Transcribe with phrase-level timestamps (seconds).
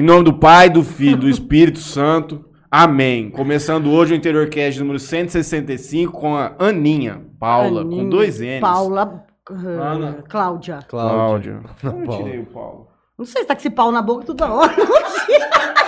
[0.00, 2.42] Em nome do Pai, do Filho, do Espírito Santo.
[2.70, 3.28] Amém.
[3.28, 8.62] Começando hoje o Interior Cast número 165 com a Aninha Paula, com Aninha, dois N's.
[8.62, 9.26] Paula.
[9.50, 10.24] uh, Ana.
[10.26, 10.78] Cláudia.
[10.88, 11.60] Cláudia.
[11.84, 12.88] Eu tirei o Paulo.
[13.18, 14.74] Não sei se tá com esse pau na boca toda hora.
[14.74, 15.38] Não sei.
[15.38, 15.84] Tá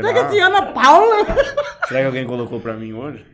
[0.00, 0.28] com Será?
[0.28, 1.26] esse Ana Paula.
[1.86, 3.24] Será que alguém colocou pra mim hoje?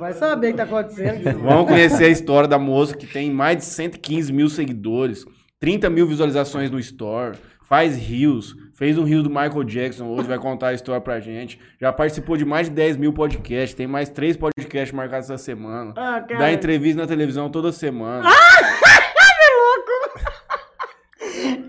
[0.00, 1.38] Vai saber o que tá acontecendo.
[1.42, 5.24] Vamos conhecer a história da moça que tem mais de 115 mil seguidores,
[5.60, 7.38] 30 mil visualizações no Store,
[7.68, 11.58] faz rios, fez um rio do Michael Jackson, hoje vai contar a história pra gente.
[11.80, 15.92] Já participou de mais de 10 mil podcasts, tem mais três podcasts marcados essa semana.
[15.96, 16.38] Ah, cara.
[16.40, 18.28] Dá entrevista na televisão toda semana.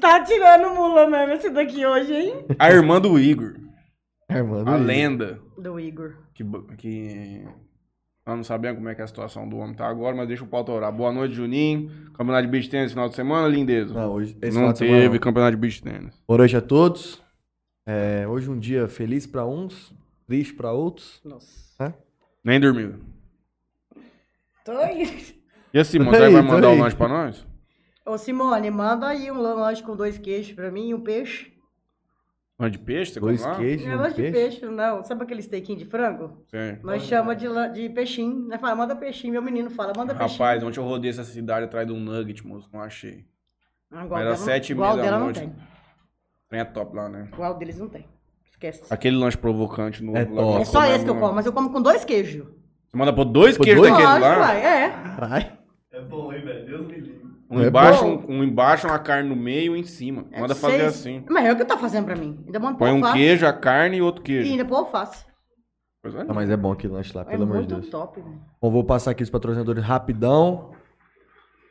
[0.02, 2.46] Tá tirando mula mesmo esse daqui hoje, hein?
[2.58, 3.56] A irmã do Igor,
[4.30, 4.86] É, irmã do a Igor.
[4.88, 6.14] lenda, Do Igor.
[6.34, 6.44] que,
[6.78, 7.46] que
[8.26, 10.44] nós não sabemos como é que é a situação do homem tá agora, mas deixa
[10.44, 10.92] o pau orar.
[10.92, 11.90] Boa noite, Juninho.
[12.14, 13.94] Campeonato de beach tennis final de semana, lindeza.
[13.94, 15.20] Não, hoje, esse não final de semana teve não.
[15.20, 16.24] campeonato de beach tennis.
[16.28, 17.24] Boa noite a todos.
[17.88, 19.92] É, hoje um dia feliz pra uns,
[20.28, 21.20] triste pra outros.
[21.26, 21.96] Nossa.
[22.44, 22.96] Nem dormiu.
[24.64, 25.36] Tô aí.
[25.74, 26.80] E a Simone, aí, vai mandar o aí.
[26.80, 27.46] lanche pra nós?
[28.06, 31.52] Ô, Simone, manda aí um lanche com dois queijos pra mim e um peixe.
[32.60, 33.14] Lanche de peixe?
[33.14, 33.60] Você Dois come lá?
[33.60, 34.60] queijos, Não é um lanche de peixe.
[34.60, 35.04] peixe, não.
[35.04, 36.44] Sabe aquele steakinho de frango?
[36.48, 36.78] Sim.
[36.84, 38.48] Nós chama de, la- de peixinho.
[38.50, 39.32] Nós fala, manda peixinho.
[39.34, 40.40] Meu menino fala, manda peixinho.
[40.40, 42.70] Rapaz, ontem eu rodei essa cidade atrás de um nugget, moço.
[42.74, 43.26] Não achei.
[43.90, 45.40] Ah, igual era dela não- sete e igual meia da dela não noite.
[45.40, 45.56] tem.
[46.50, 47.30] Tem é top lá, né?
[47.32, 48.06] Igual deles não tem.
[48.52, 48.84] Esquece.
[48.90, 50.18] Aquele lanche provocante no.
[50.18, 50.62] É lá top.
[50.62, 52.46] É só esse que eu como, mas eu como com dois queijos.
[52.90, 53.92] Você manda pôr dois queijos dois?
[53.92, 54.48] daquele Lógico, lá?
[54.48, 54.90] vai, é.
[54.90, 55.46] Caralho.
[55.94, 56.59] É bom, hein, velho?
[57.50, 60.26] Um É embaixo, um, um embaixo, uma carne no meio e um em cima.
[60.32, 61.24] É Manda fazer seis- assim.
[61.30, 62.40] Mas é o que tá fazendo pra mim.
[62.46, 63.14] Ainda manda Põe um alface.
[63.18, 64.52] queijo, a carne e outro E queijo.
[64.52, 65.26] ainda pôr alface.
[66.02, 66.24] Pois é.
[66.24, 67.90] Não, mas é bom aquele lanche lá, É pelo amor de muito Deus.
[67.90, 68.40] top, velho.
[68.62, 70.72] Bom, vou passar aqui os patrocinadores rapidão.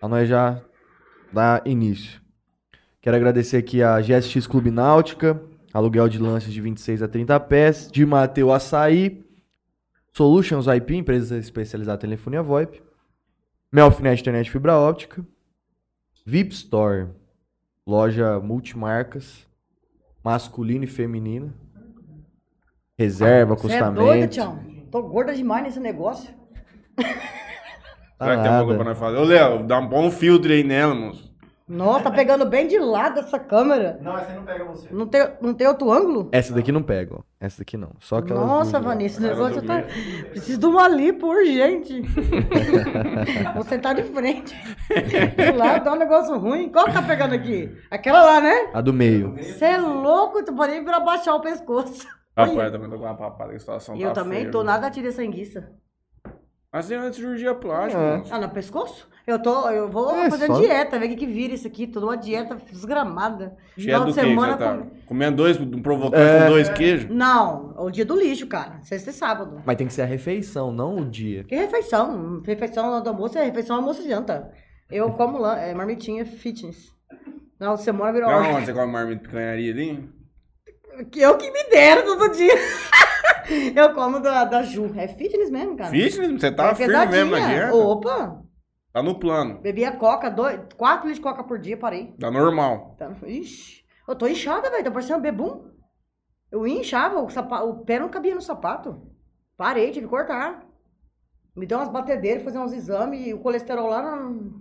[0.00, 0.60] Pra nós já
[1.32, 2.20] dar início.
[3.00, 5.40] Quero agradecer aqui a GSX Clube Náutica,
[5.72, 9.24] aluguel de lanches de 26 a 30 pés, de Mateu Açaí,
[10.12, 12.82] Solutions IP, empresa especializada em telefonia VoIP,
[13.72, 15.24] Melfinet Internet Fibra Óptica,
[16.28, 17.08] VIP Store,
[17.86, 19.46] loja multimarcas,
[20.22, 21.54] masculina e feminina,
[22.98, 24.04] reserva, Você é acostamento.
[24.06, 24.62] doida, Tião.
[24.90, 26.28] Tô gorda demais nesse negócio.
[26.98, 29.16] Será que tem alguma coisa pra nós fazer?
[29.16, 31.27] Ô, Léo, dá um bom filtro aí nela, moço.
[31.68, 33.98] Nossa, tá pegando bem de lado essa câmera.
[34.00, 34.88] Não, essa aí não pega você.
[34.90, 36.28] Não tem, não tem outro ângulo?
[36.32, 37.18] Essa daqui não pega, ó.
[37.38, 37.90] Essa daqui não.
[38.00, 38.80] Só aquelas Nossa.
[38.80, 39.82] Vanessa, esse negócio do tá.
[40.30, 42.00] Preciso de uma lipo urgente.
[43.54, 44.56] Vou sentar de frente.
[45.36, 46.70] De lado, dá um negócio ruim.
[46.70, 47.70] Qual que tá pegando aqui?
[47.90, 48.70] Aquela lá, né?
[48.72, 49.34] A do meio.
[49.36, 52.06] Você é louco, tu pode nem vir abaixar o pescoço.
[52.36, 52.66] Rapaz, Olha.
[52.66, 54.58] eu também tô com uma papada, que a situação E eu tá também feia, tô
[54.58, 54.66] viu?
[54.66, 55.72] nada tira sanguiça.
[56.72, 58.22] Mas é cirurgia plástica, É.
[58.30, 59.08] Ah, no pescoço?
[59.28, 61.86] Eu tô, eu vou É, fazer só- dieta, ver o que, que vira isso aqui.
[61.86, 63.54] Toda uma dieta desgramada.
[63.76, 64.56] Cheia do que que tá?
[64.56, 66.44] come- Comendo dois, um provocante É.
[66.44, 67.10] com dois queijos?
[67.14, 68.80] Não, é o dia do lixo, cara.
[68.82, 69.60] Sexta e sábado.
[69.66, 71.44] Mas tem que ser a refeição, não o dia.
[71.44, 72.40] Que refeição?
[72.42, 74.50] Refeição do almoço é refeição, almoço e janta.
[74.90, 76.86] Eu como lá, é marmitinha fitness.
[77.60, 80.08] Na outra semana virou Não, onde você come marmita de picanharia ali?
[81.12, 82.54] Que eu que me dera todo dia.
[83.76, 84.90] eu como da, da Ju.
[84.96, 85.90] É fitness mesmo, cara.
[85.90, 86.40] Fitness?
[86.40, 87.74] Você tá é firme mesmo na dieta?
[87.74, 88.47] Opa!
[88.92, 89.60] Tá no plano.
[89.60, 92.12] Bebia coca, dois, quatro litros de coca por dia, parei.
[92.18, 92.94] Tá normal.
[92.98, 94.84] Tá- Ixi, eu tô inchada, velho.
[94.84, 95.70] Tô parecendo um bebum.
[96.50, 97.26] Eu inchava, o,
[97.70, 99.02] o pé não cabia no sapato.
[99.56, 100.64] Parei, tive que cortar.
[101.54, 104.52] Me deu umas batedeiras, fazer uns exames e o colesterol lá não.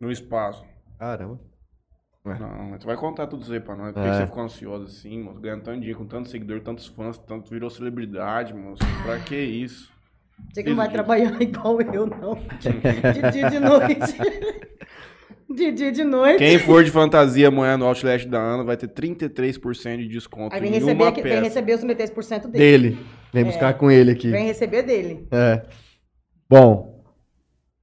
[0.00, 0.64] No espaço.
[0.98, 1.38] Caramba.
[2.24, 2.38] É.
[2.38, 3.92] Não, mas você vai contar tudo isso aí pra nós.
[3.94, 4.10] Por que É.
[4.10, 5.40] que você ficou ansioso assim, moço?
[5.40, 8.82] Ganhando tanto dinheiro, com tantos seguidores, tantos fãs, tanto virou celebridade, moço.
[9.04, 9.90] Pra que isso?
[10.52, 12.34] Você que não vai trabalhar igual eu, não.
[12.58, 14.16] De dia e de noite.
[15.48, 16.38] De dia e de noite.
[16.38, 20.60] Quem for de fantasia amanhã no Outlet da Ana vai ter 33% de desconto Aí
[20.60, 22.58] vem em receber, uma aqui, vem receber os 33% dele.
[22.58, 22.98] Dele.
[23.32, 24.30] Vem buscar com ele aqui.
[24.30, 25.26] Vem receber dele.
[25.30, 25.62] É.
[26.48, 27.04] Bom.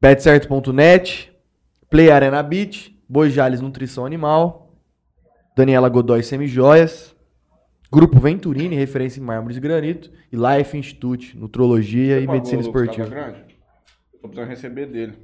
[0.01, 1.31] Betcerto.net.
[1.89, 2.97] Play Arena Beach.
[3.07, 4.73] Bojales Nutrição Animal.
[5.55, 7.16] Daniela Godoy Semijoias.
[7.91, 10.11] Grupo Venturini, referência em mármores e granito.
[10.31, 13.09] E Life Institute, Nutrologia Você e Medicina Esportiva.
[13.09, 13.57] Casagrande?
[14.21, 15.17] Tô precisando receber dele.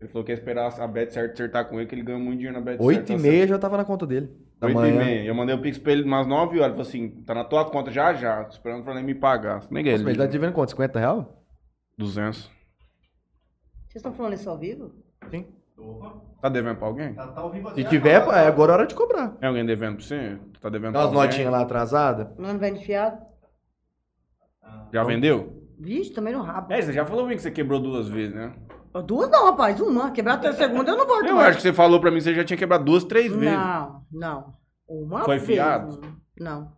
[0.00, 2.38] Ele falou que ia esperar a Bet certo acertar com ele, que ele ganha muito
[2.38, 4.30] dinheiro na Bet Oito e meia já tava na conta dele.
[4.58, 5.04] Da 8 e manhã.
[5.04, 5.24] meia.
[5.24, 6.70] Eu mandei o Pix pra ele umas 9 horas.
[6.72, 8.44] Falei assim, tá na tua conta já já.
[8.44, 9.60] Tô esperando pra ele me pagar.
[9.70, 10.04] Nem Nossa, ele.
[10.04, 10.70] mas ele tá devendo quanto?
[10.70, 11.44] 50 real?
[11.98, 12.38] 200.
[12.40, 12.50] Vocês
[13.96, 14.92] estão falando isso ao vivo?
[15.30, 15.44] Sim.
[15.80, 17.14] Opa, Tá devendo pra alguém?
[17.14, 19.28] tá, tá vivo Se tiver, agora, é agora a hora de cobrar.
[19.30, 20.38] Tem alguém devendo pra você?
[20.60, 21.28] Tá devendo Dá pra umas alguém?
[21.30, 22.28] notinhas lá atrasadas.
[22.38, 23.18] Não vem fiado?
[24.92, 25.62] Já vendeu?
[25.78, 26.72] Vixe, também no rabo.
[26.72, 28.52] É, você já falou pra mim que você quebrou duas vezes, né?
[29.06, 29.80] Duas não, rapaz.
[29.80, 30.10] Uma.
[30.10, 31.48] Quebrar até a segunda eu não volto Eu mais.
[31.48, 33.56] acho que você falou pra mim que você já tinha quebrado duas, três vezes.
[33.56, 34.54] Não, não.
[34.88, 36.00] Uma Foi vez, fiado?
[36.38, 36.72] Não.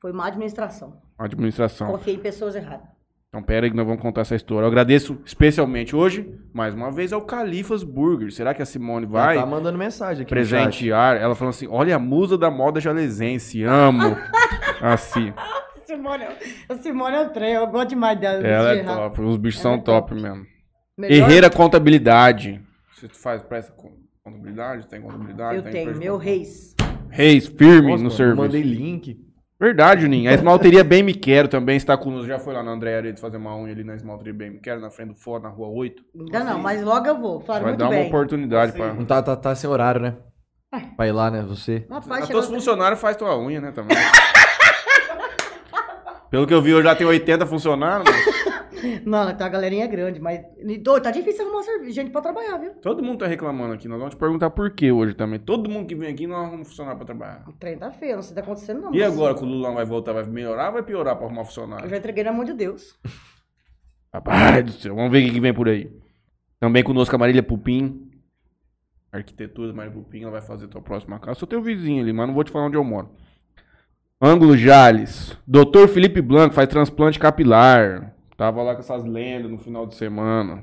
[0.00, 1.00] Foi má administração.
[1.18, 1.90] Administração.
[1.90, 2.86] Confiei em pessoas erradas.
[3.28, 4.64] Então, pera aí que nós vamos contar essa história.
[4.64, 8.32] Eu agradeço especialmente hoje, mais uma vez, ao Califas Burger.
[8.32, 11.16] Será que a Simone vai Ela tá mandando mensagem aqui presentear?
[11.18, 14.16] Ela falou assim: olha a musa da moda jalesense, amo.
[14.80, 15.34] assim.
[15.84, 16.24] Simone,
[16.70, 18.46] a Simone é o trem, eu gosto demais dela.
[18.46, 18.96] Ela é errar.
[18.96, 19.20] top.
[19.20, 20.22] Os bichos Ela são é top top.
[20.22, 20.46] mesmo.
[20.96, 22.62] Melhor- Herreira Contabilidade.
[22.94, 23.92] Você faz, presta con-
[24.24, 24.86] contabilidade?
[24.88, 25.56] Tem contabilidade?
[25.56, 26.74] Eu tem tenho, meu reis.
[27.10, 28.36] Reis, firme Nossa, no mano, serviço.
[28.42, 29.18] Mandei link.
[29.60, 30.30] Verdade, Juninho.
[30.30, 32.28] A esmalteria Bem Me Quero também está conosco.
[32.28, 34.80] Já foi lá na André Aredes fazer uma unha ali na esmalteria Bem Me Quero,
[34.80, 36.00] na frente do Ford, na rua 8.
[36.16, 37.40] Ainda não, mas logo eu vou.
[37.40, 38.06] Vai muito dar uma bem.
[38.06, 38.78] oportunidade Sim.
[38.78, 38.94] pra...
[38.94, 40.16] Não tá, tá, tá sem horário, né?
[40.96, 41.42] Vai lá, né?
[41.42, 41.86] Você.
[41.90, 43.96] Rapaz, todos os funcionários fazem tua unha, né, também.
[46.30, 48.57] Pelo que eu vi, eu já tenho 80 funcionários, mas
[49.04, 50.40] Não, tá, a galerinha é grande, mas
[51.02, 52.74] tá difícil arrumar gente pra trabalhar, viu?
[52.74, 53.88] todo mundo tá reclamando aqui.
[53.88, 55.38] Nós vamos te perguntar por que hoje também.
[55.38, 57.44] Todo mundo que vem aqui, nós arrumamos funcionário pra trabalhar.
[57.58, 58.94] Trem tá feio, não sei o que tá acontecendo não.
[58.94, 61.42] E mas agora que o Lula vai voltar, vai melhorar ou vai piorar pra arrumar
[61.42, 61.88] Eu funcionário?
[61.88, 62.98] já entreguei na mão de Deus.
[64.12, 65.90] Rapaz do céu, vamos ver o que vem por aí.
[66.58, 68.10] Também conosco a Marília Pupim.
[69.12, 71.38] Arquitetura da Marília Pupim, ela vai fazer tua próxima casa.
[71.38, 73.10] Sou teu vizinho ali, mas não vou te falar onde eu moro.
[74.20, 75.36] Ângulo Jales.
[75.46, 78.14] Doutor Felipe Blanco faz transplante capilar.
[78.38, 80.62] Tava lá com essas lendas no final de semana.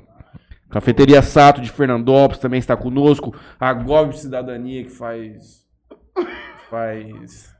[0.70, 3.36] Cafeteria Sato de Fernandópolis também está conosco.
[3.60, 5.66] A Gob Cidadania que faz.
[6.70, 7.54] Faz.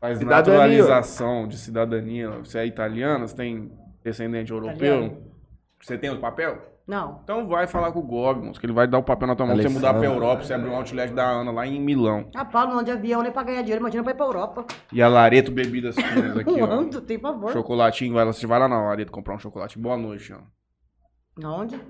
[0.00, 0.26] Faz Cidadania.
[0.26, 2.30] naturalização de cidadania.
[2.38, 3.26] Você é italiano?
[3.26, 3.72] Você tem
[4.04, 4.76] descendente europeu?
[4.76, 5.32] Italiano.
[5.80, 6.73] Você tem o papel?
[6.86, 7.20] Não.
[7.24, 9.46] Então vai falar com o Gob, moço, que ele vai dar o papel na tua
[9.46, 9.54] mão.
[9.56, 10.04] pra Você mudar pra.
[10.04, 12.28] Europa, você abrir um outlet da Ana lá em Milão.
[12.34, 14.66] Rapaz, não ando de avião nem pra ganhar dinheiro, imagina pra ir pra Europa.
[14.92, 16.72] E a Lareto Bebidas Finas aqui, Não ó.
[16.72, 17.50] ando, tem favor.
[17.52, 19.78] Chocolatinho, ela, você vai lá na Lareto comprar um chocolate.
[19.78, 20.40] Boa noite, ó.
[21.46, 21.80] Aonde?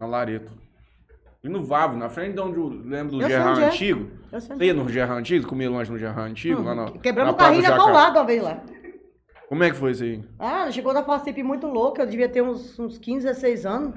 [0.00, 0.52] Na Lareto.
[1.44, 3.66] E no Vavo, na frente de onde eu lembro do Eu Gerard onde é.
[3.68, 4.10] Antigo.
[4.32, 5.46] Eu sei Você ia no Gerard Antigo?
[5.46, 6.60] Comia lanche no Gerard Antigo?
[6.60, 7.92] lá na, Hum, Quebramos o carrinho Praça na do Jacaré.
[7.94, 8.62] paulada uma vez lá.
[9.48, 10.22] Como é que foi isso aí?
[10.38, 13.94] Ah, chegou da Facip muito louco, eu devia ter uns, uns 15, 16 anos.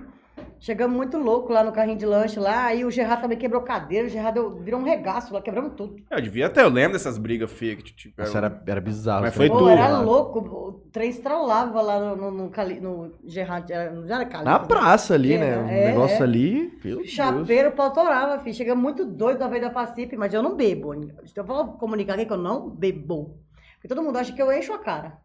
[0.60, 4.08] Chegamos muito louco lá no carrinho de lanche lá, aí o Gerard também quebrou cadeira,
[4.08, 5.98] o Gerard deu- virou um regaço lá, quebramos tudo.
[6.10, 8.26] Eu devia até, eu lembro dessas brigas feias que tiveram.
[8.26, 9.24] Nossa, era, era bizarro.
[9.24, 9.50] Mas foi.
[9.50, 10.00] Pô, tudo era lá.
[10.02, 14.46] louco, o trem estralava lá no, no, no, Cali- no Gerard, era, não era Cali.
[14.46, 15.58] Na praça ali, É, né?
[15.58, 16.24] O é, negócio é.
[16.24, 16.80] ali.
[16.84, 17.10] Meu Deus.
[17.10, 18.56] Chapeiro, o pau torava, filho.
[18.56, 20.94] Chega muito doido da vez da Facip, mas eu não bebo.
[21.26, 23.38] Se eu vou comunicar aqui que eu não bebo.
[23.76, 25.18] Porque todo mundo acha que eu encho a cara.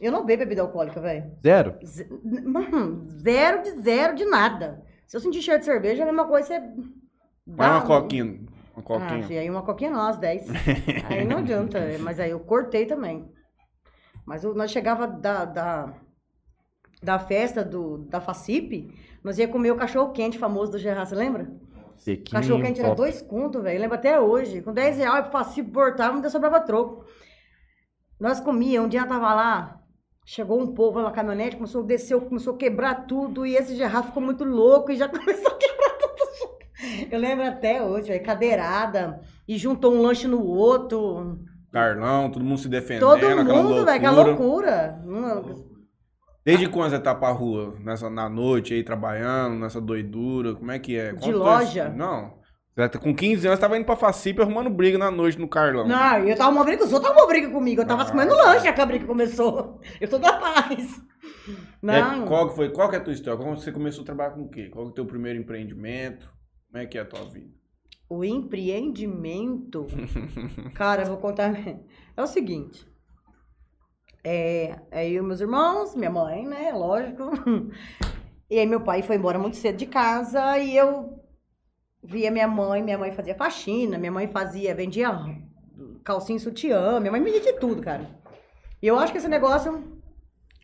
[0.00, 1.32] Eu não bebo bebida alcoólica, velho.
[1.42, 1.74] Zero?
[1.84, 2.08] Z-
[2.44, 4.82] Mano, Zero de zero de nada.
[5.06, 6.60] Se eu sentir cheiro de cerveja, é a mesma coisa, você.
[7.46, 8.24] Vai dá uma um- coquinha.
[8.24, 9.22] Uma Ah, coquinha.
[9.24, 10.46] filho, aí uma coquinha não, às 10.
[11.08, 13.28] aí não adianta, mas aí eu cortei também.
[14.24, 15.94] Mas o- nós chegava da, da,
[17.02, 21.14] da festa do, da Facip, nós ia comer o cachorro quente famoso do Gerard, você
[21.16, 21.50] lembra?
[21.96, 22.30] Sequinho.
[22.40, 23.80] Cachorro quente era dois contos, velho.
[23.80, 24.62] Lembro até hoje.
[24.62, 27.04] Com 10 reais, eu Facip voltava, ainda sobrava troco.
[28.20, 29.77] Nós comíamos, um dia eu tava lá,
[30.28, 34.08] chegou um povo na caminhonete, começou a descer, começou a quebrar tudo, e esse Gerard
[34.08, 37.08] ficou muito louco e já começou a quebrar tudo.
[37.10, 41.38] Eu lembro até hoje, velho, cadeirada, e juntou um lanche no outro.
[41.72, 43.08] Carlão, todo mundo se defendendo.
[43.08, 45.02] Todo aquela mundo, velho, aquela loucura.
[46.44, 47.74] Desde quando você tá pra rua?
[47.80, 50.54] Nessa, na noite aí, trabalhando, nessa doidura?
[50.54, 51.12] Como é que é?
[51.12, 51.88] De Conta loja?
[51.88, 52.37] Não.
[52.88, 55.86] Tá- Com 15 anos, tava indo pra Facip arrumando briga na noite no Carlão.
[55.88, 57.80] Não, eu tava uma briga, os outros uma briga comigo.
[57.82, 58.10] Eu tava Ah.
[58.10, 59.80] comendo lanche, a que a briga começou.
[60.00, 61.02] Eu tô da paz.
[61.48, 62.24] É, Não.
[62.26, 62.70] qual que foi?
[62.70, 63.36] Qual que é a tua história?
[63.42, 64.68] Como você começou a trabalhar com o quê?
[64.68, 66.30] Qual que é o teu primeiro empreendimento?
[66.70, 67.50] Como é que é a tua vida?
[68.08, 69.86] O empreendimento,
[70.74, 71.52] cara, eu vou contar.
[72.16, 72.86] É o seguinte.
[74.22, 76.72] É, é eu e meus irmãos, minha mãe, né?
[76.72, 77.24] Lógico.
[78.50, 81.17] E aí meu pai foi embora muito cedo de casa e eu
[82.02, 85.10] via minha mãe, minha mãe fazia faxina, minha mãe fazia, vendia
[86.04, 88.08] calcinha sutiã, minha mãe me de tudo, cara.
[88.82, 89.98] E eu acho que esse negócio.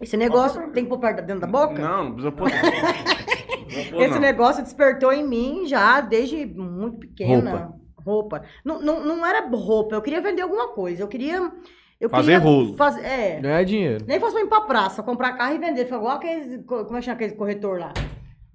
[0.00, 1.74] Esse negócio tem que pôr perto dentro da boca?
[1.74, 2.48] Não, não precisa pôr.
[2.50, 4.00] não.
[4.02, 7.72] Esse negócio despertou em mim já desde muito pequena.
[8.04, 8.42] Roupa.
[8.64, 11.02] Não, não, não era roupa, eu queria vender alguma coisa.
[11.02, 11.50] Eu queria.
[12.00, 12.76] Eu Fazer queria rolo.
[12.76, 13.40] faz- é.
[13.40, 14.04] Ganhar dinheiro.
[14.06, 15.86] Nem fosse pra ir pra praça, comprar carro e vender.
[15.86, 16.62] Foi igual aquele.
[16.64, 17.92] Como é que chama aquele corretor lá?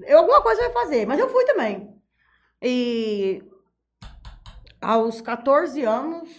[0.05, 1.89] Eu alguma coisa eu ia fazer, mas eu fui também.
[2.61, 3.41] E
[4.81, 6.29] aos 14 anos,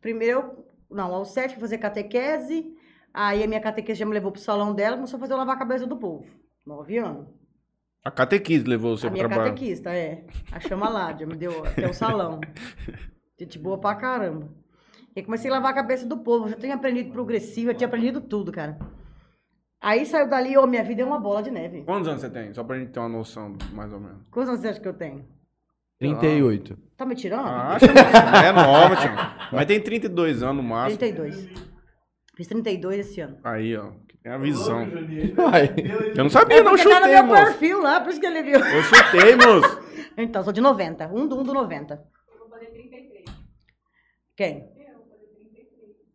[0.00, 2.74] primeiro, eu- não, aos 7 eu fui fazer catequese.
[3.12, 5.56] Aí a minha catequese já me levou pro salão dela começou a fazer eu lavar
[5.56, 6.26] a cabeça do povo.
[6.66, 7.28] 9 anos.
[8.04, 9.52] A catequise levou você a pro minha trabalho.
[9.54, 10.26] catequista, é.
[10.52, 12.40] A chama lá, já me deu até o salão.
[13.38, 14.48] Gente boa pra caramba.
[15.16, 16.44] E aí comecei a lavar a cabeça do povo.
[16.46, 18.78] Eu já tinha aprendido progressivo, eu tinha aprendido tudo, cara.
[19.80, 21.82] Aí saiu dali, ô, minha vida é uma bola de neve.
[21.84, 22.52] Quantos anos você tem?
[22.52, 24.28] Só pra gente ter uma noção, mais ou menos.
[24.28, 25.24] Quantos anos você acha que eu tenho?
[26.00, 26.76] 38.
[26.96, 27.46] Tá me tirando?
[27.46, 29.10] Ah, acho que é nova, tio.
[29.52, 30.98] Mas tem 32 anos no máximo.
[30.98, 31.48] 32.
[32.36, 33.38] Fiz 32 esse ano.
[33.44, 33.92] Aí, ó.
[34.22, 34.86] Tem a visão.
[35.52, 35.74] Ai.
[36.16, 37.44] Eu não sabia, não Porque tá no chutei, meu moço.
[37.44, 38.58] perfil lá, por isso que ele viu.
[38.58, 39.84] Eu chutei, moço.
[40.16, 41.08] Então, sou de 90.
[41.12, 42.00] Um do 1 do 90.
[44.36, 44.64] Quem?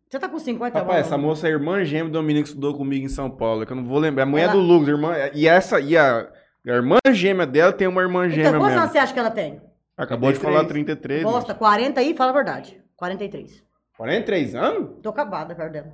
[0.08, 3.04] Você tá com 50 Rapaz, essa moça é irmã gêmea do Dominique que estudou comigo
[3.04, 4.22] em São Paulo, que eu não vou lembrar.
[4.22, 5.14] A mulher Ela- do Lucas, irmã.
[5.34, 6.28] E essa, e a,
[6.66, 9.30] a irmã gêmea dela tem uma irmã gêmea Então, quantos anos você acha que ela
[9.30, 9.60] tem?
[10.02, 11.22] Acabou de falar 33.
[11.22, 11.34] moço.
[11.34, 12.82] Bosta, 40 aí, fala a verdade.
[12.96, 13.62] 43.
[13.96, 14.98] 43 anos?
[15.02, 15.92] Tô acabada perto dela.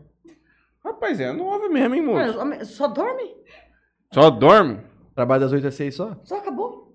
[0.84, 2.38] Rapaz, é nova mesmo, hein, moço?
[2.38, 3.34] Mano, Só dorme?
[4.12, 4.80] Só dorme?
[5.14, 6.16] Trabalho das 8 às 6 só?
[6.22, 6.86] Só acabou.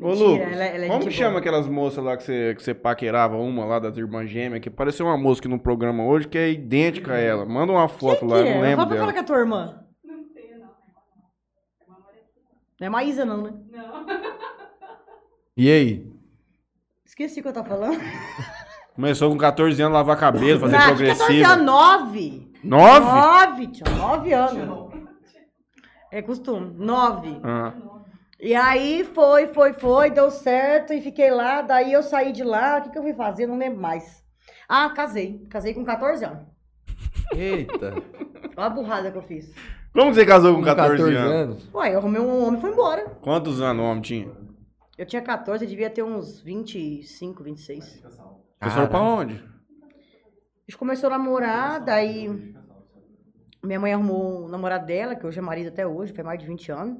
[0.00, 1.28] Ô, Mentira, ela- ela é como gente que boa.
[1.28, 4.68] chama aquelas moças lá que você, que você paquerava, uma lá das irmãs gêmeas, que
[4.68, 7.44] apareceu uma moça aqui no programa hoje que é idêntica a ela.
[7.46, 8.62] Manda uma foto Quem lá, que eu não é?
[8.62, 9.00] lembro Fala pra dela.
[9.00, 9.80] falar que é tua irmã.
[12.80, 13.52] Não é Maísa não, né?
[15.56, 16.12] E aí?
[17.04, 18.00] Esqueci o que eu tava falando.
[18.94, 21.48] Começou com 14 anos a lavar cabelo, fazer Nath, 14 progressiva.
[21.52, 22.52] anos, 9.
[22.64, 23.06] 9?
[23.06, 24.94] 9, tio, 9 anos.
[26.10, 27.40] É costume, 9.
[27.42, 27.72] Ah.
[28.40, 31.62] E aí foi, foi, foi, deu certo e fiquei lá.
[31.62, 33.46] Daí eu saí de lá, o que, que eu fui fazer?
[33.46, 34.22] Não lembro mais.
[34.68, 35.44] Ah, casei.
[35.50, 36.46] Casei com 14 anos.
[37.32, 37.94] Eita.
[38.56, 39.52] Olha a burrada que eu fiz.
[39.92, 41.68] Como que você casou com Com 14, anos?
[41.72, 43.04] Ué, eu arrumei um homem e fui embora.
[43.20, 44.43] Quantos anos o homem tinha?
[44.96, 47.84] Eu tinha 14, eu devia ter uns 25, 26.
[47.84, 48.16] Vocês
[48.74, 49.34] foram pra onde?
[49.34, 52.54] A gente começou a namorar, daí
[53.62, 56.46] minha mãe arrumou o namorado dela, que hoje é marido até hoje, faz mais de
[56.46, 56.98] 20 anos.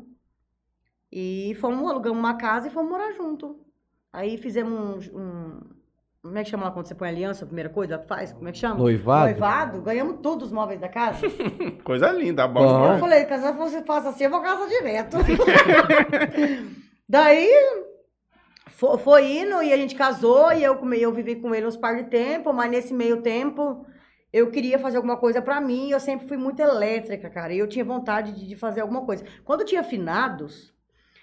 [1.13, 3.61] E fomos, alugamos uma casa e fomos morar junto.
[4.13, 5.61] Aí fizemos um, um-
[6.23, 8.33] Como é que chama lá quando você põe aliança, a primeira coisa faz?
[8.33, 8.77] Como é que chama?
[8.77, 9.31] Noivado?
[9.31, 9.83] Noivado.
[9.83, 11.21] Ganhamos todos os móveis da casa.
[11.85, 12.95] Coisa linda, bom.
[12.95, 15.17] Eu falei, casar você faça assim, eu vou casar direto.
[17.09, 17.49] Daí
[18.69, 21.97] fo- foi, indo e a gente casou e eu, eu vivi com ele uns par
[21.97, 23.87] de tempo, mas nesse meio tempo
[24.33, 25.91] eu queria fazer alguma coisa pra mim.
[25.91, 27.53] Eu sempre fui muito elétrica, cara.
[27.53, 29.25] E eu tinha vontade de, de fazer alguma coisa.
[29.45, 30.73] Quando tinha finados,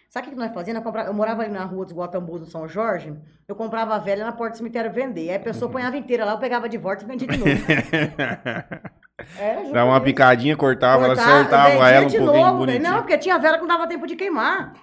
[0.10, 0.84] sabe o que nós fazíamos?
[1.06, 3.14] Eu, morava ali na rua dos Guatambus, no São Jorge.
[3.48, 5.30] Eu comprava a velha na porta do cemitério vender.
[5.30, 5.74] Aí a pessoa Uhum.
[5.74, 7.52] ponhava inteira lá, eu pegava de volta e vendia de novo.
[9.38, 12.84] É, Dá uma picadinha, cortava, ela Cortava, acertava vendia ela um pouquinho novo, bonitinho.
[12.84, 14.74] Não, porque tinha vela que não dava tempo de queimar.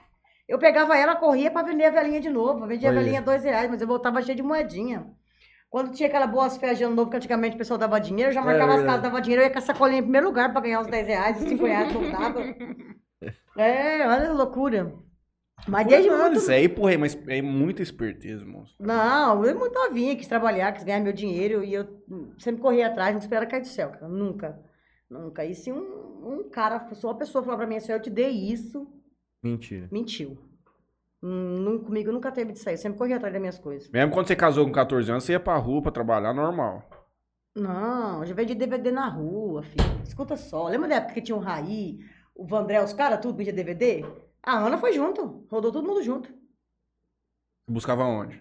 [0.49, 2.65] Eu pegava ela, corria pra vender a velinha de novo.
[2.65, 3.01] Eu Vendia a Olha.
[3.03, 5.07] velinha dois reais, mas eu voltava cheio de moedinha.
[5.71, 8.35] Quando tinha aquela boas férias de ano novo, que antigamente o pessoal dava dinheiro, eu
[8.35, 8.87] já É marcava as verdade.
[8.87, 11.07] casas, dava dinheiro, eu ia com a sacolinha em primeiro lugar pra ganhar os 10
[11.07, 12.41] reais, os 5 reais, voltava.
[13.57, 14.95] É, olha a loucura.
[15.67, 16.37] Mas desde Nada, muito...
[16.39, 18.77] Isso aí, porra, mas é muita esperteza, moço.
[18.79, 21.85] Não, eu muito novinha, quis trabalhar, quis ganhar meu dinheiro e eu
[22.39, 24.07] sempre corri atrás, não esperava cair do céu, cara.
[24.07, 24.61] Nunca.
[25.11, 25.45] Nunca.
[25.45, 25.81] E se um,
[26.25, 28.87] um cara, se uma pessoa falar pra mim assim, eu te dei isso,
[29.43, 29.89] Mentira.
[29.93, 30.37] mentiu.
[31.23, 33.89] Hum, não- comigo nunca teve disso aí, eu sempre corri atrás das minhas coisas.
[33.91, 36.89] Mesmo quando você casou com 14 anos, você ia pra rua pra trabalhar normal.
[37.57, 40.03] Não, eu já vendi DVD na rua, filho.
[40.05, 40.69] Escuta só.
[40.69, 41.99] Lembra da época que tinha o Raí,
[42.35, 44.05] o Vandré, os caras, tudo vendia DVD?
[44.43, 46.33] A Ana foi junto, rodou todo mundo junto.
[47.69, 48.41] Buscava onde?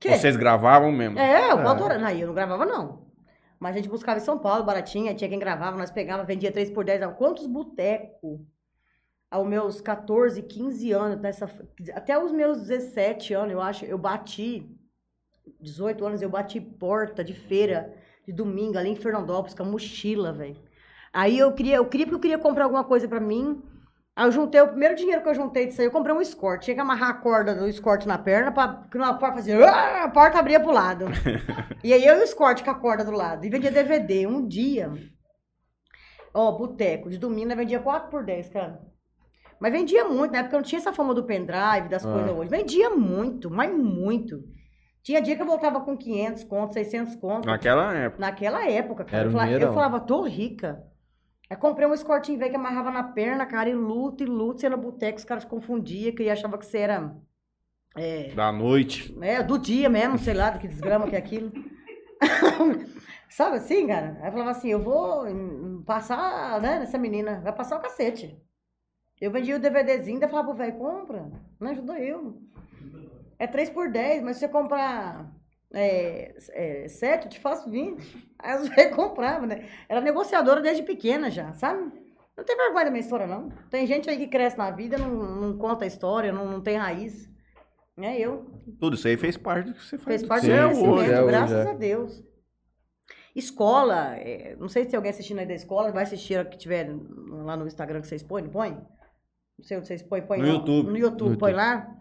[0.00, 0.16] Que?
[0.16, 1.18] Vocês gravavam mesmo?
[1.18, 1.66] É, eu É.
[1.66, 1.98] adorar.
[2.00, 3.06] Não, eu não gravava, não.
[3.60, 6.70] Mas a gente buscava em São Paulo, baratinha, tinha quem gravava, nós pegava, vendia 3
[6.70, 7.04] por 10.
[7.16, 8.40] Quantos botecos?
[9.32, 11.50] Aos meus 14, 15 anos, nessa,
[11.94, 14.68] até os meus 17 anos, eu acho, eu bati,
[15.58, 17.94] 18 anos, eu bati porta de feira
[18.26, 20.58] de domingo ali em Fernandópolis com a mochila, velho.
[21.10, 23.62] Aí eu queria, eu queria porque eu queria comprar alguma coisa pra mim.
[24.14, 26.62] Aí eu juntei, o primeiro dinheiro que eu juntei disso aí, eu comprei um escort.
[26.62, 30.04] Tinha que amarrar a corda do escort na perna, pra, que a porta fazia, "Ah",
[30.04, 31.06] a porta abria pro lado.
[31.82, 33.46] e aí eu e o escort com a corda do lado.
[33.46, 34.26] E vendia DVD.
[34.26, 34.92] Um dia,
[36.34, 38.91] ó, boteco, de domingo, nós vendia 4 por 10, cara.
[39.62, 42.12] Mas vendia muito, na época não tinha essa fama do pendrive, das Ah.
[42.12, 42.50] coisas hoje.
[42.50, 44.42] Vendia muito, mas muito.
[45.04, 47.46] Tinha dia que eu voltava com 500 contos, 600 contos.
[47.46, 48.20] Naquela época.
[48.20, 49.18] Naquela época, cara.
[49.18, 50.82] Era eu, falava, eu falava, tô rica.
[51.48, 54.58] Aí comprei um escortinho velho que amarrava na perna, cara, e luta, e luta.
[54.58, 57.16] Você ia no boteco, os caras confundiam, que achava que você era
[57.96, 59.16] é, Da noite.
[59.20, 61.52] é, do dia mesmo, sei lá, do que desgrama que é aquilo.
[63.30, 64.18] Sabe assim, cara?
[64.20, 68.36] Aí eu falava assim, eu vou hum, passar, né, nessa menina, vai passar o cacete.
[69.22, 72.42] Eu vendia o DVDzinho, daí falava pro velho, compra, não ajudou eu.
[73.38, 75.32] É 3 por 10, mas se você comprar
[75.72, 78.32] é, é, 7, eu te faço 20.
[78.36, 79.68] Aí os velhos compravam, né?
[79.88, 81.92] Era negociadora desde pequena já, sabe?
[82.36, 83.48] Não tem vergonha da minha história, não.
[83.70, 86.76] Tem gente aí que cresce na vida, não, não conta a história, não, não tem
[86.76, 87.30] raiz.
[87.98, 88.44] É eu.
[88.80, 90.20] Tudo isso aí fez parte do que você faz.
[90.20, 91.70] Fez parte Sim, do crescimento, é, hoje graças é.
[91.70, 92.24] a Deus.
[93.36, 96.58] Escola, é, não sei se tem alguém assistindo aí da escola, vai assistir a que
[96.58, 96.90] tiver
[97.44, 98.84] lá no Instagram que vocês põem, põe?
[99.58, 100.52] Não sei onde vocês põem, põe No lá.
[100.54, 100.90] YouTube.
[100.90, 101.66] No YouTube, No põe YouTube.
[101.66, 101.96] lá.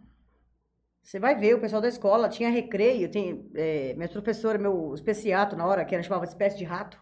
[1.03, 5.55] Você vai ver, o pessoal da escola tinha recreio, tem, é, minha professora, meu especiato
[5.55, 6.96] na hora, que ela chamava de espécie de rato,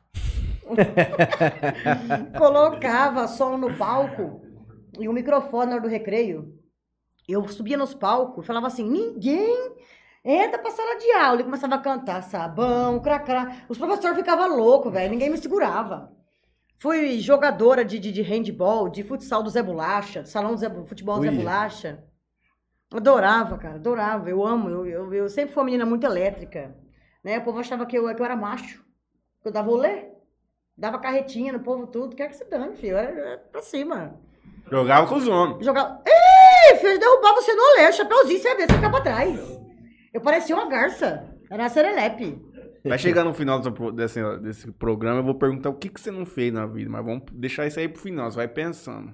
[2.37, 4.41] colocava som no palco
[4.99, 6.53] e um microfone na hora do recreio.
[7.27, 9.75] Eu subia nos palcos e falava assim, ninguém
[10.23, 11.41] entra pra sala de aula.
[11.41, 13.63] E começava a cantar sabão, cracrá.
[13.69, 16.11] Os professores ficavam loucos, velho, ninguém me segurava.
[16.79, 21.17] Fui jogadora de, de, de handball, de futsal do Zé Bolacha, salão do Zé, futebol
[21.17, 21.31] do Zé.
[21.31, 22.03] Bolacha.
[22.91, 24.29] Adorava, cara, adorava.
[24.29, 24.69] Eu amo.
[24.69, 26.73] Eu, eu, eu sempre fui uma menina muito elétrica.
[27.21, 27.37] Né?
[27.37, 28.83] O povo achava que eu, que eu era macho.
[29.41, 30.09] Que eu dava olé.
[30.77, 32.15] Dava carretinha no povo tudo.
[32.15, 32.93] Quer que se dane, filho.
[32.93, 34.17] Eu era, eu era pra cima.
[34.71, 35.65] Jogava com os homens.
[35.65, 36.01] Jogava.
[36.07, 37.89] Ih, filho, derrubar você no olé.
[37.89, 39.59] O chapeuzinho, você ia ver, você ficava pra trás.
[40.13, 41.27] Eu parecia uma garça.
[41.51, 42.41] Era uma serelepe.
[42.83, 43.59] Vai chegar no final
[43.91, 47.03] desse, desse programa, eu vou perguntar o que, que você não fez na vida, mas
[47.05, 49.13] vamos deixar isso aí pro final, você vai pensando.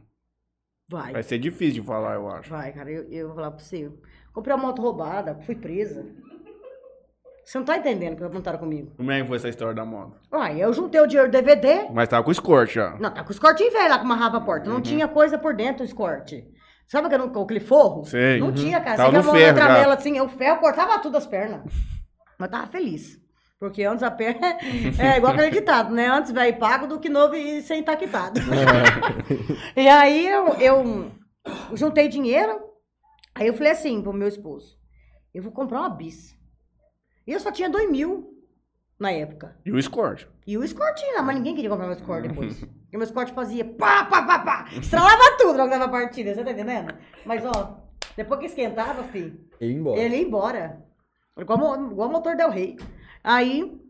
[0.90, 1.14] Vai.
[1.14, 2.50] Vai ser difícil de falar, eu acho.
[2.50, 3.92] Vai, cara, eu, eu vou falar pra você.
[4.32, 6.06] Comprei uma moto roubada, fui presa.
[7.44, 8.92] Você não tá entendendo o que contaram comigo.
[8.98, 10.16] Como é que foi essa história da moto?
[10.34, 11.88] Uai, eu juntei o dinheiro do DVD.
[11.94, 12.98] Mas tava com escort já.
[13.00, 14.68] Não, tá com os cortinhos velhos lá com uma rapa porta.
[14.70, 16.44] Não tinha coisa por dentro do escorte.
[16.88, 18.04] Sabe aquele, aquele forro?
[18.06, 18.40] Sei.
[18.40, 18.54] Não Uhum.
[18.54, 18.98] tinha, cara.
[18.98, 19.68] Tava Você no com a mão ferro na já.
[19.68, 21.62] tramela assim, o ferro cortava tudo as pernas.
[22.40, 23.20] Mas tava feliz.
[23.60, 24.58] Porque antes a perna
[25.00, 26.08] é igual aquele ditado, né?
[26.08, 28.40] Antes velho pago do que novo e sem estar quitado.
[29.76, 31.12] e aí eu, eu
[31.74, 32.60] juntei dinheiro.
[33.34, 34.78] Aí eu falei assim pro meu esposo:
[35.34, 36.36] eu vou comprar uma bis.
[37.26, 38.36] E eu só tinha dois mil
[39.00, 39.58] na época.
[39.66, 40.28] E o escort.
[40.46, 42.60] E o escortinho lá, mas ninguém queria comprar meu escort depois.
[42.60, 44.66] Porque meu escort fazia pá, pá, pá, pá.
[44.74, 46.94] Estralava tudo logo dava partida, você tá entendendo?
[47.26, 47.78] Mas, ó,
[48.16, 50.00] depois que esquentava, filho, E ir embora.
[50.00, 50.86] ele ia embora.
[51.38, 52.78] Igual o motor Del Rey.
[53.27, 53.82] Aí,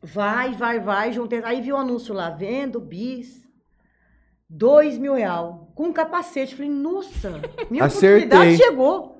[0.00, 1.42] vai, vai, vai, juntei.
[1.42, 3.44] Aí vi o anúncio lá, vendo bis,
[4.48, 6.54] dois mil real, com um capacete.
[6.54, 8.28] Falei, nossa, minha Acertei.
[8.28, 9.18] oportunidade chegou.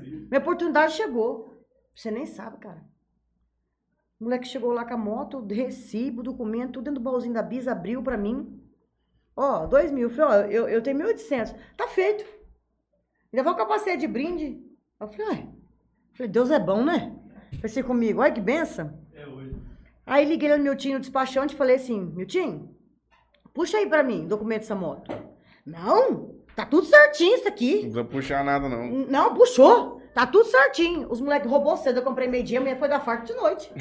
[0.00, 1.64] Minha oportunidade chegou.
[1.94, 2.84] Você nem sabe, cara.
[4.18, 7.68] O moleque chegou lá com a moto, recibo, documento, tudo dentro do baúzinho da Bis,
[7.68, 8.60] abriu pra mim.
[9.36, 10.10] Ó, dois mil.
[10.10, 11.54] Falei, ó, eu, eu tenho 1.800.
[11.76, 12.24] Tá feito.
[13.32, 14.60] Ainda vou capacete de brinde.
[14.98, 15.48] Eu falei, ai.
[16.14, 17.17] Falei, Deus é bom, né?
[17.60, 18.92] Pensei comigo, olha que benção.
[19.14, 19.56] É hoje.
[20.06, 22.70] Aí liguei no Miltinho, no despachante, e falei assim, Miltinho,
[23.54, 25.12] puxa aí pra mim, documento dessa moto.
[25.66, 27.72] Não, tá tudo certinho isso Não aqui.
[27.80, 28.86] precisa puxar nada, não.
[28.86, 29.98] Não, puxou.
[30.14, 31.06] Tá tudo certinho.
[31.10, 33.70] Os moleques roubou cedo, eu comprei meio-dia, a mulher foi dar farto de noite.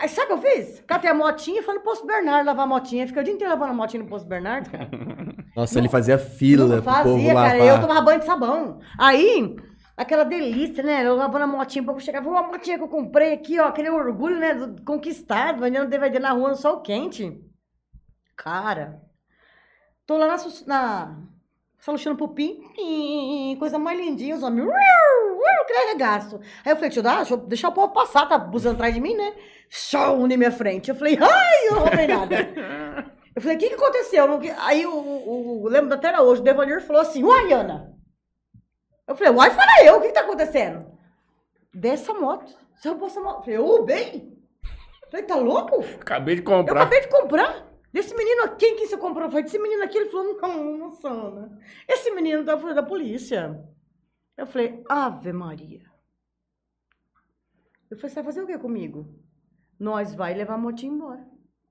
[0.00, 0.80] Aí sabe o que eu fiz?
[0.86, 3.06] Catei a motinha e fui no Posto Bernardo lavar a motinha.
[3.06, 4.88] Fiquei o dia inteiro lavando a motinha no Posto Bernardo, cara.
[5.56, 7.50] Nossa, ele fazia fila Não pro povo fazia, lavar.
[7.52, 7.64] cara.
[7.64, 8.78] Eu tomava banho de sabão.
[8.98, 9.56] Aí,
[9.98, 11.06] aquela delícia, né?
[11.06, 13.66] Eu lavando a motinha, pra chegar, vou a motinha que eu comprei aqui, ó.
[13.66, 14.54] Aquele orgulho, né?
[14.54, 17.40] Do conquistado, vendendo DVD na rua no sol quente.
[18.36, 19.02] Cara,
[20.06, 21.16] tô lá na, na
[21.80, 22.60] solução pupim,
[23.58, 24.68] coisa mais lindinha, os homens,
[25.66, 26.36] que arregaço.
[26.64, 28.94] Aí eu falei, deixa eu, dar, deixa eu deixar o povo passar, tá buzando atrás
[28.94, 29.34] de mim, né?
[29.68, 30.88] Show na minha frente.
[30.88, 32.36] Eu falei, ai, eu não roubei nada.
[33.36, 34.26] Eu falei, o que, que aconteceu?
[34.58, 37.96] Aí o, o, o- lembro até hoje, o Devanir falou assim, uai, Ana.
[39.08, 40.86] Eu falei, uai, fala eu, o que, que tá acontecendo?
[41.72, 42.54] Dessa moto.
[42.76, 43.38] Você roubou essa moto?
[43.38, 44.38] Eu falei, ô, bem.
[45.02, 45.80] Eu falei, tá louco?
[46.00, 46.82] Acabei de Eu comprar.
[46.82, 47.66] acabei de comprar.
[47.90, 49.24] Desse menino aqui, quem que você comprou?
[49.24, 49.96] Eu falei, desse menino aqui.
[49.96, 51.58] Ele falou, não, não, Sana.
[51.88, 53.64] Esse menino tá da polícia.
[54.36, 55.82] Eu falei, Ave Maria.
[57.90, 59.08] Eu falei, você vai fazer o que comigo?
[59.80, 61.26] Nós vai levar a motinha embora.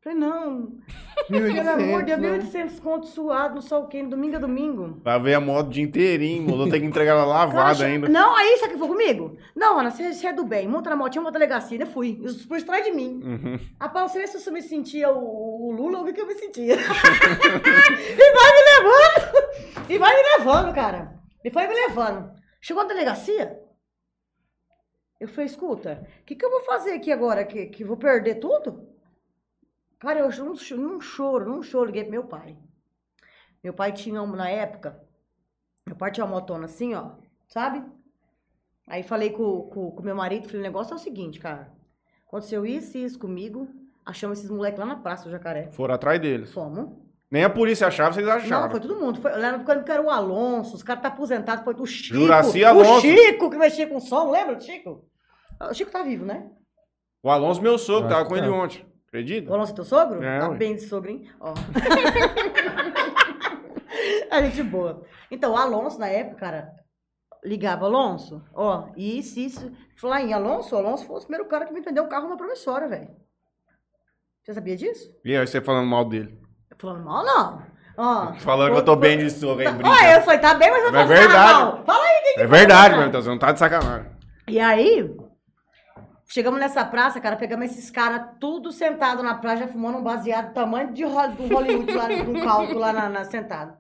[0.07, 0.71] Falei, não.
[1.27, 5.01] Pelo amor de Deus, 1.800 conto suado, no sol quente, domingo a domingo.
[5.03, 6.71] Lavei a moto o dia inteirinho, moço.
[6.71, 8.07] Tem que entregar ela lavada ainda.
[8.07, 9.37] Não, aí sabe o que foi comigo?
[9.53, 10.65] Não, Ana, você, você é do bem.
[10.65, 11.77] Monta na motinha, monta na delegacia.
[11.77, 12.21] Eu fui.
[12.23, 13.21] Os por trás de mim.
[13.21, 13.59] Uhum.
[13.93, 16.75] Não sei se eu me sentia o, o Lula ou o que eu me sentia.
[16.77, 19.89] e vai me levando.
[19.89, 21.19] E vai me levando, cara.
[21.43, 22.31] E foi me levando.
[22.61, 23.59] Chegou na delegacia.
[25.19, 27.43] Eu falei, escuta, o que, que eu vou fazer aqui agora?
[27.43, 28.95] Que, que vou perder tudo?
[29.99, 30.29] Cara, eu
[30.77, 31.85] não choro, não choro.
[31.87, 32.55] Liguei pro meu pai.
[33.63, 35.01] Meu pai tinha, uma- na época,
[35.85, 37.11] meu pai tinha uma motona assim, ó,
[37.47, 37.83] sabe?
[38.87, 41.71] Aí falei com, com, com meu marido, falei, o negócio é o seguinte, cara.
[42.27, 43.67] Aconteceu isso e isso comigo.
[44.05, 45.69] Achamos esses moleques lá na praça do Jacaré.
[45.71, 46.53] Foram atrás deles.
[46.53, 46.91] Fomos.
[47.29, 48.63] Nem a polícia achava, vocês achavam.
[48.65, 49.19] Não, foi todo mundo.
[49.19, 52.15] Foi, eu lembro quando que era o Alonso, os caras tá aposentados, foi o Chico.
[52.15, 53.01] Juraci O Alonso.
[53.01, 55.03] Chico que mexia com som, lembra do Chico?
[55.59, 56.49] O Chico tá vivo, né?
[57.21, 58.53] O Alonso, meu sogro, tava com ele tá.
[58.53, 58.85] ontem.
[59.07, 59.49] Acredita?
[59.49, 60.23] O Alonso é teu sogro?
[60.23, 60.57] É, tá ué.
[60.57, 61.29] bem de sogro, hein?
[61.39, 61.53] Ó.
[64.29, 65.03] A gente boa.
[65.31, 66.73] Então, o Alonso, na época, cara,
[67.43, 69.71] ligava, Alonso, ó, isso, isso.
[69.95, 72.35] Falar em Alonso, o Alonso foi o primeiro cara que me vendeu um carro na
[72.37, 73.09] promissória, velho.
[74.43, 75.11] Você sabia disso?
[75.25, 76.39] E aí você falando mal dele.
[76.77, 77.63] Falando mal, não.
[77.97, 80.11] Ó, Falando que eu tô bem de soco aí, Olha, brinca.
[80.13, 81.85] eu falei, tá bem, mas eu Mas é verdade.
[81.85, 84.11] Fala aí, quem que É verdade, meu, então você não tá de sacanagem.
[84.47, 85.09] E aí,
[86.27, 90.49] chegamos nessa praça, cara, pegamos esses caras tudo sentado na praia, já fumando um baseado
[90.49, 93.75] do tamanho de do Hollywood lá, um caldo lá na, na- sentado.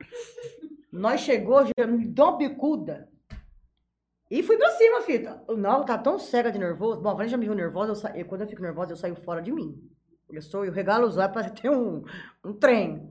[0.91, 3.09] Nós chegou, já me deu uma bicuda.
[4.31, 5.41] E fui pra cima, fita.
[5.55, 6.99] Não, tá tão cega de nervoso.
[7.01, 8.09] Bom, a Vanessa já me viu nervosa, eu sa...
[8.17, 9.79] eu- quando eu fico nervosa, eu saio fora de mim.
[10.29, 12.03] Eu sou, eu regalo os olhos, que tem um,
[12.43, 13.09] um trem.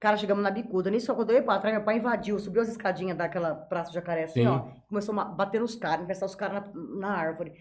[0.00, 0.90] Cara, chegamos na bicuda.
[0.90, 3.94] Nisso, quando eu ia pra trás, meu pai invadiu, subiu as escadinhas daquela praça de
[3.96, 4.46] jacaré assim, Sim.
[4.48, 4.66] ó.
[4.88, 7.52] Começou a bater nos caras, infestar os caras na, na árvore.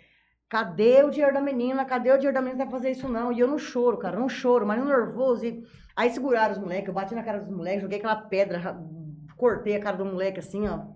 [0.50, 1.86] Cadê o dinheiro da menina?
[1.86, 2.66] Cadê o dinheiro da menina?
[2.66, 3.32] Não vai fazer isso não.
[3.32, 5.46] E eu não choro, cara, não choro, mas nervoso.
[5.46, 5.64] E...
[5.96, 8.82] Aí seguraram os moleques, eu bati na cara dos moleques, joguei aquela pedra, ra-
[9.38, 10.88] cortei a cara do moleque assim, ó.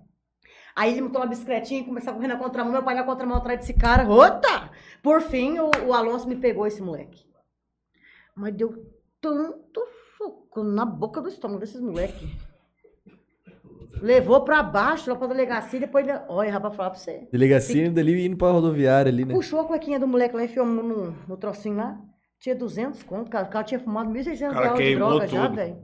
[0.75, 3.37] Aí ele montou uma bicicletinha e começou a correr na contramão, meu pai na contramão
[3.37, 4.09] atrás desse cara.
[4.09, 4.71] Ota!
[5.03, 7.23] Por fim, o, o Alonso me pegou esse moleque.
[8.35, 9.85] Mas deu tanto
[10.17, 12.27] soco na boca do estômago desses moleques.
[14.01, 16.07] Levou pra baixo, lá pra delegacia, depois...
[16.07, 17.27] ele- Olha, rapaz, falar pra você.
[17.31, 19.33] Delegacia dali indo pra rodoviária ali, né?
[19.33, 21.99] Puxou a cuequinha do moleque lá e enfiou no, no trocinho lá.
[22.39, 23.45] Tinha 200 conto, cara.
[23.47, 25.55] O cara tinha fumado 1.600 Cara, reais de queimou droga já, tudo.
[25.55, 25.77] velho.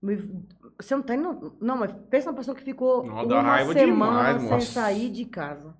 [0.00, 0.44] Me-
[0.80, 1.56] Você não tá indo...
[1.60, 4.66] Não, mas pensa uma pessoa que ficou Não, uma raiva semana demais, sem nossa.
[4.72, 5.74] sair de casa.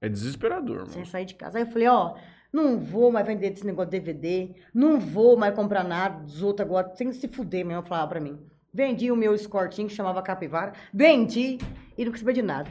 [0.00, 1.06] É desesperador, Sem mano.
[1.06, 1.58] sair de casa.
[1.58, 2.16] Aí eu falei, ó,
[2.52, 6.66] não vou mais vender esse negócio de DVD, não vou mais comprar nada dos outros
[6.66, 8.38] agora, tem que se fuder mesmo, falava pra mim.
[8.76, 11.56] Vendi o meu escortinho, que chamava Capivara, vendi
[11.96, 12.68] e não quis saber de nada.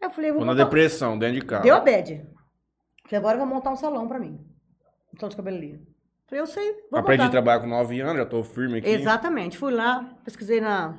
[0.00, 1.62] Aí eu falei, eu vou Tô na montar- depressão, dentro de casa.
[1.64, 2.26] Deu a bad.
[3.04, 4.40] Falei, agora eu vou montar um salão pra mim.
[5.12, 5.86] Um salão de cabeleireiro.
[6.26, 7.32] Falei, eu sei, vou Aprendi a montar.
[7.32, 8.88] trabalhar com 9 anos, já tô firme aqui.
[8.88, 9.58] Exatamente.
[9.58, 10.98] Fui lá, pesquisei na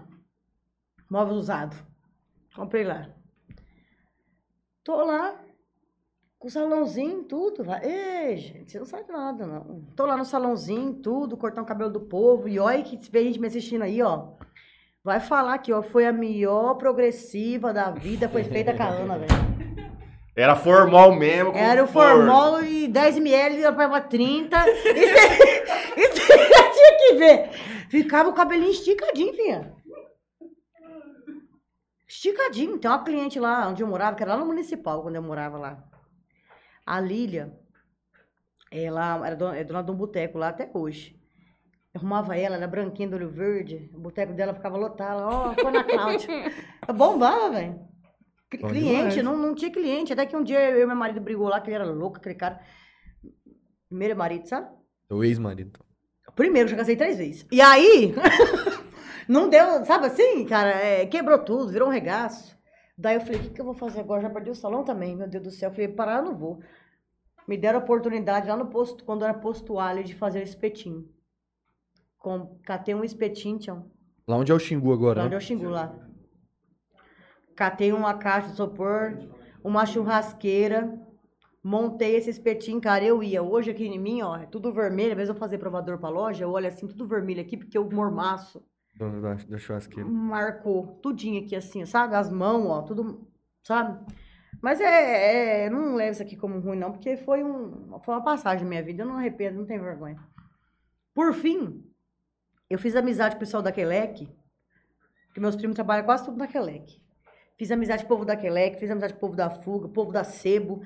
[1.10, 1.76] móvel usado.
[2.56, 3.10] Comprei lá.
[4.84, 5.40] Tô lá,
[6.46, 7.64] com o salãozinho, tudo.
[7.64, 7.82] Vai.
[7.84, 9.82] Ei, gente, você não sabe nada, não.
[9.96, 12.48] Tô lá no salãozinho, tudo, cortando o cabelo do povo.
[12.48, 14.28] E olha que vê gente me assistindo aí, ó.
[15.04, 19.18] Vai falar que, ó, foi a melhor progressiva da vida, foi feita com a Ana,
[19.18, 19.32] velho.
[20.38, 21.52] Era formal mesmo.
[21.52, 24.56] com Era o formol e 10 ml, eu pagava 30.
[25.98, 27.50] E você tinha que ver.
[27.90, 29.74] Ficava o cabelinho esticadinho, filha.
[32.08, 32.78] Esticadinho.
[32.78, 35.58] Tem uma cliente lá onde eu morava, que era lá no municipal, quando eu morava
[35.58, 35.95] lá.
[36.86, 37.52] A Lília,
[38.72, 41.20] ela era dona, é dona de um boteco lá até hoje.
[41.94, 43.90] Eu arrumava ela, era branquinha do olho verde.
[43.94, 45.22] O boteco dela ficava lotado.
[45.24, 46.28] Ó, foi na Cláudia.
[46.94, 47.80] Bombava, velho.
[48.50, 50.14] Cliente, não, não tinha cliente.
[50.14, 52.36] Até que um dia eu e meu marido brigou lá, que ele era louco, aquele
[52.36, 52.60] cara.
[53.88, 54.70] Primeiro marido, sabe?
[55.10, 55.80] O ex-marido.
[56.36, 57.48] Primeiro, já casei três vezes.
[57.52, 58.14] E aí,
[59.28, 60.70] não deu, sabe assim, cara?
[60.70, 62.55] é, quebrou tudo, virou um regaço.
[62.98, 64.22] Daí eu falei, o que, que eu vou fazer agora?
[64.22, 65.70] Já perdi o salão também, meu Deus do céu.
[65.70, 66.62] Eu falei, parar, eu não vou.
[67.48, 71.08] Me deram a oportunidade lá no posto, quando era posto alho, de fazer o espetinho.
[72.18, 73.92] Com, catei um espetinho, tchau.
[74.28, 75.28] Lá onde é o Xingu agora, Lá né?
[75.28, 75.94] onde eu xingu lá.
[77.56, 79.30] Catei uma caixa de isopor,
[79.64, 81.00] uma churrasqueira,
[81.64, 83.44] montei esse espetinho, cara, eu ia.
[83.44, 85.12] Hoje aqui em mim, ó, é tudo vermelho.
[85.12, 87.90] Às vezes eu fazer provador pra loja, eu olho assim, tudo vermelho aqui, porque o
[87.90, 90.10] mormaço da, da churrasqueira.
[90.10, 92.16] marcou tudinho aqui assim, sabe?
[92.16, 93.28] As mãos, ó, tudo,
[93.64, 94.00] sabe?
[94.62, 98.24] Mas é, é- não levo isso aqui como ruim, não, porque foi, um, foi uma
[98.24, 99.04] passagem na minha vida.
[99.04, 100.18] Eu não arrependo, não tenho vergonha.
[101.14, 101.84] Por fim,
[102.70, 104.28] eu fiz amizade com o pessoal da Quelec,
[105.34, 107.02] que meus primos trabalham quase tudo na Quelec.
[107.58, 110.12] Fiz amizade com o povo da Quelec, fiz amizade com o povo da Fuga, povo
[110.12, 110.82] da Sebo.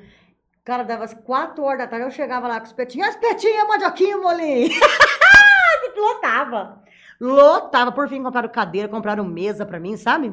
[0.64, 3.68] Cara, dava as quatro horas da tarde, eu chegava lá com os petinhos, as petinhas,
[3.68, 4.70] mandioquinho, molinho.
[5.98, 6.84] Lotava.
[7.20, 7.92] Lotava.
[7.92, 10.32] Por fim, compraram cadeira, compraram mesa pra mim, sabe?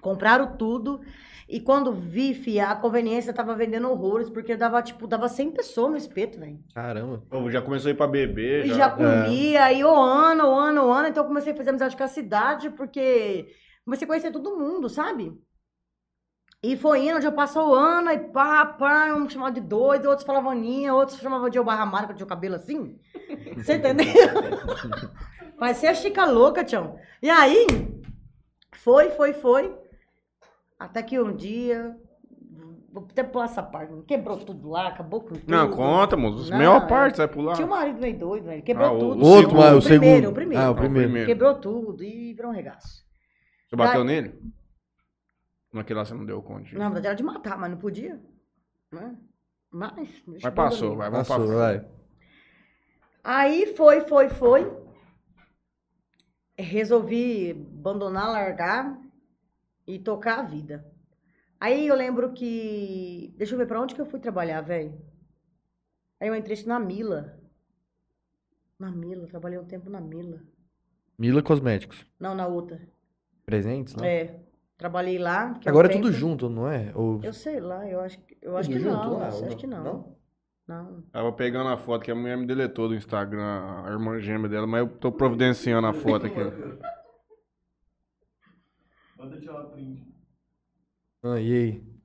[0.00, 1.00] Compraram tudo.
[1.48, 5.90] E quando vi, fia, a conveniência tava vendendo horrores, porque dava, tipo, dava 100 pessoas
[5.92, 6.58] no espeto, velho.
[6.74, 7.22] Caramba.
[7.30, 8.66] Pô, já começou a ir pra beber.
[8.66, 8.74] E Já.
[8.74, 11.06] já comia, e o ano, o ano, o ano.
[11.06, 13.46] Então eu comecei a fazer amizade com a cidade, porque
[13.84, 15.32] comecei a conhecer todo mundo, sabe?
[16.64, 20.08] E foi indo, onde eu passou o ano, e pá, pá, um chamava de doido,
[20.08, 22.98] outros falavam Aninha, outros chamavam de Barra Marca, que tinha o cabelo assim.
[23.56, 24.06] Você entendeu?
[25.58, 26.98] Parecia a Chica louca, tchau.
[27.22, 27.66] E aí,
[28.74, 29.74] foi, foi, foi.
[30.78, 31.96] Até que um dia,
[32.92, 35.44] vou até pular essa parte, quebrou tudo lá, acabou com tudo.
[35.50, 36.50] Não, conta, moço.
[36.50, 36.86] Não, Melhor é.
[36.86, 37.54] parte, vai pular.
[37.54, 38.62] Tinha um marido meio doido, velho.
[38.62, 39.24] Quebrou Ah, o- tudo.
[39.24, 39.56] o Outro, segundo.
[39.60, 40.30] mas o primeiro, segundo.
[40.30, 40.62] o primeiro.
[40.62, 41.26] Ah, o Ah, o primeiro.
[41.26, 43.04] Quebrou tudo e virou um regaço.
[43.68, 44.38] Você bateu nele?
[45.72, 46.68] Naquele lá você não deu conta.
[46.72, 48.20] Na verdade era de matar, mas não podia.
[48.92, 49.16] Né?
[49.70, 50.22] Mas.
[50.26, 51.84] Mas passou, vai, vamos Passou, vai.
[53.24, 54.70] Aí foi, foi, foi.
[56.58, 58.98] Resolvi abandonar, largar
[59.86, 60.84] e tocar a vida.
[61.60, 63.34] Aí eu lembro que.
[63.36, 64.94] Deixa eu ver pra onde que eu fui trabalhar, velho.
[66.20, 67.38] Aí eu entrei na Mila.
[68.78, 70.40] Na Mila, trabalhei um tempo na Mila.
[71.18, 72.06] Mila Cosméticos.
[72.20, 72.80] Não, na outra.
[73.44, 74.16] Presentes, né?
[74.16, 74.40] É.
[74.76, 75.54] Trabalhei lá.
[75.54, 76.92] que é Agora é tudo junto, não é?
[76.94, 77.20] Ou...
[77.22, 79.18] Eu sei lá, eu acho que, eu acho Tudo que junto não.
[79.18, 79.84] lá, acho, acho que não.
[79.84, 80.15] não?
[80.66, 81.02] Não.
[81.12, 84.66] Tava pegando a foto que a mulher me deletou do Instagram, a irmã gêmea dela,
[84.66, 86.34] mas eu tô providenciando a foto aqui.
[89.16, 90.04] Manda tirar uma print.
[91.22, 91.96] Ah, e aí?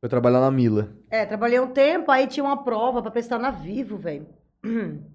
[0.00, 0.94] Foi trabalhar na Mila.
[1.10, 4.26] É, trabalhei um tempo, aí tinha uma prova pra prestar na Vivo, velho.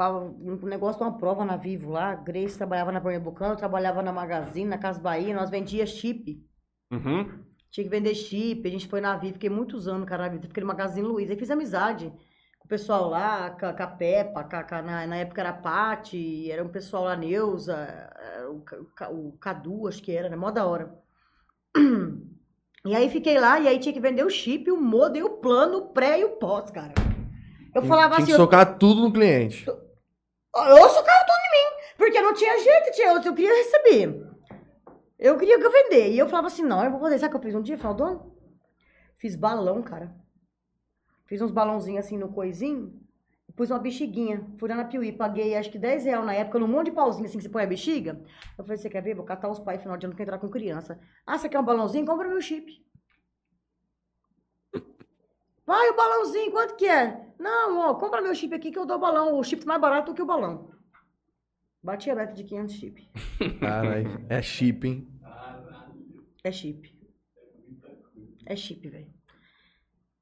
[0.00, 2.14] Um negócio de uma prova na Vivo lá.
[2.14, 6.42] Grace trabalhava na Pernambucana, eu trabalhava na Magazine, na Casa Bahia, nós vendia chip.
[6.90, 7.44] Uhum.
[7.70, 10.46] Tinha que vender chip, a gente foi na Vivo, fiquei muitos anos, cara, na Vivo,
[10.48, 11.32] fiquei no Magazine Luiza.
[11.32, 12.10] Aí fiz amizade
[12.58, 16.50] com o pessoal lá, com a, Peppa, com a- na, na época era a Paty,
[16.50, 20.36] era um pessoal lá, Neuza, eh, o, o Ca- o Cadu, acho que era, né?
[20.36, 20.92] Mó da hora.
[22.84, 25.78] E aí fiquei lá, e aí tinha que vender o chip, o modem, o plano,
[25.78, 26.94] o pré e o pós, cara.
[27.74, 29.64] Eu falava Tinha assim, que socar tudo no cliente.
[29.66, 34.26] eu, eu socava tudo em mim, porque não tinha jeito, tinha, eu queria receber.
[35.20, 36.12] Eu queria que eu vender.
[36.12, 37.18] E eu falava assim, não, eu vou fazer.
[37.18, 38.34] Sabe o que eu fiz um dia, final do ano?
[39.18, 40.16] Fiz balão, cara.
[41.26, 42.98] Fiz uns balãozinhos assim no coisinho.
[43.54, 44.46] Pus uma bexiguinha.
[44.62, 47.36] Lá na Piuí, paguei acho que 10 reais na época, num monte de pauzinho assim
[47.36, 48.18] que você põe a bexiga.
[48.56, 49.14] Eu falei, você quer ver?
[49.14, 50.98] Vou catar os pais final de ano que entrar com criança.
[51.26, 52.06] Ah, você quer um balãozinho?
[52.06, 52.82] Compra meu chip.
[55.66, 57.34] Pai, o balãozinho, quanto que é?
[57.38, 59.38] Não, ó, compra meu chip aqui que eu dou o balão.
[59.38, 60.70] O chip tá mais barato do que o balão.
[61.82, 63.10] Bati a meta de 500 chip.
[63.58, 65.08] Caralho, é chip, hein?
[66.44, 66.94] É chip.
[68.44, 69.20] É chip, velho.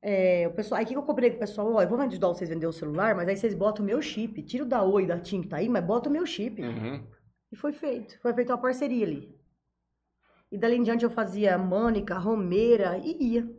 [0.00, 1.72] É, o pessoal, aí o que eu cobrei com o pessoal?
[1.72, 4.00] Ó, eu vou ajudar vocês a vender o celular, mas aí vocês botam o meu
[4.00, 4.40] chip.
[4.42, 6.62] Tira o da Oi, da TIM que tá aí, mas bota o meu chip.
[6.62, 7.04] Uhum.
[7.50, 8.20] E foi feito.
[8.20, 9.34] Foi feita uma parceria ali.
[10.50, 13.50] E dali em diante eu fazia Mônica, Romeira e ia.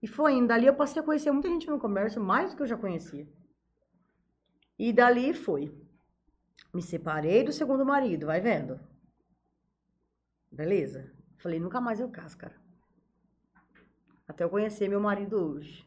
[0.00, 0.46] E foi indo.
[0.46, 3.26] Dali eu passei a conhecer muita gente no comércio, mais do que eu já conhecia.
[4.78, 5.72] E dali foi.
[6.72, 8.80] Me separei do segundo marido, vai vendo.
[10.50, 11.10] Beleza?
[11.38, 12.54] Falei, nunca mais eu caso, cara.
[14.26, 15.86] Até eu conhecer meu marido hoje.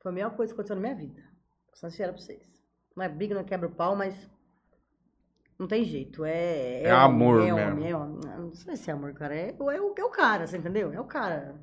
[0.00, 1.20] Foi a melhor coisa que aconteceu na minha vida.
[1.68, 2.42] Vou ser sincera pra vocês.
[2.94, 4.14] Não é briga, não é quebra o pau, mas
[5.58, 6.24] não tem jeito.
[6.24, 7.72] É, É amor homem, é mesmo.
[7.72, 8.20] homem, é homem.
[8.38, 9.34] Não sei se é amor, cara.
[9.34, 10.92] É, é, o, é o cara, você entendeu?
[10.92, 11.54] É o cara.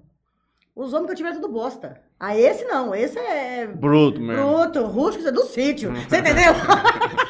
[0.76, 2.02] Os homens que eu tive é tudo bosta.
[2.20, 2.96] Ah, esse não.
[2.96, 4.58] Esse é Bruto mesmo.
[4.58, 5.92] bruto, rústico, é do sítio.
[5.94, 6.54] Você entendeu?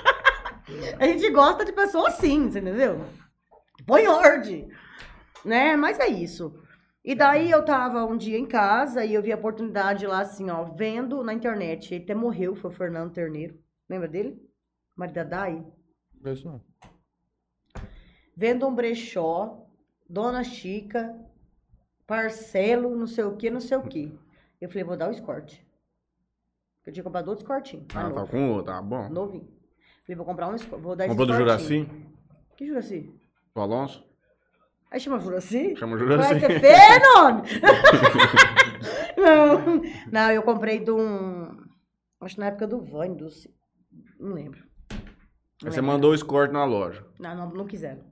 [1.00, 3.02] a gente gosta de pessoa assim, você entendeu?
[3.86, 4.70] Põe ordem.
[5.44, 5.76] Né?
[5.76, 6.54] Mas é isso.
[7.04, 10.50] E daí eu tava um dia em casa e eu vi a oportunidade lá, assim,
[10.50, 11.94] ó, vendo na internet.
[11.94, 13.58] Ele até morreu, foi o Fernando Terneiro.
[13.90, 14.40] Lembra dele?
[14.96, 15.66] Marido da Dai?
[16.26, 16.62] Isso.
[18.36, 19.66] Vendo um brechó,
[20.10, 21.16] Dona Chica,
[22.06, 24.18] parcelo, não sei o que, não sei o que.
[24.60, 25.66] Eu falei, vou dar o escorte.
[26.86, 27.86] Eu tinha comprado outro escortinho.
[27.94, 29.10] Ah, tá com outro, tá bom.
[29.10, 29.59] Novinho.
[30.10, 30.58] Falei, vou comprar um.
[30.58, 31.34] Vou dar Comprou do.
[31.36, 31.88] Juraci?
[32.58, 33.14] Que Juraci?
[33.54, 34.04] Do Alonso?
[34.90, 35.76] Aí chama Juraci?
[35.76, 36.40] Chama Vai Juraci.
[36.40, 37.44] ser feio, nome?
[39.16, 39.82] não.
[40.12, 41.64] Não, eu comprei de um...
[42.22, 43.28] Acho que na época do Vani, do...
[44.20, 44.64] Não lembro.
[45.64, 47.06] Aí você mandou o escort na loja.
[47.20, 48.04] Não, não, não quiseram.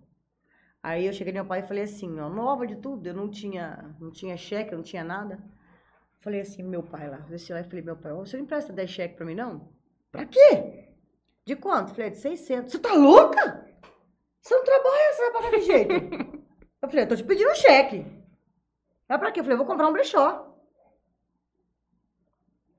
[0.83, 3.27] Aí eu cheguei no meu pai e falei assim, ó, nova de tudo, eu não
[3.27, 5.43] tinha, não tinha cheque, eu não tinha nada.
[6.19, 8.71] Falei assim, meu pai lá, desci lá e falei, meu pai, ó, você não empresta
[8.71, 9.67] 10 cheques pra mim, não?
[10.11, 10.86] Pra quê?
[11.47, 11.91] De quanto?
[11.91, 12.73] Falei, "É de 600.
[12.73, 13.65] Você tá louca?
[14.41, 15.93] Você não trabalha, você vai pagar de jeito.
[16.81, 18.05] eu falei, eu tô te pedindo um cheque.
[19.07, 19.39] Mas pra quê?
[19.39, 20.53] Eu falei, eu vou comprar um brechó.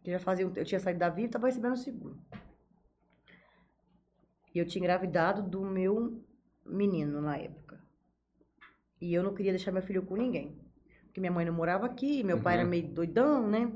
[0.04, 2.18] Eu já fazia, eu tinha saído da vida e tava recebendo o seguro.
[4.54, 6.22] E eu tinha engravidado do meu
[6.66, 7.82] menino na época.
[9.00, 10.58] E eu não queria deixar meu filho com ninguém.
[11.04, 12.68] Porque minha mãe não morava aqui, meu pai era Uhum.
[12.68, 13.72] meio doidão, né?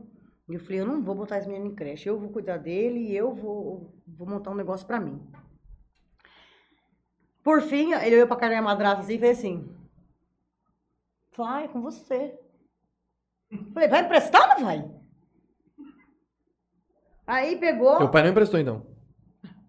[0.53, 2.99] E eu falei, eu não vou botar esse menino em creche, eu vou cuidar dele
[2.99, 5.19] e eu vou, vou montar um negócio pra mim.
[7.43, 9.75] Por fim, ele olhou pra cara da minha madrasta assim e fez assim.
[11.35, 12.39] Vai, é com você.
[13.73, 14.91] Falei, vai emprestar ou não vai?
[17.27, 17.97] Aí pegou.
[17.97, 18.87] Teu pai não emprestou, então.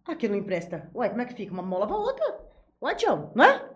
[0.06, 0.92] Aqui não empresta.
[0.94, 1.54] Ué, como é que fica?
[1.54, 2.46] Uma mão lava a outra.
[2.82, 3.70] Ué, tchau, né?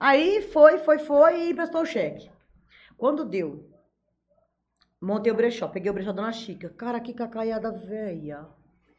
[0.00, 2.30] Aí foi, foi, foi e emprestou o cheque.
[2.96, 3.75] Quando deu,
[5.00, 6.68] montei o brechó, peguei o brechó da Dona Chica.
[6.70, 8.46] Cara, que cacaiada velha.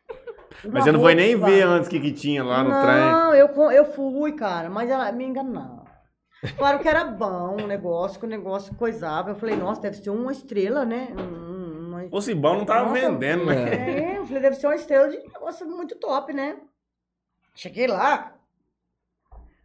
[0.72, 3.40] Mas você não foi nem ver antes o que, que tinha lá no não, trem.
[3.40, 5.86] eu, co- eu fui, cara, mas ela me enganou.
[6.58, 9.32] Claro que era bom o negócio, que o negócio coisava.
[9.32, 11.10] Eu falei, nossa, deve ser uma estrela, né?
[11.12, 14.14] Um- um- uma- O Cibão não tava Nossa, vendendo, né?
[14.14, 16.58] É, eu falei, deve ser uma estrela de negócio muito top, né?
[17.54, 18.36] Cheguei lá,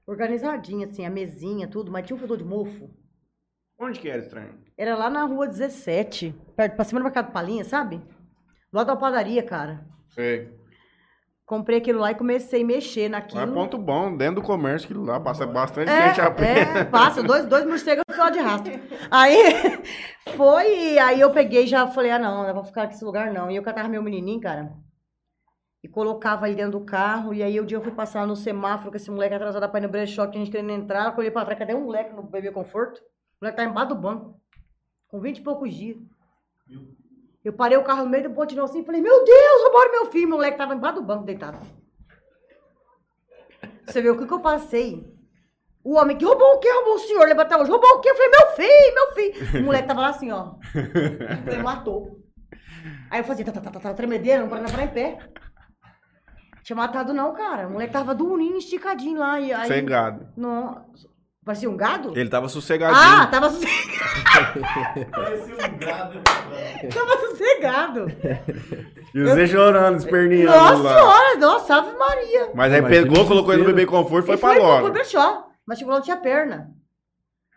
[0.07, 2.91] organizadinha, assim, a mesinha, tudo, mas tinha um fedor de mofo.
[3.83, 4.49] Onde que era esse trem?
[4.79, 8.01] Era lá na rua 17, perto, pra cima do Mercado Palinha, sabe?
[8.73, 9.85] Lá da padaria, cara.
[10.11, 10.57] Sei.
[11.45, 13.41] Comprei aquilo lá e comecei a mexer naquilo.
[13.41, 16.61] é ponto bom, dentro do comércio, aquilo lá passa bastante É, gente a pé.
[16.61, 18.73] é, passa, dois, dois morcegos só de rastro.
[19.11, 19.37] Aí
[20.37, 23.51] foi, aí eu peguei e já falei, ah não, não vou ficar nesse lugar não.
[23.51, 24.73] E eu catava meu menininho, cara,
[25.83, 28.91] e colocava ele dentro do carro, e aí o dia eu fui passar no semáforo
[28.93, 31.31] com esse moleque atrasado pra ir no brechó, que a gente querendo entrar, eu olhei
[31.31, 33.03] pra trás, cadê um moleque no Bebê Conforto?
[33.43, 34.41] Moleque tá embaixo do banco,
[35.09, 35.99] com 20 e poucos dias.
[37.45, 40.07] Eu parei o carro no meio do pontilhão assim e falei, meu Deus, roubaram meu
[40.13, 41.59] filho, o moleque tava embaixo do banco deitado.
[43.85, 45.13] Você vê o que, que eu passei?
[45.83, 46.71] O homem que roubou o quê?
[46.71, 47.71] Roubou o senhor, levantou hoje.
[47.73, 48.11] Roubou o quê?
[48.11, 49.61] Eu falei, meu filho, meu filho.
[49.61, 50.55] O moleque tava lá assim, ó.
[51.45, 52.21] Falei, matou.
[53.11, 55.19] Aí eu fazia, tá, tá, tá, tá, tá tremedeira, não para parar em pé.
[56.63, 57.67] Tinha matado não, cara.
[57.67, 59.41] O moleque tava durinho, esticadinho lá.
[59.41, 60.29] E aí, Cegado.
[60.37, 60.87] Não,
[61.45, 62.13] parecia um gado?
[62.17, 63.01] Ele tava sossegadinho.
[63.01, 64.61] Ah, tava sossegado.
[65.11, 66.21] Parecia um gado.
[66.95, 68.07] tava sossegado.
[69.15, 70.95] E você chorando, esperneando Nossa lá.
[70.95, 72.51] senhora, nossa, Ave Maria.
[72.55, 74.59] Mas aí Imagina pegou, o colocou ele no bebê conforto e foi Ele pra foi
[74.61, 74.83] loja.
[74.83, 76.71] pro brechó, mas chegou lá não tinha perna.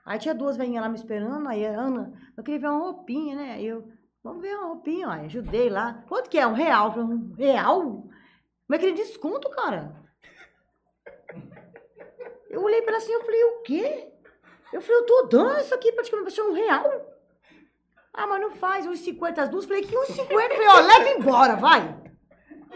[0.05, 3.35] Aí tinha duas velhinhas lá me esperando, aí a Ana, eu queria ver uma roupinha,
[3.35, 3.53] né?
[3.53, 3.87] Aí eu,
[4.23, 6.03] vamos ver uma roupinha, aí ajudei lá.
[6.07, 6.45] Quanto que é?
[6.45, 6.93] Um real?
[6.97, 8.03] Um real?
[8.67, 9.95] Mas aquele desconto, cara.
[12.55, 14.07] Eu olhei pra ela assim, eu falei, o quê?
[14.71, 17.13] Eu falei, eu tô dando isso aqui praticamente pra ser um real.
[18.13, 19.65] Ah, mas não faz, uns 50 as duas.
[19.65, 20.31] Falei, que uns 50?
[20.31, 22.01] Eu falei, ó, leva embora, vai.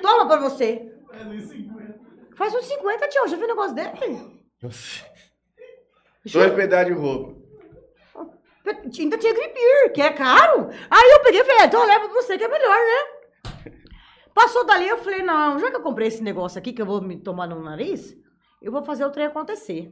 [0.01, 0.93] Toma pra você.
[1.13, 1.97] É nos 50.
[2.35, 5.01] Faz uns 50, tio, já viu um negócio desse?
[6.25, 7.39] Dois pedaços de roupa.
[8.65, 10.69] Ainda tinha gripir, que é caro.
[10.89, 13.63] Aí eu peguei e falei, então leva pra você que é melhor, né?
[14.33, 17.01] Passou dali, eu falei, não, já que eu comprei esse negócio aqui, que eu vou
[17.01, 18.15] me tomar no nariz,
[18.61, 19.91] eu vou fazer o trem acontecer.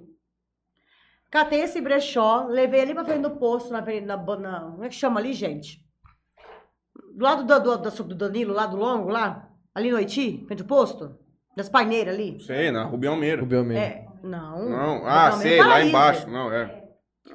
[1.29, 4.89] Catei esse brechó, levei ali pra frente do posto, na, avenida- na, na, como é
[4.89, 5.85] que chama ali, gente?
[7.13, 10.59] Do lado do, do, do, do Danilo, lá do Longo, lá, ali no Haiti, frente
[10.63, 11.17] do posto,
[11.55, 12.39] das paineiras ali.
[12.41, 13.43] Sei, na Rubião Meira.
[13.43, 13.79] O Belmiro.
[13.79, 14.69] É, não.
[14.69, 15.89] Não, ah, Não, sei, meu lá paraíso.
[15.89, 16.29] embaixo.
[16.29, 16.83] Não, é.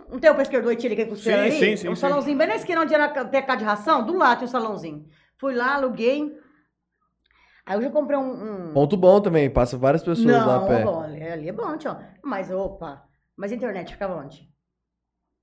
[0.09, 1.59] Não tem o pesqueiro do Haiti ali que é costeiro Sim, ali?
[1.59, 2.01] sim, sim, Um sim.
[2.01, 5.07] salãozinho bem na esquina onde era pecado de ração, do lado tinha um salãozinho.
[5.39, 6.35] Fui lá, aluguei.
[7.65, 8.71] Aí eu já comprei um.
[8.71, 8.73] um...
[8.73, 10.85] Ponto bom também, passa várias pessoas lá a Não, pé.
[10.85, 11.97] bom, ali, ali é bom, tio.
[12.23, 13.05] Mas, opa.
[13.37, 14.49] Mas a internet ficava onde?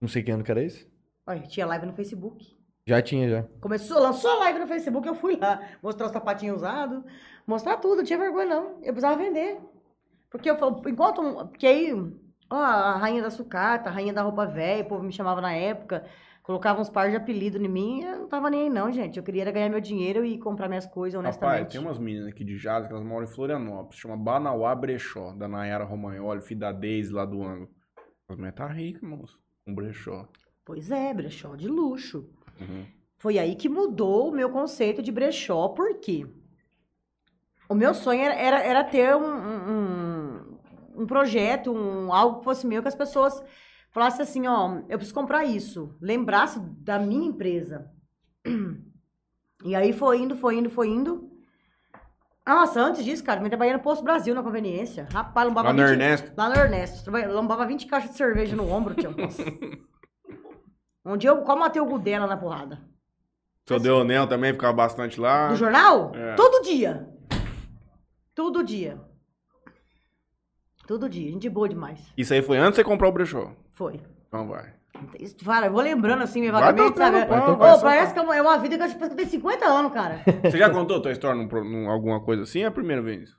[0.02, 0.88] Não sei que ano que era isso.
[1.26, 2.58] Olha, tinha live no Facebook.
[2.86, 3.44] Já tinha, já.
[3.62, 5.62] Começou, lançou a live no Facebook, eu fui lá.
[5.82, 7.04] Mostrar os sapatinhos usados,
[7.46, 8.64] mostrar tudo, não tinha vergonha não.
[8.82, 9.60] Eu precisava vender.
[10.30, 11.22] Porque eu falo, enquanto.
[11.48, 11.94] Porque aí,
[12.50, 15.54] ó, a rainha da sucata, a rainha da roupa velha, o povo me chamava na
[15.54, 16.06] época,
[16.50, 19.18] colocava uns par de apelido em mim, eu não tava nem aí não, gente.
[19.18, 21.60] Eu queria era ganhar meu dinheiro e comprar minhas coisas honestamente.
[21.60, 24.00] Rapaz, tem umas meninas aqui de Jales que elas moram em Florianópolis.
[24.00, 26.42] Chama Banauá Brechó, da Nayara Romagnoli,
[26.80, 27.70] Deise lá do ângulo.
[28.28, 29.40] As mulheres tá ricas, moço.
[29.68, 30.28] Um brechó.
[30.66, 32.28] Pois é, brechó de luxo.
[32.60, 32.84] Uhum.
[33.16, 36.26] Foi aí que mudou o meu conceito de brechó, por quê?
[37.70, 39.70] O meu sonho era, era, era ter um, um,
[40.98, 43.44] um- um projeto, um, algo que fosse meu, que as pessoas
[43.92, 45.96] falassem assim, ó, eu preciso comprar isso.
[46.02, 47.92] Lembrasse da minha empresa.
[49.64, 51.30] E aí foi indo, foi indo, foi indo.
[52.48, 55.08] Nossa, antes disso, cara, eu trabalhei no Posto Brasil, na conveniência.
[55.12, 56.32] Rapaz, lombava Lá no 20 Ernesto.
[56.36, 57.12] Lá no Ernesto.
[57.12, 59.14] Lombava 20 caixas de cerveja no ombro, tio.
[59.16, 59.44] Nossa.
[61.06, 62.82] Um dia eu quase matei o Gudela na porrada.
[63.68, 65.50] Seu Deonel também ficava bastante lá.
[65.50, 66.12] Do jornal?
[66.16, 66.34] É.
[66.34, 67.08] Todo dia.
[68.34, 69.00] Todo dia.
[70.88, 71.32] Todo dia.
[71.32, 72.00] Gente boa demais.
[72.18, 73.54] Isso aí foi antes de você comprar o brechó.
[73.80, 74.02] Foi.
[74.28, 74.74] Então vai.
[75.46, 77.26] Cara, eu vou lembrando assim, me Vai vagamente, sabe?
[77.26, 79.30] pau, Ô, vai só parece que é uma, vida que eu acho que eu tenho
[79.30, 80.22] 50 anos, cara.
[80.44, 82.62] Você já contou a tua história num, num alguma coisa assim?
[82.64, 83.30] É a primeira vez?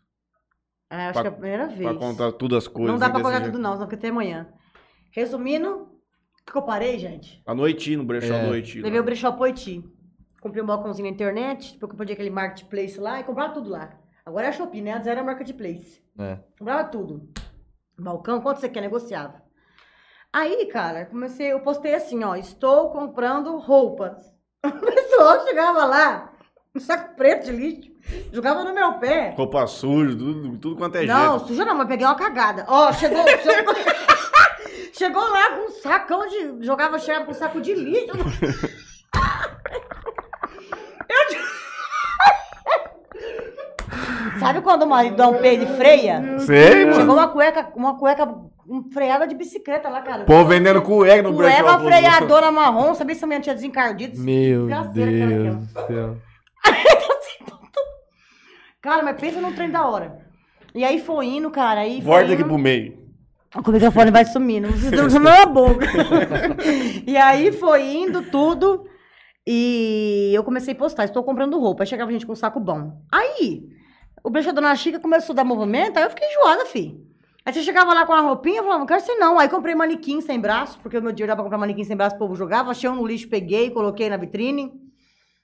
[0.89, 1.83] É, acho Pra- que é a primeira vez.
[1.83, 2.91] Pra contar tudo as coisas.
[2.91, 3.53] Não dá assim, pra contar jeito.
[3.53, 4.49] tudo não, senão fica até amanhã.
[5.11, 5.87] Resumindo, o
[6.47, 7.43] que que eu parei, gente?
[7.45, 8.41] A noite, no brechó É.
[8.41, 8.81] à noite.
[8.81, 9.85] Levei o brechó pro Haiti.
[10.41, 13.91] Comprei um balcãozinho na internet, porque eu podia aquele marketplace lá e comprava tudo lá.
[14.25, 14.93] Agora é a Shopee, né?
[14.95, 16.03] Antes era marketplace.
[16.19, 16.39] É.
[16.59, 17.29] Comprava tudo.
[17.99, 18.81] Balcão, quanto você quer?
[18.81, 19.43] Negociava.
[20.33, 24.17] Aí, cara, comecei, eu postei assim, ó, estou comprando roupas.
[24.63, 26.33] A pessoa chegava lá,
[26.73, 27.91] um saco preto de lixo,
[28.33, 29.35] jogava no meu pé.
[29.37, 31.49] Roupa suja, tudo, tudo quanto é não, jeito.
[31.49, 32.65] suja não, mas peguei uma cagada.
[32.69, 33.75] Ó, chegou, chegou,
[34.93, 38.17] chegou lá com um sacão de, jogava, chegava com um saco de lixo.
[38.17, 38.81] Eu...
[44.41, 46.39] Sabe quando o marido dá um peido e freia?
[46.41, 46.97] Sei, mano.
[46.97, 48.27] Chegou uma cueca, uma cueca
[48.93, 50.25] freada de bicicleta lá, cara.
[50.25, 51.63] Pô, vendendo cueca no brechó.
[51.63, 54.19] Cueca freadora marrom, sabia se a minha tinha desencardido?
[54.19, 56.17] Meu Deus do céu.
[58.83, 60.21] Cara, mas pensa num trem da hora.
[60.75, 62.33] E aí foi indo, cara, aí Volta indo.
[62.33, 62.99] aqui pro meio.
[63.55, 65.85] O microfone vai sumindo, vocês estão usando na boca.
[67.07, 68.87] e aí foi indo tudo.
[69.47, 71.83] E eu comecei a postar, estou comprando roupa.
[71.83, 73.03] Aí chegava gente com um saco bom.
[73.13, 73.65] Aí,
[74.23, 77.01] O brechó Dona Chica começou a dar movimento, aí eu fiquei enjoada, fi.
[77.45, 79.39] Aí você chegava lá com a roupinha, eu falava, não quero ser não.
[79.39, 82.17] Aí comprei manequim sem braço, porque o meu dinheiro dava pra comprar manequim sem braço,
[82.17, 82.71] o povo jogava.
[82.71, 84.73] Achei um no lixo, peguei, coloquei na vitrine.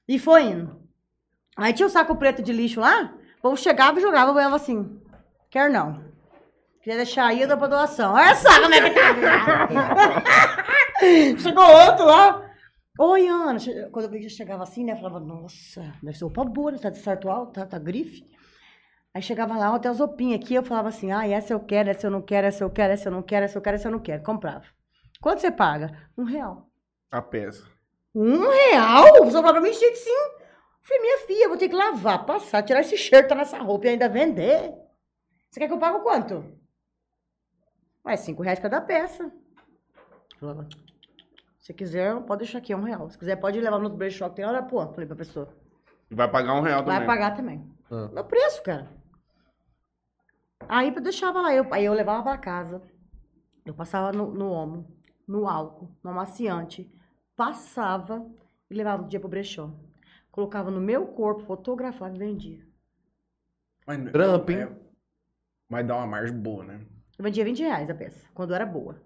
[0.06, 0.80] E foi indo.
[1.56, 4.56] Aí tinha o saco preto de lixo lá, o povo chegava e jogava, eu ganhava
[4.56, 5.00] assim,
[5.50, 6.04] quer não.
[6.82, 8.12] Queria deixar aí, eu dou pra doação.
[8.12, 9.02] Olha só como é que tá.
[11.42, 12.48] Chegou outro lá.
[12.98, 13.58] Oi, Ana.
[13.90, 14.92] Quando eu chegava assim, né?
[14.92, 16.78] Eu falava, nossa, deve ser roupa boa, né?
[16.78, 18.24] Tá de certo alto, tá, tá grife.
[19.16, 22.06] Aí chegava lá, tem as roupinhas aqui, eu falava assim, ah, essa eu quero, essa
[22.06, 23.92] eu não quero, essa eu quero, essa eu não quero, essa eu quero, essa eu
[23.92, 24.22] não quero.
[24.22, 24.66] Comprava.
[25.22, 26.10] Quanto você paga?
[26.18, 26.68] Um real.
[27.10, 27.66] A peça.
[28.14, 29.24] Um real?
[29.24, 30.10] Você falou pra mim, gente, sim.
[30.82, 33.88] Falei, minha filha, vou ter que lavar, passar, tirar esse shirt, tá nessa roupa e
[33.88, 34.74] ainda vender.
[35.48, 36.44] Você quer que eu pague quanto?
[38.04, 39.32] Ué, cinco reais cada peça.
[40.38, 40.68] Falava,
[41.58, 43.08] se quiser, pode deixar aqui, é um real.
[43.08, 44.86] Se quiser, pode levar no outro brechó que tem hora, pô.
[44.88, 45.48] Falei pra pessoa.
[46.10, 46.98] Vai pagar um real também.
[46.98, 47.66] Vai pagar também.
[47.90, 48.10] Ah.
[48.12, 49.05] Meu preço, cara.
[50.68, 52.82] Aí eu deixava lá, eu, aí eu levava pra casa.
[53.64, 54.86] Eu passava no, no omo,
[55.26, 56.90] no álcool, no amaciante.
[57.34, 58.26] Passava
[58.70, 59.70] e levava o dia pro brechó.
[60.30, 62.66] Colocava no meu corpo, fotografava e vendia.
[63.86, 64.58] Mas, Trampo, hein?
[64.62, 64.86] é,
[65.68, 66.80] Vai dar uma margem boa, né?
[67.18, 69.00] Eu vendia 20 reais a peça, quando era boa.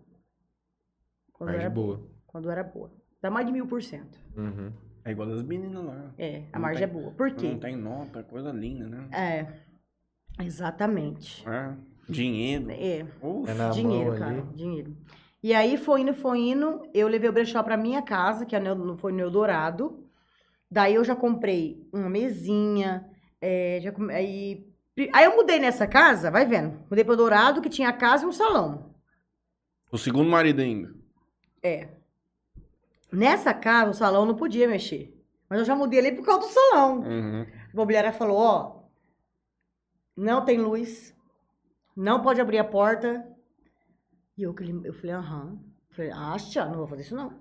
[1.32, 2.06] Quando Mais era de boa.
[2.26, 2.90] Quando era boa.
[3.20, 4.18] Dá mais de mil por cento.
[4.36, 4.72] Uhum.
[5.04, 6.12] É igual das meninas lá.
[6.18, 7.12] É, a Não margem tem- é boa.
[7.14, 7.48] Por quê?
[7.52, 9.08] Não tem nota, coisa linda, né?
[9.12, 9.60] É,
[10.44, 11.46] exatamente.
[11.48, 11.72] É.
[12.08, 12.66] Dinheiro.
[12.70, 13.06] É.
[13.22, 13.50] Ufa.
[13.50, 14.42] É na dinheiro, cara, ali.
[14.54, 14.96] dinheiro.
[15.42, 18.60] E aí foi indo, foi indo, eu levei o brechó pra minha casa, que é
[18.98, 20.04] foi no Eldorado.
[20.70, 23.08] Daí eu já comprei uma mesinha,
[23.40, 24.66] é, já come- aí,
[25.12, 26.78] aí eu mudei nessa casa, vai vendo.
[26.90, 28.94] Mudei pro Eldorado, que tinha a casa e um salão.
[29.90, 30.94] O segundo marido ainda.
[31.62, 31.88] É.
[33.12, 35.16] Nessa casa, o salão não podia mexer.
[35.48, 37.00] Mas eu já mudei ali por causa do salão.
[37.00, 37.42] Uhum.
[37.42, 38.79] A imobiliária falou, ó,
[40.20, 41.14] não tem luz,
[41.96, 43.26] não pode abrir a porta.
[44.36, 44.54] E eu,
[44.84, 45.58] eu falei, aham.
[45.90, 47.32] Falei, acha, não vou fazer isso não.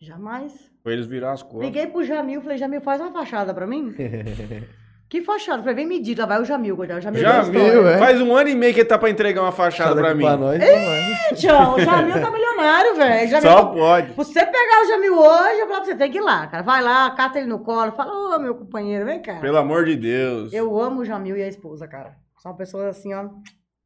[0.00, 0.70] Jamais.
[0.82, 1.62] Pra eles virar as costas.
[1.62, 3.94] Liguei pro Jamil, falei, Jamil, faz uma fachada pra mim.
[5.08, 5.58] que fachada?
[5.62, 6.98] Falei, vem medir, lá vai o Jamil, coitado.
[6.98, 7.98] O Jamil, viu, é?
[7.98, 10.24] Faz um ano e meio que ele tá pra entregar uma fachada pra mim.
[10.24, 11.34] Pra nós, não vai.
[11.34, 13.28] Tchau, o Jamil tá milionário, velho.
[13.30, 14.12] Jamil- Só pode.
[14.14, 16.62] Você pegar o Jamil hoje, eu falo pra você, tem que ir lá, cara.
[16.62, 19.36] Vai lá, cata ele no colo, fala, ô, meu companheiro, vem cá.
[19.40, 20.52] Pelo amor de Deus.
[20.52, 22.16] Eu amo o Jamil e a esposa, cara.
[22.38, 23.28] São pessoas assim, ó,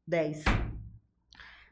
[0.07, 0.43] 10.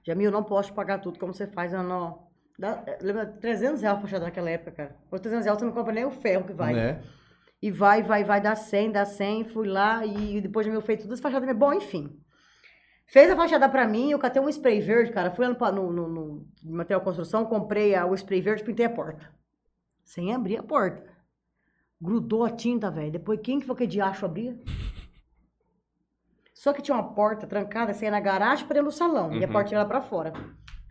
[0.05, 1.97] Jamil, não posso te pagar tudo como você faz, Ana.
[1.97, 2.13] ó.
[2.59, 4.95] Dá, eh, lembra, 300 reais pra fachada naquela época, cara.
[5.09, 6.73] Por 300 reais você não compra nem o ferro que vai.
[6.73, 6.99] Né?
[7.61, 9.45] E vai, vai, vai, dá 100, dá 100.
[9.45, 11.55] Fui lá e depois de meu feito tudo, as fachadas.
[11.55, 12.19] Bom, enfim.
[13.07, 15.31] Fez a fachada pra mim, eu catei um spray verde, cara.
[15.31, 16.25] Fui lá no, no, no,
[16.63, 19.31] no material de construção, comprei a- o spray verde, pintei a porta.
[20.03, 21.03] Sem abrir a porta.
[22.01, 23.11] Grudou a tinta, velho.
[23.11, 24.59] Depois, quem que foi que de acho abria?
[26.53, 29.31] Só que tinha uma porta trancada, saía na garagem para dentro do salão.
[29.33, 29.53] E a Uhum.
[29.53, 30.33] porta ia lá pra fora.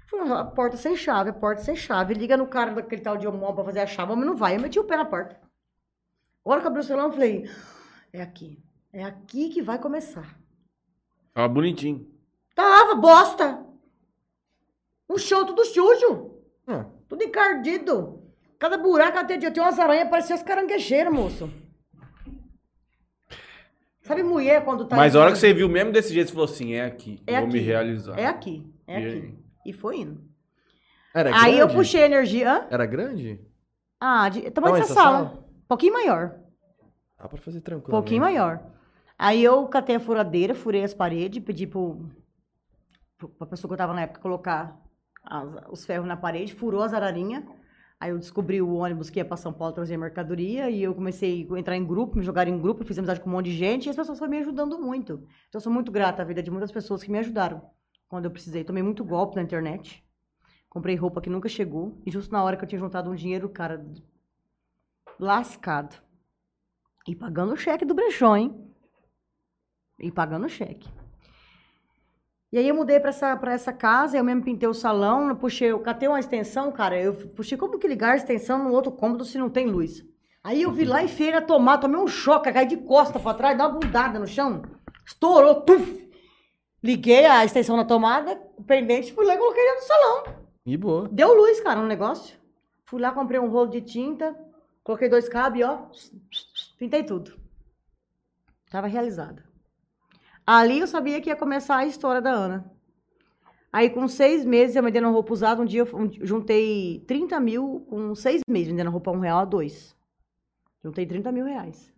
[0.08, 2.14] Foi a porta sem chave, a porta sem chave.
[2.14, 4.56] Liga no cara daquele tal de homem pra fazer a chave, homem não vai.
[4.56, 5.38] Eu meti o pé na porta.
[6.46, 7.50] A hora que eu abri o salão, eu falei,
[8.12, 8.62] é aqui.
[8.92, 10.38] É aqui que vai começar.
[11.34, 12.08] Tava bonitinho.
[12.54, 13.66] Tava, bosta!
[15.10, 16.36] Um chão tudo sujo.
[16.66, 18.22] Ah, Tudo encardido.
[18.58, 19.50] Cada buraco até dia.
[19.50, 21.50] Tinha umas aranhas, parecia as caranguejeiras, moço.
[24.02, 24.94] Sabe mulher quando tá...
[24.94, 27.20] Mas a hora que você viu mesmo desse jeito, você falou assim, é aqui.
[27.26, 27.66] É vou me aqui.
[27.66, 28.16] realizar.
[28.18, 29.16] É aqui, é E aqui.
[29.16, 29.34] aí?
[29.66, 30.24] E foi indo.
[31.12, 32.52] Era Aí eu puxei a energia.
[32.52, 32.66] Hã?
[32.70, 33.40] Era grande?
[34.00, 35.28] Ah, de, tamanho dessa sala.
[35.28, 35.45] sala?
[35.66, 36.38] Um pouquinho maior.
[37.18, 37.90] Dá pra fazer Um tranquilo.
[37.90, 38.62] pouquinho maior.
[39.18, 42.08] Aí eu catei a furadeira, furei as paredes, pedi pro,
[43.18, 44.80] pro, pra pessoa que eu tava na época colocar
[45.24, 47.42] as- os ferros na parede, furou as ararinhas.
[47.98, 51.48] Aí eu descobri o ônibus que ia pra São Paulo trazer mercadoria e eu comecei
[51.50, 53.86] a entrar em grupo, me jogar em grupo, fiz amizade com um monte de gente
[53.86, 55.14] e as pessoas foram me ajudando muito.
[55.48, 57.62] Então eu sou muito grata à vida de muitas pessoas que me ajudaram
[58.06, 58.62] quando eu precisei.
[58.62, 60.04] Tomei muito golpe na internet.
[60.68, 63.48] Comprei roupa que nunca chegou e justo na hora que eu tinha juntado um dinheiro,
[63.48, 63.82] cara,
[65.18, 65.96] lascado.
[67.06, 68.72] E pagando o cheque do brechó, hein?
[69.98, 70.88] E pagando o cheque.
[72.52, 75.36] E aí eu mudei pra essa, pra essa casa, eu mesmo pintei o salão, eu
[75.36, 78.92] puxei, eu catei uma extensão, cara, eu puxei como que ligar a extensão no outro
[78.92, 80.04] cômodo se não tem luz.
[80.42, 83.34] Aí eu vi lá e enfiei na tomada, tomei um choque, caí de costa pra
[83.34, 84.62] trás, dá uma bundada no chão,
[85.04, 86.06] estourou, tuf!
[86.82, 90.24] Liguei a extensão na tomada, o pendente, fui lá e coloquei dentro do salão.
[90.64, 91.08] E boa.
[91.10, 92.38] Deu luz, cara, no negócio.
[92.84, 94.36] Fui lá, comprei um rolo de tinta,
[94.86, 95.88] coloquei dois cabos e ó,
[96.78, 97.36] pintei tudo.
[98.70, 99.44] Tava realizada.
[100.46, 102.72] Ali eu sabia que ia começar a história da Ana.
[103.72, 107.84] Aí, com seis meses, eu vendendo roupa usada, um dia eu um- juntei 30 mil
[107.90, 109.94] com seis meses, vendendo roupa um real a dois.
[110.84, 111.92] Juntei 30 mil reais.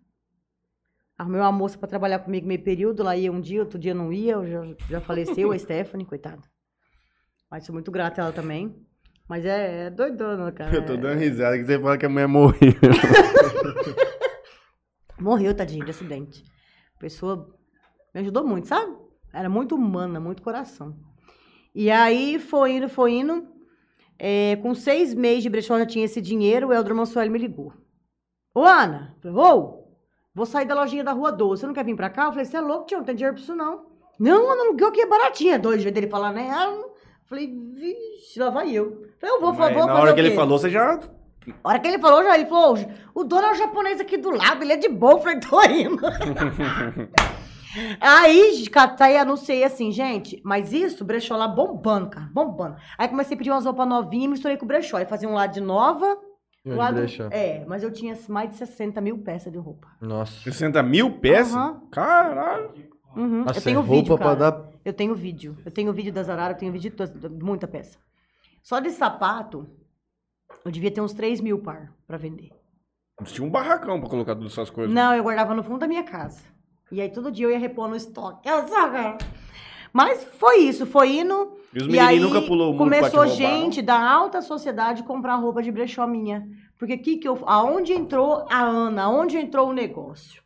[1.17, 4.11] Arrumei uma moça pra trabalhar comigo meio período, lá ia um dia, outro dia não
[4.13, 6.43] ia, já, já faleceu, a Stephanie, coitada.
[7.51, 8.75] Mas sou muito grata a ela também.
[9.29, 10.75] Mas é, é doidona, cara.
[10.75, 12.73] Eu tô dando risada que você fala que a mulher morreu.
[15.21, 16.45] Morreu, tadinho, de acidente.
[16.97, 17.53] A pessoa
[18.15, 18.97] me ajudou muito, sabe?
[19.33, 20.97] Era muito humana, muito coração.
[21.75, 23.47] E aí foi indo, foi indo.
[24.17, 27.73] É, com seis meses de brechó já tinha esse dinheiro, o Eldro Mansueli me ligou.
[28.55, 29.85] Ô, Ana, ô,
[30.35, 32.25] vou sair da lojinha da Rua 12, você não quer vir pra cá?
[32.25, 33.87] Eu falei, você é louco, tio, não tem dinheiro pra isso não.
[34.19, 36.49] Não, Ana, aluguel aqui é baratinho, é doido, dele falar, né?
[36.51, 36.85] Ah,
[37.29, 39.07] falei, vixe, lá vai eu.
[39.21, 40.99] Falei, eu vou, vou, Mas vou na fazer hora o que ele falou, você já.
[41.63, 42.77] A hora que ele falou, já ele falou,
[43.15, 45.63] o dono é o japonês aqui do lado, ele é de boa, eu falei, tô
[45.63, 46.03] indo.
[48.01, 52.77] Aí, catei e anunciei assim, gente, mas isso, brechó lá bombando, cara, bombando.
[52.97, 54.97] Aí comecei a pedir umas roupas novinhas e misturei com o brechó.
[54.97, 56.19] Aí fazia um lado de nova,
[56.65, 57.05] um lado...
[57.31, 59.87] É, mas eu tinha mais de 60 mil peças de roupa.
[60.01, 60.33] Nossa.
[60.43, 61.55] 60 mil peças?
[61.55, 61.83] Aham.
[61.91, 62.71] Caralho.
[63.17, 63.45] Uhum.
[63.45, 64.51] Nossa, eu tenho é roupa vídeo, pra cara.
[64.51, 64.69] dar.
[64.89, 65.55] Eu tenho vídeo.
[65.67, 67.99] Eu tenho vídeo das araras, eu tenho vídeo de muita peça.
[68.63, 69.69] Só de sapato,
[70.65, 72.53] eu devia ter uns 3 mil par pra vender.
[73.25, 74.95] Tinha um barracão pra colocar todas essas coisas.
[74.95, 76.43] Não, eu guardava no fundo da minha casa.
[76.91, 78.49] E aí todo dia eu ia repor no estoque.
[78.49, 79.19] Eu só, cara.
[79.93, 81.59] Mas foi isso, foi indo.
[81.75, 85.03] E os e aí nunca pulou o muro pra te começou gente da alta sociedade
[85.03, 86.49] comprar roupa de brechó minha.
[86.79, 90.43] Porque que que eu, aonde entrou a Ana, aonde entrou o negócio?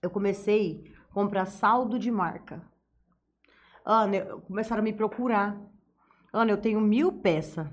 [0.00, 2.70] Eu comecei a comprar saldo de marca.
[3.84, 5.56] Ana, eu- começaram a me procurar.
[6.32, 7.66] Ana, eu tenho mil peças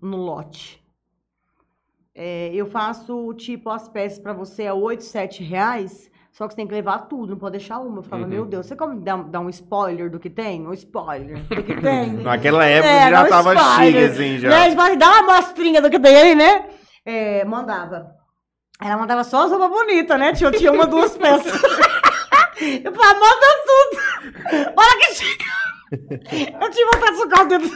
[0.00, 0.82] no lote.
[2.14, 6.56] É, eu faço, tipo, as peças pra você a 8, 7 reais, só que você
[6.56, 7.98] tem que levar tudo, não pode deixar uma.
[7.98, 8.34] Eu falava, Uhum.
[8.34, 10.66] meu Deus, você como dar, dar um spoiler do que tem?
[10.66, 12.12] Um spoiler do que tem?
[12.14, 13.84] Naquela época É, já dá um tava spoiler.
[13.92, 14.48] chique, assim, já.
[14.48, 14.96] Né?
[14.96, 16.68] Dar uma amostrinha do que tem aí, né?
[17.04, 18.16] É, mandava.
[18.82, 20.32] Ela mandava só as roupas bonitas, né?
[20.32, 21.52] Tinha, tinha uma, duas peças.
[22.84, 24.09] Eu falava, manda tudo.
[24.76, 25.44] Olha que chega.
[26.60, 27.70] Eu tinha vontade de sucar o dedo.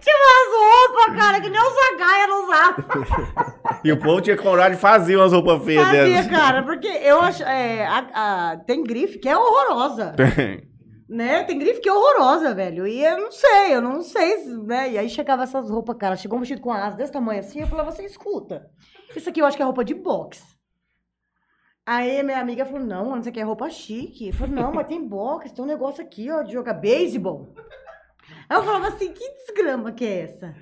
[0.00, 2.84] Tinha umas roupas, cara, que nem o Zagaia não usava.
[3.84, 6.30] E o povo tinha coragem de fazer umas roupas feias Fazia, dessas.
[6.30, 7.42] cara, porque eu acho.
[7.42, 8.06] é, a-
[8.52, 10.12] a- tem grife que é horrorosa.
[10.16, 10.68] Tem.
[11.08, 11.44] Né?
[11.44, 12.84] Tem grife que é horrorosa, velho.
[12.86, 14.90] E eu não sei, eu não sei, se- né?
[14.90, 16.16] E aí chegava essas roupas, cara.
[16.16, 17.60] Chegou um vestido com asa desse tamanho assim.
[17.60, 18.68] Eu falava assim: escuta,
[19.18, 20.42] isso aqui eu acho que é roupa de boxe.
[21.84, 24.28] Aí minha amiga falou: não, mano, isso aqui é roupa chique.
[24.28, 27.54] Eu falei: não, mas tem boxe, tem um negócio aqui, ó, de jogar beisebol.
[28.48, 30.54] Aí eu falava assim: que desgrama que é essa?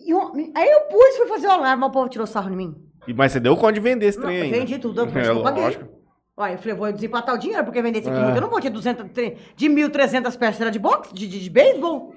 [0.00, 2.56] E eu- aí eu pus, fui fazer o alarme, mas o povo tirou sarro em
[2.56, 2.74] mim.
[3.14, 4.58] Mas você deu conta de vender esse Não, trem ainda.
[4.58, 5.62] vendi tudo, isso É, eu paguei.
[5.64, 5.94] lógico.
[6.38, 8.36] Ué, eu falei, vou desempatar o dinheiro, porque vender esse aqui É.
[8.36, 11.50] Eu não vou ter 200, tre- de 1.300 peças, era de boxe, de, de, de
[11.50, 12.14] beisebol.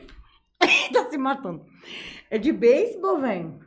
[0.94, 1.66] tá se matando.
[2.32, 3.60] É de beisebol, velho.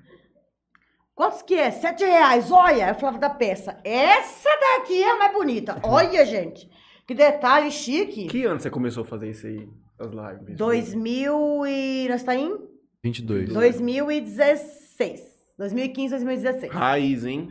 [1.14, 1.70] Quantos que é?
[1.70, 2.88] Sete reais, olha.
[2.88, 3.78] Eu falava da peça.
[3.84, 5.80] Essa daqui é a mais bonita.
[5.82, 6.68] Olha, gente.
[7.06, 8.26] Que detalhe chique.
[8.28, 9.68] Que ano você começou a fazer isso aí?
[9.98, 10.56] As lives?
[10.56, 12.08] 2000 e...
[12.08, 12.56] Nós tá em
[13.02, 13.52] 22.
[13.52, 15.20] 2016.
[15.58, 16.72] 2015, 2016.
[16.72, 17.50] Raiz, hein?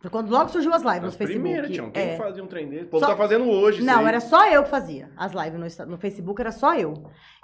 [0.00, 1.40] Foi quando logo surgiu as lives As no Facebook.
[1.42, 1.90] primeiras, Tião.
[1.90, 2.16] Quem É.
[2.16, 2.84] fazia um trem desse?
[2.84, 3.82] O povo Só- tá fazendo hoje.
[3.82, 6.94] Não, era só eu que fazia as lives no, no Facebook, era só eu.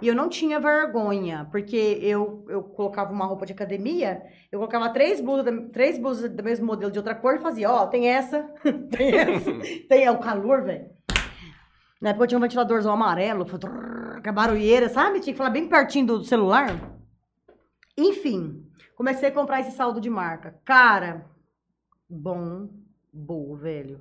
[0.00, 4.88] E eu não tinha vergonha, porque eu, eu colocava uma roupa de academia, eu colocava
[4.90, 8.42] três blusas, três blusas do mesmo modelo de outra cor e fazia, ó, tem essa,
[8.96, 9.50] tem essa,
[9.88, 10.86] tem é o calor, velho.
[12.00, 15.18] Na época eu tinha um ventiladorzão amarelo, com a barulheira, sabe?
[15.18, 16.68] Tinha que falar bem pertinho do celular.
[17.98, 18.62] Enfim,
[18.96, 20.54] comecei a comprar esse saldo de marca.
[20.64, 21.26] Cara,
[22.08, 22.68] bom,
[23.12, 24.00] boa, velho.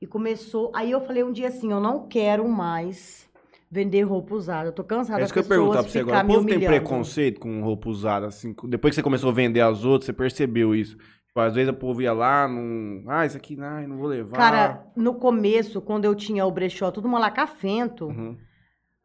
[0.00, 0.70] E começou.
[0.74, 3.28] Aí eu falei um dia assim: eu não quero mais
[3.70, 4.68] vender roupa usada.
[4.68, 6.24] Eu tô cansada É isso que eu perguntar pra você agora.
[6.24, 8.54] O povo tem preconceito com roupa usada, assim?
[8.68, 10.96] Depois que você começou a vender as outras, você percebeu isso?
[11.26, 13.02] Tipo, às vezes o povo ia lá, não...
[13.08, 14.36] Ah, isso aqui não, não vou levar.
[14.36, 18.38] Cara, no começo, quando eu tinha o brechó tudo malacafento, Uhum.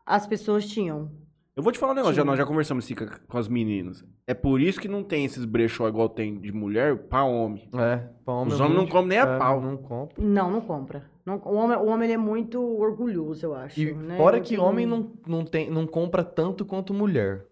[0.06, 1.12] as pessoas tinham.
[1.56, 4.06] Eu vou te falar um negócio, já, nós já conversamos assim com, com as meninas.
[4.30, 7.68] É por isso que não tem esses brechó igual tem de mulher pra homem.
[7.74, 9.60] É, pra homem Os é homens não comem nem a é, pau.
[9.60, 10.24] Não compra.
[10.24, 11.04] Não, não compra.
[11.26, 13.80] Não- o, homem, o homem ele é muito orgulhoso, eu acho.
[13.82, 14.18] E né?
[14.18, 17.44] fora Ele que tem- homem não, não, tem, não compra tanto quanto mulher.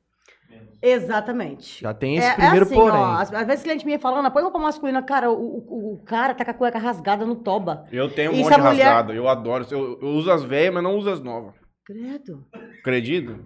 [0.79, 1.81] Exatamente.
[1.81, 2.99] Já tem esse É- é primeiro assim, porém.
[2.99, 6.35] ó, às, às vezes cliente minha falando, põe roupa masculina, cara, o, o, o cara
[6.35, 7.85] tá com a cueca rasgada no toba.
[7.91, 9.65] Eu tenho um monte de mulher- rasgada, eu adoro.
[9.71, 11.55] Eu, eu uso as velhas, mas não uso as novas.
[11.83, 12.45] Credo.
[12.79, 13.39] Acredita?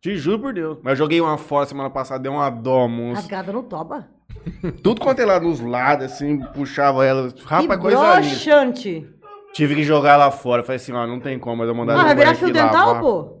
[0.00, 0.78] Te juro por Deus.
[0.82, 3.20] Mas eu joguei uma fora semana passada, deu uma dó, moço.
[3.20, 4.08] Rasgada no toba?
[4.82, 7.32] Tudo quanto é lá nos lados, assim, puxava ela.
[7.44, 8.20] Rapaz, que coisa linda.
[8.28, 9.08] broxante.
[9.52, 10.62] Tive que jogar lá fora.
[10.62, 13.02] Falei assim, ó, não tem como, mas eu mandar Ah, vai virar fio dental, lavar.
[13.02, 13.40] pô?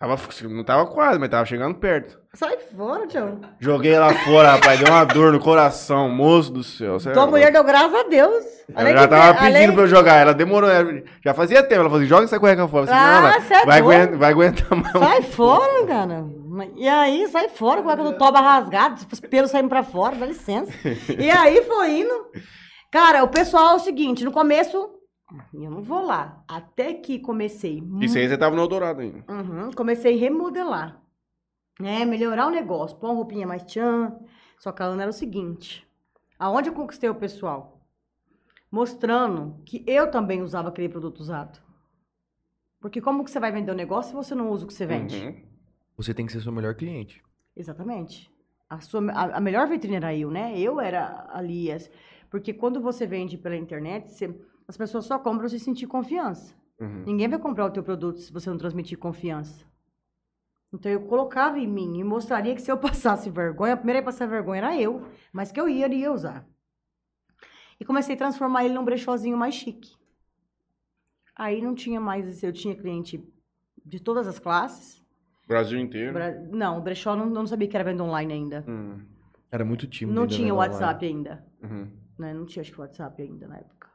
[0.00, 0.18] Tava,
[0.48, 2.18] não tava quase, mas tava chegando perto.
[2.34, 3.40] Sai fora, tio.
[3.60, 4.78] Joguei lá fora, rapaz.
[4.80, 6.96] Deu uma dor no coração, moço do céu.
[6.96, 8.44] é Tua mulher deu graças a Deus.
[8.74, 10.16] Ela já tava pedindo pra eu jogar.
[10.16, 10.68] Ela demorou.
[11.24, 11.82] Já fazia tempo.
[11.82, 12.86] Ela falou assim: joga essa cueca fora.
[12.86, 14.92] Falei, Ah, não, ela cê é vai, aguentar, vai aguentar mais.
[14.92, 16.24] Sai fora, cara.
[16.76, 20.26] E aí, sai fora, com a do toba rasgado, os pelos saindo pra fora, dá
[20.26, 20.72] licença.
[21.18, 22.26] E aí foi indo.
[22.90, 24.76] Cara, o pessoal é o seguinte, no começo,
[25.52, 26.36] eu não vou lá.
[26.48, 27.82] Até que comecei.
[28.00, 29.24] Isso aí você tava no Eldorado ainda.
[29.28, 31.03] Uhum, comecei a remodelar.
[31.80, 32.04] Né?
[32.04, 34.16] Melhorar o negócio, pôr uma roupinha mais tchan.
[34.58, 35.86] Só que a Ana era o seguinte:
[36.38, 37.80] aonde eu conquistei o pessoal?
[38.70, 41.60] Mostrando que eu também usava aquele produto usado.
[42.80, 44.84] Porque como que você vai vender o negócio se você não usa o que você
[44.86, 45.24] vende?
[45.26, 45.42] Uhum.
[45.96, 47.22] Você tem que ser seu melhor cliente.
[47.56, 48.30] Exatamente.
[48.68, 50.58] A, sua, a, a melhor vitrine era eu, né?
[50.58, 51.70] Eu era ali.
[51.70, 51.90] as-
[52.30, 54.34] Porque quando você vende pela internet, você-
[54.66, 56.54] as pessoas só compram se sentir confiança.
[56.80, 57.04] Uhum.
[57.06, 59.64] Ninguém vai comprar o teu produto se você não transmitir confiança.
[60.74, 64.02] Então eu colocava em mim e mostraria que se eu passasse vergonha, a primeira a
[64.02, 66.44] passar vergonha era eu, mas que eu ia iria usar.
[67.78, 69.94] E comecei a transformar ele num brechózinho mais chique.
[71.36, 73.22] Aí não tinha mais, esse- eu tinha cliente
[73.84, 75.02] de todas as classes.
[75.46, 76.12] Brasil inteiro.
[76.12, 78.64] Bra- Não, o brechó não, não sabia que era venda online ainda.
[78.66, 79.04] Uhum.
[79.50, 80.14] Era muito tímido.
[80.14, 80.74] Não ainda, tinha né, o online.
[80.74, 81.44] WhatsApp ainda.
[81.62, 81.90] Uhum.
[82.18, 82.34] Né?
[82.34, 83.88] Não tinha, acho que o WhatsApp ainda na época.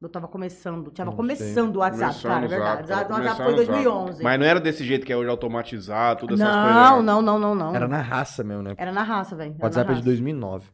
[0.00, 2.88] Eu tava começando, tava Não começando o WhatsApp, Começando cara, é verdade.
[2.88, 3.66] Zap, O WhatsApp foi em o Zap.
[3.66, 4.22] 2011.
[4.22, 6.74] Mas não era desse jeito que é hoje automatizado, todas essas coisas.
[6.74, 7.02] Não, né?
[7.02, 7.74] não, não, não, não.
[7.74, 8.74] Era na raça mesmo, né?
[8.76, 9.56] Era na raça, velho.
[9.58, 10.04] O WhatsApp é de raça.
[10.04, 10.68] 2009.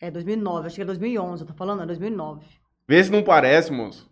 [0.00, 2.46] É 2009, acho que é 2011, eu tô falando, é 2009.
[2.86, 4.08] Vê se não parece, moço.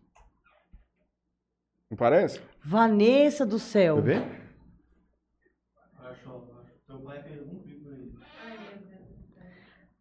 [1.88, 2.40] Não parece?
[2.60, 3.96] Vanessa do céu.
[3.96, 4.18] Quer ver?
[4.18, 4.46] Um.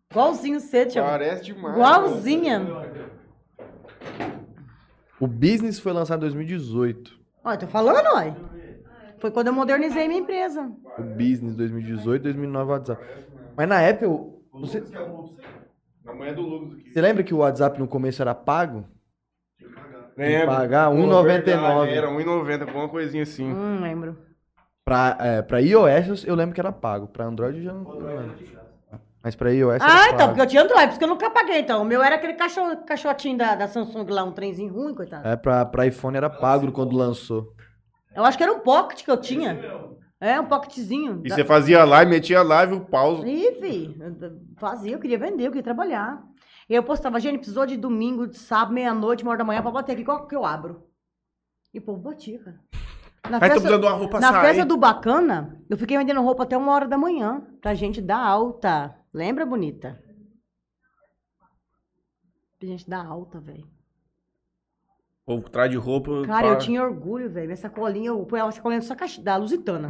[0.10, 1.04] Igualzinho você, tio.
[1.04, 1.76] Parece demais.
[1.76, 2.62] Igualzinha.
[5.20, 7.20] O business foi lançado em 2018.
[7.44, 8.36] Olha, tô falando, olha.
[9.20, 10.70] Foi quando eu modernizei minha empresa.
[10.98, 13.04] O business 2018, 2009 WhatsApp.
[13.56, 14.96] Mas na época, eu- você, você.
[16.08, 16.92] A mulher do Lucas aqui.
[16.92, 18.86] você lembra que o WhatsApp no começo era pago?
[19.58, 20.12] Tinha que pagar.
[20.18, 20.48] Lembra?
[20.48, 21.24] pagar Pô, 1,99.
[21.28, 23.52] verdade, Era 1,90, alguma coisinha assim.
[23.52, 24.18] Hum, lembro.
[24.84, 27.08] Pra, é, pra iOS eu- lembro que era pago.
[27.08, 28.24] Pra Android eu já não Android lembro.
[28.24, 29.02] era de graça.
[29.26, 31.60] Mas pra iOS Ah, então, porque eu tinha Android, por isso que eu nunca paguei,
[31.60, 31.82] então.
[31.82, 35.28] O meu era aquele caixotinho da, da Samsung lá, um trenzinho ruim, coitado.
[35.28, 37.52] É, pra, pra iPhone era pago quando lançou.
[38.16, 39.60] Eu acho que era um pocket que eu tinha.
[40.22, 41.22] É, um pocketzinho.
[41.26, 43.28] E Da- você fazia live, metia live, o pause.
[43.28, 46.22] Ih, fi, eu fazia, eu queria vender, eu queria trabalhar.
[46.70, 49.72] E eu postava, gente, precisou de domingo, de sábado, meia-noite, uma hora da manhã pra
[49.72, 50.84] bater aqui, qual que eu abro?
[51.74, 52.60] E o povo batia, cara.
[53.30, 54.42] Na Aí tô precisando de uma roupa na sair.
[54.46, 58.20] festa do Bacana, eu fiquei vendendo roupa até uma hora da manhã, pra gente dar
[58.24, 58.96] alta.
[59.16, 59.98] Lembra, bonita?
[62.60, 63.64] Pra gente dar alta, velho.
[65.24, 66.12] O povo traz de roupa.
[66.28, 66.54] Cara, pá.
[66.54, 67.46] eu tinha orgulho, velho.
[67.48, 69.88] Minha sacolinha, eu ponho a sacolinha só caixa- da Lusitana.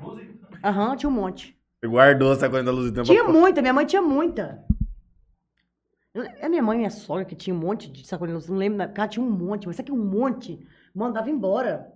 [0.64, 1.54] Aham, tinha um monte.
[1.78, 3.02] Você guardou essa coisa da tempo.
[3.02, 4.64] Tinha muita, minha mãe tinha muita.
[6.14, 8.88] É minha mãe e minha sogra que tinha um monte de sacolinha, não lembro, na-
[8.88, 10.66] cara, tinha um monte, mas sabe que um monte?
[10.94, 11.92] Mandava embora.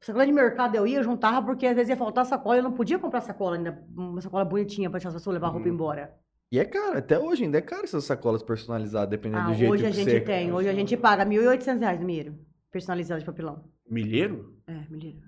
[0.00, 2.72] Sacola de mercado eu ia, eu juntava, porque às vezes ia faltar sacola, eu não
[2.72, 5.74] podia comprar sacola ainda, uma sacola bonitinha pra deixar as pessoas levar a roupa Uhum.
[5.74, 6.14] embora.
[6.50, 9.72] E é caro, até hoje ainda é caro essas sacolas personalizadas, dependendo Ah, do jeito
[9.72, 10.20] hoje a que gente você...
[10.20, 12.34] tem, hoje a gente paga 1.800 reais no milheiro,
[12.72, 13.62] personalizado de papelão.
[13.88, 14.56] Milheiro?
[14.66, 15.20] É, milheiro.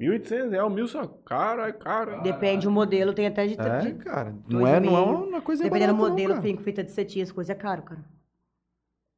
[0.00, 1.06] 1.800 reais, mil só.
[1.06, 1.70] Cara.
[2.22, 3.60] Depende do modelo, tem até de...
[3.60, 4.34] É, de- cara.
[4.48, 7.20] Não é, não é uma coisa Dependendo do barata, não, modelo, tem fita de cetim,
[7.20, 8.02] as coisas é caro, cara.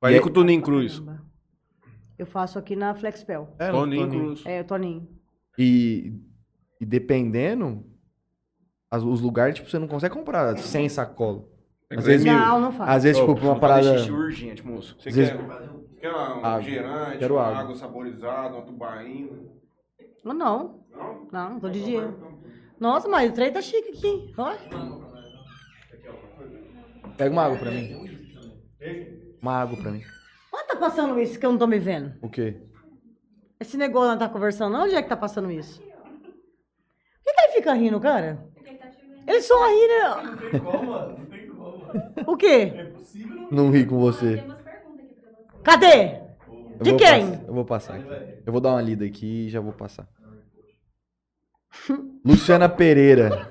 [0.03, 0.99] Vai E aí- com o Toninho Cruz.
[0.99, 1.25] Caramba.
[2.19, 3.55] Eu faço aqui na Flexpel.
[3.59, 4.25] É, Toninho Toninho.
[4.27, 4.43] Cruz.
[4.47, 5.09] É, o Toninho.
[5.59, 6.13] E,
[6.81, 7.85] e dependendo,
[8.91, 11.45] as- os lugares, tipo, você não consegue comprar sem sacola.
[11.91, 12.91] Às vezes, Não, não faço.
[12.91, 13.99] às vezes tipo, uma parada...
[13.99, 14.97] xixi urgente, moço.
[14.99, 16.57] Você Às vezes- quer, quer uma Água.
[16.59, 17.59] refrigerante, Quero uma água.
[17.61, 19.39] água saborizada, uma tubaína?
[20.25, 20.85] Não, não.
[20.91, 21.29] Não?
[21.33, 22.15] Não, tô de dia.
[22.81, 24.35] Nossa, mas o trem tá chique aqui.
[24.39, 24.59] Olha.
[27.17, 28.05] Pega uma água pra mim.
[29.41, 30.03] Uma água pra mim.
[30.55, 32.15] Onde tá passando isso que eu não tô me vendo?
[32.23, 32.61] O quê?
[33.59, 35.81] Esse negócio não tá conversando, onde é que tá passando isso?
[35.81, 38.47] Por que, que ele fica rindo, cara?
[39.27, 40.09] Ele só ri, né?
[40.31, 41.19] Não tem como, mano.
[41.19, 41.95] Não tem como, mano.
[42.27, 42.73] O quê?
[42.77, 43.49] É possível não.
[43.51, 44.43] Não ri com você.
[45.63, 46.21] Cadê?
[46.79, 47.31] Eu De quem?
[47.31, 48.07] pass- Eu vou passar aqui.
[48.47, 50.07] Eu vou dar uma lida aqui e já vou passar.
[52.25, 53.51] Luciana Pereira.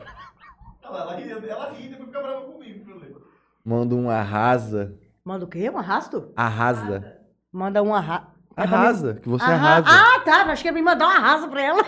[0.84, 3.22] Ela, ela ri, ela ri e depois fica brava comigo.
[3.66, 4.95] Manda um arrasa.
[5.26, 5.69] Manda o quê?
[5.69, 6.32] Um arrasto?
[6.36, 7.17] Arrasa.
[7.51, 8.28] Manda um arrasto.
[8.55, 9.13] Arrasa.
[9.15, 9.88] Que você Arra- arrasa.
[9.89, 10.51] Ah, tá.
[10.51, 11.82] Acho que ia me mandar um arraso pra ela.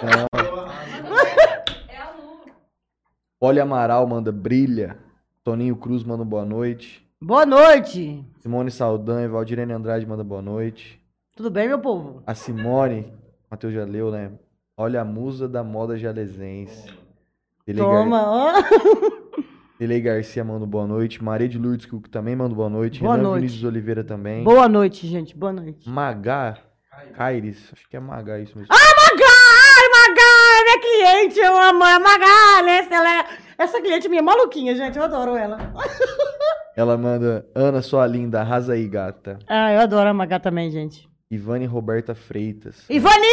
[1.90, 2.52] É a Lu.
[3.40, 4.98] Poli Amaral manda brilha.
[5.44, 7.06] Toninho Cruz manda um boa noite.
[7.22, 8.24] Boa noite.
[8.40, 11.02] Simone Saldanha, Valdirene Andrade manda boa noite.
[11.36, 12.24] Tudo bem, meu povo?
[12.26, 13.14] A Simone,
[13.52, 14.32] Matheus já leu, né?
[14.78, 16.90] Olha a musa da moda jalesense.
[17.76, 18.54] Toma, ó.
[19.78, 21.22] Delei Garcia manda boa noite.
[21.22, 23.02] Maria de Lourdes que também manda boa noite.
[23.02, 23.42] Boa Renan noite.
[23.42, 24.44] Vinícius Oliveira também.
[24.44, 25.36] Boa noite, gente.
[25.36, 25.90] Boa noite.
[25.90, 26.58] Magá
[27.18, 27.72] Caires.
[27.74, 28.74] Acho que é Magá isso mesmo.
[28.74, 29.26] Magá!
[29.78, 30.22] Ai, Magá!
[30.58, 32.88] É minha cliente, eu amo a Magá, né?
[32.90, 33.26] Ela é...
[33.58, 34.98] Essa cliente minha é maluquinha, gente.
[34.98, 35.58] Eu adoro ela.
[36.76, 39.40] Ela manda Ana, sua linda, arrasa aí, gata.
[39.48, 41.10] Ah, eu adoro a Magá também, gente.
[41.32, 42.84] Ivane Roberta Freitas.
[42.90, 43.26] Ivani!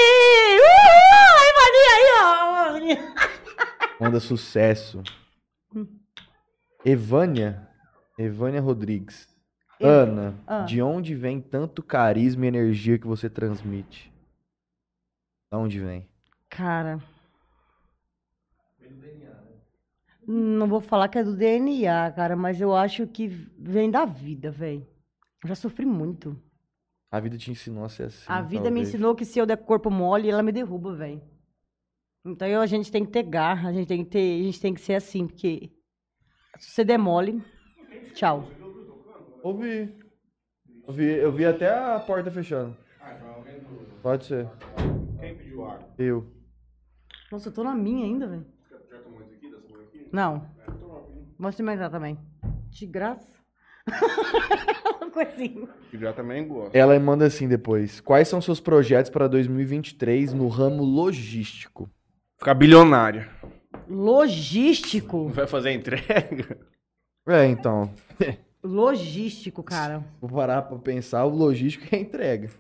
[0.61, 1.43] Uhul!
[1.51, 2.99] Ivani aí,
[3.99, 4.05] ó!
[4.05, 5.03] Manda sucesso.
[6.85, 7.68] Evânia.
[8.18, 9.28] Evânia Rodrigues.
[9.80, 10.62] Ev- Ana, Ah.
[10.64, 14.12] de onde vem tanto carisma e energia que você transmite?
[15.51, 16.09] De onde vem?
[16.49, 17.01] Cara.
[20.26, 24.51] Não vou falar que é do DNA, cara, mas eu acho que vem da vida,
[24.53, 24.87] velho.
[25.45, 26.41] Já sofri muito.
[27.11, 28.24] A vida te ensinou a ser assim.
[28.28, 28.89] a vida me talvez.
[28.89, 31.20] ensinou que se eu der corpo mole, ela me derruba, velho.
[32.24, 34.61] Então eu- a gente tem que ter garra, a gente tem que ter, a gente
[34.61, 35.72] tem que ser assim, porque
[36.59, 37.42] você der mole,
[38.14, 38.48] tchau.
[39.42, 39.94] Ouvi.
[40.86, 42.76] Eu vi, eu vi até a porta fechando.
[44.03, 44.48] Pode ser.
[45.20, 45.88] Quem pediu água?
[45.98, 46.26] Eu.
[47.30, 48.46] Nossa, eu tô na minha ainda, velho.
[48.68, 50.09] Já tomou isso aqui, dessa cor aqui?
[50.12, 50.50] Não.
[51.38, 52.18] Vou experimentar também.
[52.70, 53.32] De graça.
[55.12, 55.68] Coisinha.
[55.92, 56.74] Já também gosto.
[56.74, 58.00] Ela manda assim depois.
[58.00, 61.88] Quais são seus projetos para 2023 no ramo logístico?
[62.38, 63.30] Ficar bilionária.
[63.89, 65.28] Logístico.
[65.28, 66.59] Vai fazer entrega?
[67.28, 67.93] É, então.
[68.62, 70.05] Logístico, cara.
[70.20, 72.51] Vou parar pra pensar, o logístico é a entrega.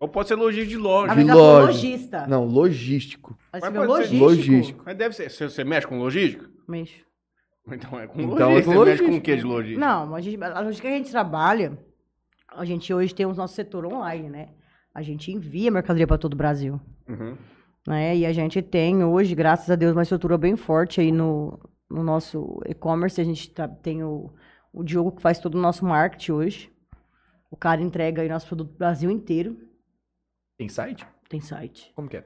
[0.00, 1.06] Ou pode ser logístico de loja.
[1.08, 1.66] Na De loja.
[1.66, 2.26] logista.
[2.26, 3.36] Não, logístico.
[3.52, 4.24] Mas Mas pode ser logístico.
[4.24, 4.82] logístico.
[4.86, 5.30] Mas deve ser.
[5.30, 6.48] Você, você mexe com logística?
[6.68, 6.94] Mexo.
[7.70, 8.72] Então é com Então é logística.
[8.76, 9.80] Você mexe com o que de logística?
[9.80, 11.78] Não, a, gente, a logística que a gente trabalha,
[12.56, 14.48] a gente hoje tem o nosso setor online, né?
[14.94, 16.80] A gente envia mercadoria para todo o Brasil.
[17.08, 17.36] Uhum.
[17.88, 18.18] Né?
[18.18, 21.58] E a gente tem hoje, graças a Deus, uma estrutura bem forte aí no,
[21.88, 23.18] no nosso e-commerce.
[23.18, 24.30] A gente tá- tem o,
[24.74, 26.72] o Diogo que faz todo o nosso marketing hoje.
[27.50, 29.56] O cara entrega aí nosso produto pro Brasil inteiro.
[30.58, 31.06] Tem site?
[31.30, 31.90] Tem site.
[31.96, 32.24] Como que é?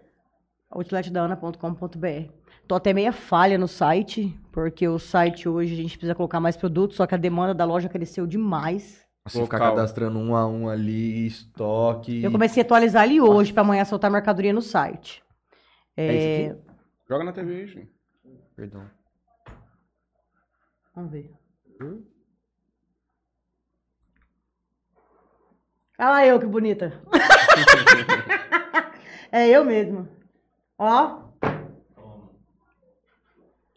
[0.69, 2.33] outletdaana.com.br.
[2.67, 6.57] Tô até meia falha no site, porque o site hoje a gente precisa colocar mais
[6.57, 9.07] produtos, só que a demanda da loja cresceu demais.
[9.29, 12.21] Você ficar cadastrando um a um ali, estoque.
[12.25, 15.22] Eu comecei a atualizar ele hoje, pra amanhã soltar mercadoria no site.
[15.97, 16.63] É É, isso aqui?
[17.09, 17.93] Joga na TV aí, gente.
[18.57, 18.89] Perdão.
[20.95, 21.31] Vamos ver.
[25.99, 27.01] Olha lá eu, que bonita.
[29.31, 30.09] é eu mesma.
[30.79, 31.23] Ó.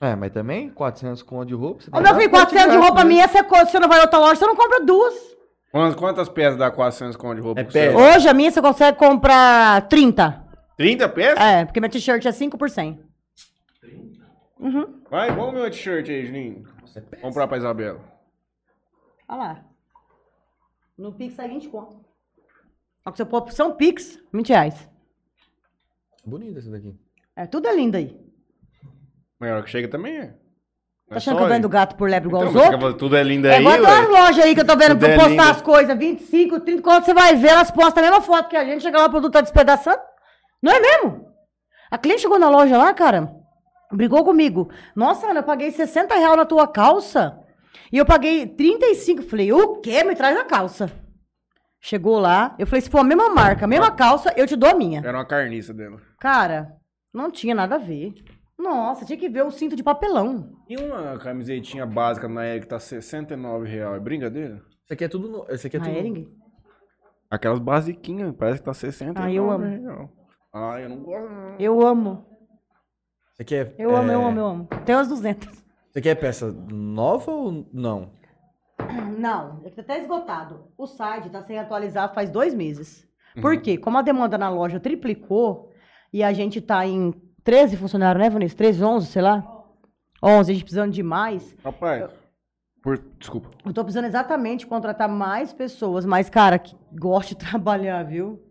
[0.02, 1.82] É, mas também 400 conto de roupa.
[1.82, 4.36] Você Ô, meu filho, dar 400 de roupa minha, você, não vai em outra loja,
[4.36, 5.14] você não compra duas.
[5.72, 7.62] Quantas, quantas peças dá 400 conto de roupa?
[7.62, 7.96] É.
[7.96, 10.45] Hoje a minha você consegue comprar 30.
[10.78, 11.44] 30 peças?
[11.44, 13.00] É, porque minha t-shirt é 5 por 100.
[14.60, 15.02] Uhum.
[15.10, 16.68] Vai, vamos meu t-shirt aí, Juninho.
[16.96, 17.22] É peça.
[17.22, 18.00] Comprar pra Isabela.
[19.28, 19.66] Olha lá.
[20.98, 22.06] No Pix sai 20 conto.
[23.04, 24.90] Só que se eu pôr opção Pix, 20 reais.
[26.26, 26.96] Bonita essa daqui.
[27.36, 28.18] É, tudo é lindo aí.
[29.42, 30.28] Hora que chega também é.
[31.08, 32.96] Tá achando que eu vendo gato por lebre igual então, os outros?
[32.96, 34.00] Tudo é lindo É aí, igual ué.
[34.02, 35.42] as lojas aí que eu tô vendo Tudo é postar lindo.
[35.44, 38.66] as coisas, 25, 30, quando você vai ver, elas postam a mesma foto que a
[38.66, 40.00] gente, chega lá, o produto tá despedaçando.
[40.66, 41.32] Não é mesmo?
[41.92, 43.32] A cliente chegou na loja lá, cara,
[43.92, 44.68] brigou comigo.
[44.96, 47.40] Nossa, Ana, eu paguei 60 reais na tua calça
[47.94, 49.22] e eu paguei 35.
[49.22, 50.04] Falei, o quê?
[50.04, 50.92] Me traz a calça.
[51.80, 54.68] Chegou lá, eu falei, se for a mesma marca, a mesma calça, eu te dou
[54.68, 55.02] a minha.
[55.06, 56.02] Era uma carniça dela.
[56.20, 56.76] Cara,
[57.14, 58.16] não tinha nada a ver.
[58.58, 60.50] Nossa, tinha que ver o cinto de papelão.
[60.68, 63.98] E uma camisetinha básica na Eric tá 69 reais.
[63.98, 64.64] É brincadeira?
[64.84, 65.30] Esse aqui é tudo.
[65.30, 65.46] No...
[65.48, 65.96] Esse aqui é Na tudo.
[65.98, 66.28] Ering?
[67.30, 69.64] Aquelas basiquinhas, parece que tá 69 Ah, eu amo.
[69.64, 70.10] reais.
[70.58, 71.56] Ah, eu não gosto não.
[71.60, 72.26] Eu amo.
[73.38, 73.76] Aqui é.
[73.78, 74.68] Eu amo, é- eu amo, eu amo.
[74.86, 75.50] Tem umas 200.
[75.90, 78.10] Esse aqui é peça nova ou não?
[79.18, 80.72] Não, é que tá até esgotado.
[80.78, 83.06] O site tá sem atualizar faz dois meses.
[83.36, 83.42] Uhum.
[83.42, 83.78] Por quê?
[83.78, 85.74] Como a demanda na loja triplicou
[86.14, 88.56] e a gente tá em 13 funcionários, né, Vanessa?
[88.56, 89.46] 13, 11, sei lá?
[90.24, 91.54] 11, a gente precisando de mais.
[91.64, 92.10] Rapaz,
[92.82, 92.98] por...
[93.20, 93.52] desculpa.
[93.66, 98.42] Eu tô precisando exatamente contratar mais pessoas, mas, cara, que goste de trabalhar, viu?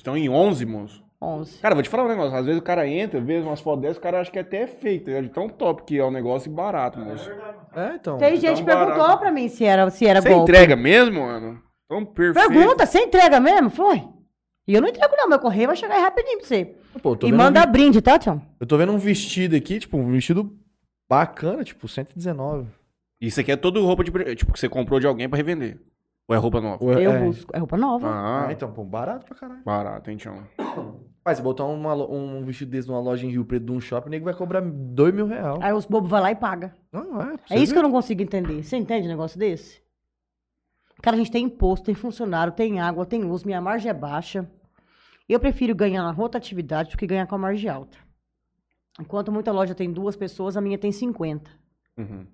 [0.00, 1.04] Estão em 11, moço.
[1.22, 1.58] 11.
[1.58, 2.34] Cara, vou te falar um negócio.
[2.34, 4.66] Às vezes o cara entra, vê umas fotos dessas, o cara acha que até é
[4.66, 5.24] fake, tá ligado?
[5.24, 7.30] De tão top que é o negócio e barato, moço.
[7.76, 8.16] É, então.
[8.16, 8.92] Tem gente que barato.
[8.92, 10.50] perguntou pra mim se era, se era Você golpe.
[10.50, 11.60] entrega mesmo, mano?
[11.86, 12.48] Tão perfeito.
[12.48, 13.68] Pergunta, você entrega mesmo?
[13.68, 14.02] Foi.
[14.66, 16.64] E eu não entrego não, meu correio vai chegar aí rapidinho pra você.
[17.02, 18.40] Pô, eu tô E vendo um manda vi- brinde, tá, Tião?
[18.58, 20.56] Eu tô vendo um vestido aqui, tipo, um vestido
[21.08, 22.66] bacana, tipo, 119.
[23.20, 24.10] Isso aqui é todo roupa de...
[24.10, 25.78] pre- Tipo, que você comprou de alguém pra revender.
[26.30, 26.84] Ou é roupa nova?
[26.84, 27.24] Ué, Eu é.
[27.24, 27.50] busco.
[27.54, 28.08] É roupa nova.
[28.08, 29.62] Ah, Ah, então, pô, barato pra caralho.
[29.64, 30.36] barato, hein, Tião?
[31.24, 33.80] Mas se botar uma lo- um vestido desse numa loja em Rio Preto de um
[33.80, 35.58] shopping, o nego vai cobrar dois mil reais.
[35.60, 36.70] Aí os bobos vão lá e pagam.
[36.92, 37.34] Não, é.
[37.50, 38.62] É isso que eu não consigo entender.
[38.62, 39.82] Você entende um negócio desse?
[41.02, 44.48] Cara, a gente tem imposto, tem funcionário, tem água, tem luz, minha margem é baixa.
[45.28, 47.98] Eu prefiro ganhar na rotatividade do que ganhar com a margem alta.
[49.00, 51.50] Enquanto muita loja tem duas pessoas, a minha tem 50.
[51.98, 52.26] Uhum.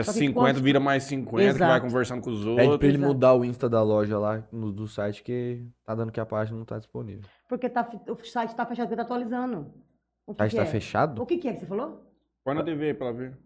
[0.00, 1.86] E que 50 quantos- vira mais 50, que vai Exato.
[1.86, 2.88] conversando com os Pede pra outros.
[2.88, 3.12] ele Exato.
[3.12, 6.58] mudar o Insta da loja lá no, do site, que tá dando que a página
[6.58, 7.22] não tá disponível.
[7.48, 9.72] Porque tá, o site tá fechado porque tá atualizando.
[10.26, 10.66] O que site que tá é?
[10.66, 11.22] fechado?
[11.22, 12.02] O que, que é que você falou?
[12.44, 13.38] Põe na TV aí pra ela ver.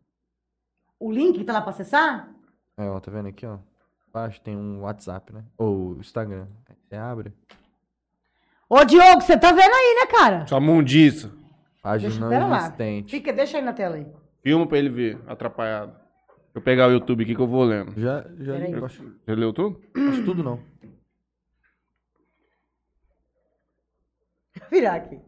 [0.99, 2.31] O link que tá lá pra acessar?
[2.77, 3.59] É, ó, tá vendo aqui, ó.
[4.09, 5.45] Embaixo tem um WhatsApp, né?
[5.59, 6.47] Ou Instagram.
[6.69, 7.33] Aí Você abre.
[8.69, 10.47] Ô, Diogo, você tá vendo aí, né, cara?
[10.47, 11.31] Sua mundiça.
[11.83, 12.57] Página Deixa, pera lá.
[12.59, 13.11] inexistente.
[13.11, 14.07] Fica, deixa aí na tela aí.
[14.43, 15.93] Filma pra ele ver, atrapalhado.
[16.49, 17.93] Deixa eu pegar o YouTube aqui que eu vou lendo.
[18.01, 19.81] Já, já li, eu acho, Você leu tudo?
[20.11, 20.57] acho tudo não.
[24.61, 25.21] Vou virar aqui.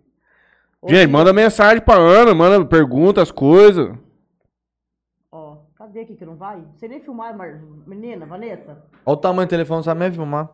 [0.83, 3.97] Ô, Gente, manda mensagem pra Ana, manda pergunta, as coisas.
[5.31, 6.65] Ó, cadê aqui que não vai?
[6.75, 8.83] Você nem filmar, Mar- menina, Vanessa?
[9.05, 10.51] Olha o tamanho do telefone, sabe nem filmar.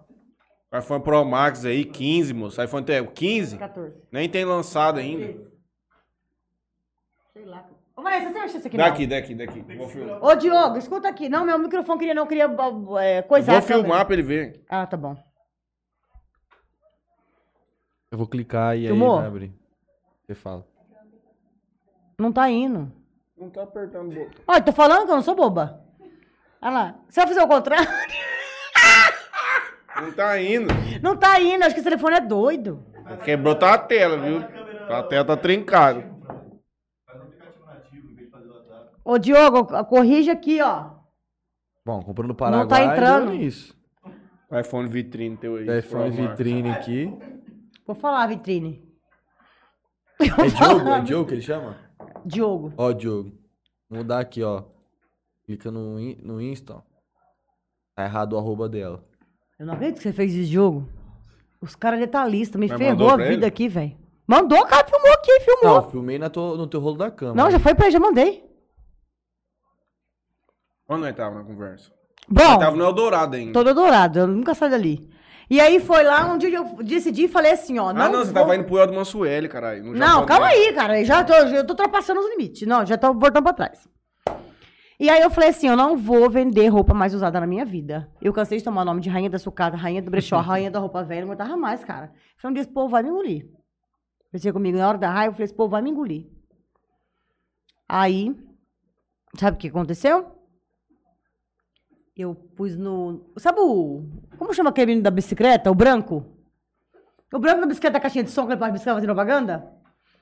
[0.76, 2.62] iPhone Pro Max aí, 15, moço.
[2.62, 3.56] iPhone tem 15?
[3.56, 3.94] 14.
[4.10, 5.26] Nem tem lançado ainda.
[7.32, 7.66] Sei lá.
[7.96, 9.60] Ô, Vanessa, você acha isso aqui Daqui, daqui, daqui.
[9.76, 10.22] Vou filmar.
[10.22, 11.28] Ô, Diogo, escuta aqui.
[11.28, 12.46] Não, meu microfone queria, não queria
[13.00, 13.52] é, coisar.
[13.52, 14.64] Vou filmar pra ele ver.
[14.68, 15.16] Ah, tá bom.
[18.10, 19.14] Eu vou clicar e Filmou?
[19.14, 19.52] aí vai abrir.
[20.26, 20.66] Você fala.
[22.18, 22.92] Não tá indo.
[23.36, 24.44] Não tá apertando o botão.
[24.46, 25.82] Ó, eu tô falando que eu não sou boba.
[26.62, 26.94] Olha lá.
[27.08, 27.86] Você vai fazer o contrário?
[30.00, 30.68] Não tá indo.
[31.02, 31.62] Não tá indo.
[31.64, 32.84] Acho que esse telefone é doido.
[33.24, 34.38] Quebrou tá a tela, viu?
[34.88, 36.00] A tela tá trincada.
[37.06, 38.90] Faz um aplicativo nativo em vez de fazer o WhatsApp.
[39.06, 40.90] Ô, Diogo, corrige aqui, ó.
[41.84, 42.66] Bom, comprando no Não Paraguai.
[42.88, 43.30] tá entrando.
[43.30, 43.72] deu isso.
[44.60, 45.78] iPhone vitrine teu aí.
[45.78, 47.16] iPhone vitrine aqui.
[47.86, 48.84] Vou falar, vitrine.
[50.20, 50.88] É Diogo?
[50.90, 51.76] É Diogo que ele chama?
[52.24, 52.72] Diogo.
[52.76, 53.30] Ó, Diogo.
[53.88, 54.64] Vou mudar aqui, ó.
[55.44, 56.80] Clica no, in- no Insta, ó.
[57.94, 59.04] Tá errado o arroba dela.
[59.58, 60.88] Eu não acredito que você fez esse jogo.
[61.60, 63.46] Os caras detalhistas, me Mas ferrou mandou a pra vida ele?
[63.46, 63.96] aqui, velho.
[64.26, 65.82] Mandou, o cara filmou aqui, filmou.
[65.82, 67.34] Não, filmei na tua- no teu rolo da cama.
[67.34, 68.44] Não, já foi pra ele, já mandei.
[70.88, 71.90] Onde nós tava na conversa?
[72.28, 73.52] Bom, Nós tava no Eldorado ainda.
[73.52, 75.08] todo dourado, eu nunca saio dali.
[75.48, 77.90] E aí foi lá onde eu decidi e falei assim, ó.
[77.90, 79.84] Ah, não, você vou- tava indo pro El do Mansueli, caralho.
[79.94, 80.98] Não, calma aí, cara.
[81.00, 82.66] Eu Já tô, eu tô ultrapassando os limites.
[82.66, 83.88] Não, já tô voltando pra trás.
[84.98, 88.10] E aí eu falei assim, eu não vou vender roupa mais usada na minha vida.
[88.20, 90.78] Eu cansei de tomar o nome de rainha da sucata, rainha do brechó, rainha da
[90.80, 92.12] roupa velha, não aguentava mais, cara.
[92.38, 93.46] Falei, um dia esse povo vai me engolir.
[94.32, 96.26] Pensei comigo, na hora da raiva, eu falei, esse povo vai me engolir.
[97.88, 98.34] Aí,
[99.38, 100.32] sabe o que aconteceu?
[102.16, 103.30] Eu pus no...
[103.36, 104.04] Sabe o...
[104.38, 105.70] Como chama aquele menino da bicicleta?
[105.70, 106.24] O branco?
[107.32, 109.70] O branco da bicicleta, da caixinha de som que ele faz bicicleta fazendo propaganda?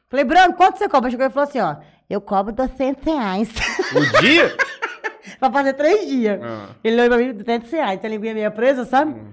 [0.08, 1.10] Falei, branco, quanto você cobra?
[1.10, 1.76] Chegou e falou assim, ó,
[2.10, 3.52] eu cobro 200 reais.
[3.94, 4.56] O dia?
[5.38, 6.40] pra fazer três dias.
[6.42, 6.68] Ah.
[6.82, 9.12] Ele olhou pra mim, 200 reais, tem a linguinha meia presa, sabe?
[9.12, 9.32] Hum.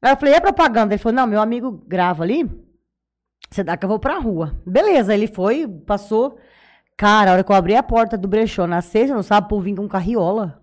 [0.00, 0.94] Aí eu falei, é propaganda?
[0.94, 2.48] Ele falou, não, meu amigo grava ali,
[3.50, 4.58] você dá que eu vou pra rua.
[4.64, 6.38] Beleza, ele foi, passou.
[6.96, 9.62] Cara, a hora que eu abri a porta do brechó na sexta, não sabe, povo
[9.62, 10.59] vinha com carriola.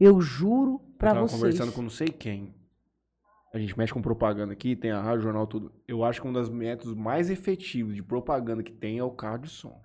[0.00, 1.40] Eu juro pra eu tava vocês.
[1.40, 2.54] conversando com não sei quem.
[3.52, 5.72] A gente mexe com propaganda aqui, tem a rádio, jornal, tudo.
[5.86, 9.38] Eu acho que um dos métodos mais efetivos de propaganda que tem é o carro
[9.38, 9.80] de som.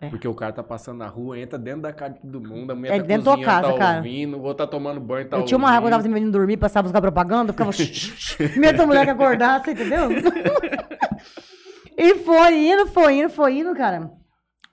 [0.00, 0.08] É.
[0.08, 2.74] Porque o cara tá passando na rua, entra dentro da casa de todo mundo, a
[2.74, 3.96] mulher É tá dentro da tua cozinhando, casa, tá cara.
[3.98, 6.32] ouvindo, o outro tá tomando banho, tá eu tinha uma raiva quando eu tava menino
[6.32, 7.70] dormir, passava buscar propaganda, eu ficava
[8.58, 10.08] medo da mulher que acordasse, entendeu?
[11.96, 14.10] e foi indo, foi indo, foi indo, cara.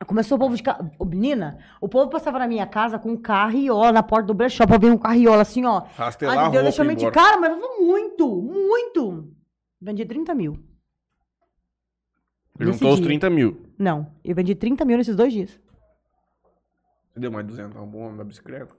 [0.06, 0.92] Começou o povo de carro.
[1.06, 4.78] Menina, o povo passava na minha casa com um carriola na porta do brechó pra
[4.78, 5.84] ver um carriola assim, ó.
[5.96, 7.08] Rastelar Ai, a meu Deus, roupa deixa eu e mentir.
[7.08, 7.26] embora.
[7.26, 9.34] Cara, mas muito, muito.
[9.80, 10.58] Vendi 30 mil.
[12.60, 13.08] Juntou os dia.
[13.08, 13.66] 30 mil.
[13.78, 15.60] Não, eu vendi 30 mil nesses dois dias.
[17.14, 18.76] Você deu mais 200 tá bom na bicicleta?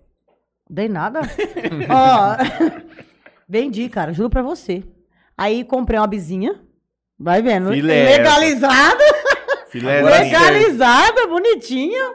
[0.69, 1.21] Dei nada.
[1.91, 2.37] Ó,
[3.49, 4.83] vendi, cara, juro pra você.
[5.37, 6.61] Aí comprei uma bizinha.
[7.19, 7.71] Vai vendo.
[7.71, 8.17] Filé.
[8.17, 9.05] Legalizada.
[9.73, 12.15] Filé Legalizada, bonitinha.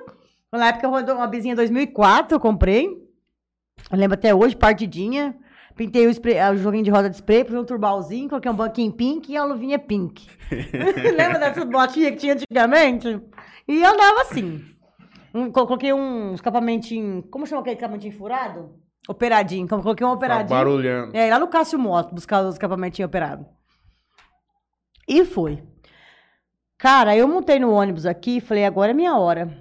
[0.52, 2.86] Na época eu rodei uma bizinha 2004, eu comprei.
[3.92, 5.36] Eu lembro até hoje, partidinha.
[5.76, 8.92] Pintei o, spray, o joguinho de roda de spray, pus um turbalzinho, coloquei um banquinho
[8.92, 10.28] pink e a luvinha pink.
[11.16, 13.20] Lembra dessas botinhas que tinha antigamente?
[13.68, 14.64] E eu andava assim.
[15.34, 17.22] Um, colo- coloquei um escapamentinho.
[17.30, 18.74] Como chama aquele escapamentinho furado?
[19.08, 19.66] Operadinho.
[19.66, 20.50] Então, coloquei um Tá operadinho.
[20.50, 21.16] barulhando.
[21.16, 23.46] É, lá no Cássio Moto, buscar os escapamentinhos operados.
[25.08, 25.62] E foi.
[26.78, 29.58] Cara, eu montei no ônibus aqui e falei, agora é minha hora.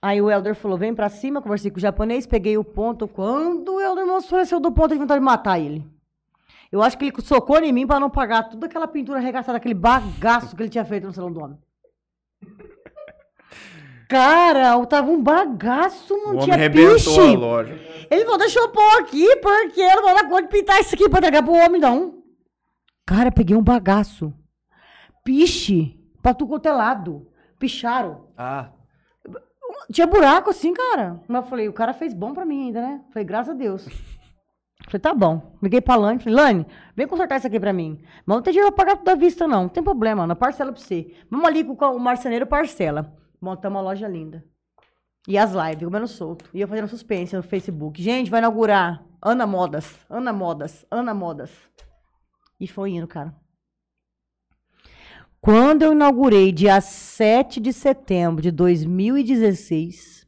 [0.00, 3.06] Aí o Helder falou, vem pra cima, conversei com o japonês, peguei o ponto.
[3.08, 5.84] Quando o Helder mostrou esse do ponto, eu tive vontade de matar ele.
[6.70, 9.74] Eu acho que ele socou em mim pra não pagar toda aquela pintura arregaçada, aquele
[9.74, 11.58] bagaço que ele tinha feito no salão do homem.
[14.08, 17.18] Cara, tava um bagaço, O não homem tinha piche.
[17.20, 17.78] a loja.
[18.10, 20.94] Ele falou, deixa eu pôr aqui, porque eu não vou dar conta de pintar isso
[20.94, 22.22] aqui pra entregar pro homem, não.
[23.06, 24.32] Cara, peguei um bagaço.
[25.24, 26.72] Piche, pra tu quanto é.
[27.58, 28.28] Picharam.
[28.36, 28.70] Ah,
[29.92, 31.20] Tinha buraco assim, cara.
[31.28, 33.04] Mas eu falei, o cara fez bom pra mim ainda, né?
[33.10, 33.86] Falei, graças a Deus.
[34.86, 35.54] Falei, tá bom.
[35.62, 36.66] Liguei pra Lani, falei, Lani,
[36.96, 38.02] vem consertar isso aqui pra mim.
[38.24, 39.64] Mas não tem dinheiro pra pagar tudo à vista, não.
[39.64, 41.14] Não tem problema, na parcela pra você.
[41.30, 43.14] Vamos ali com o marceneiro parcela.
[43.38, 44.42] Montamos uma loja linda.
[45.28, 46.48] E as lives, comendo solto.
[46.54, 48.02] E eu fazendo suspense no Facebook.
[48.02, 51.50] Gente, vai inaugurar Ana Modas, Ana Modas, Ana Modas.
[52.58, 53.34] E foi indo, cara.
[55.44, 60.26] Quando eu inaugurei, dia 7 de setembro de 2016,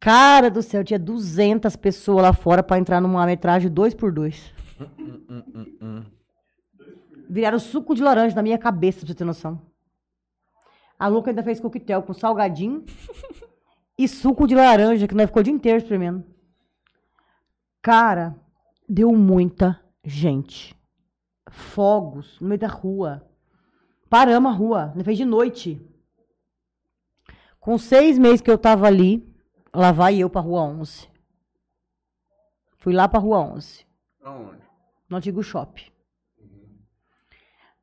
[0.00, 4.52] cara do céu, tinha 200 pessoas lá fora pra entrar numa metragem 2x2.
[7.30, 9.62] Viraram suco de laranja na minha cabeça, pra você ter noção.
[10.98, 12.84] A Luca ainda fez coquetel com salgadinho
[13.96, 16.24] e suco de laranja, que nós ficou o dia inteiro espremendo.
[17.80, 18.34] Cara,
[18.88, 20.75] deu muita gente.
[21.50, 23.26] Fogos no meio da rua.
[24.08, 25.80] Paramos a rua, fez de noite.
[27.60, 29.26] Com seis meses que eu tava ali,
[29.74, 31.08] lá vai eu pra rua 11.
[32.78, 33.84] Fui lá pra rua 11
[34.22, 34.60] Aonde?
[35.08, 35.90] no antigo shopping.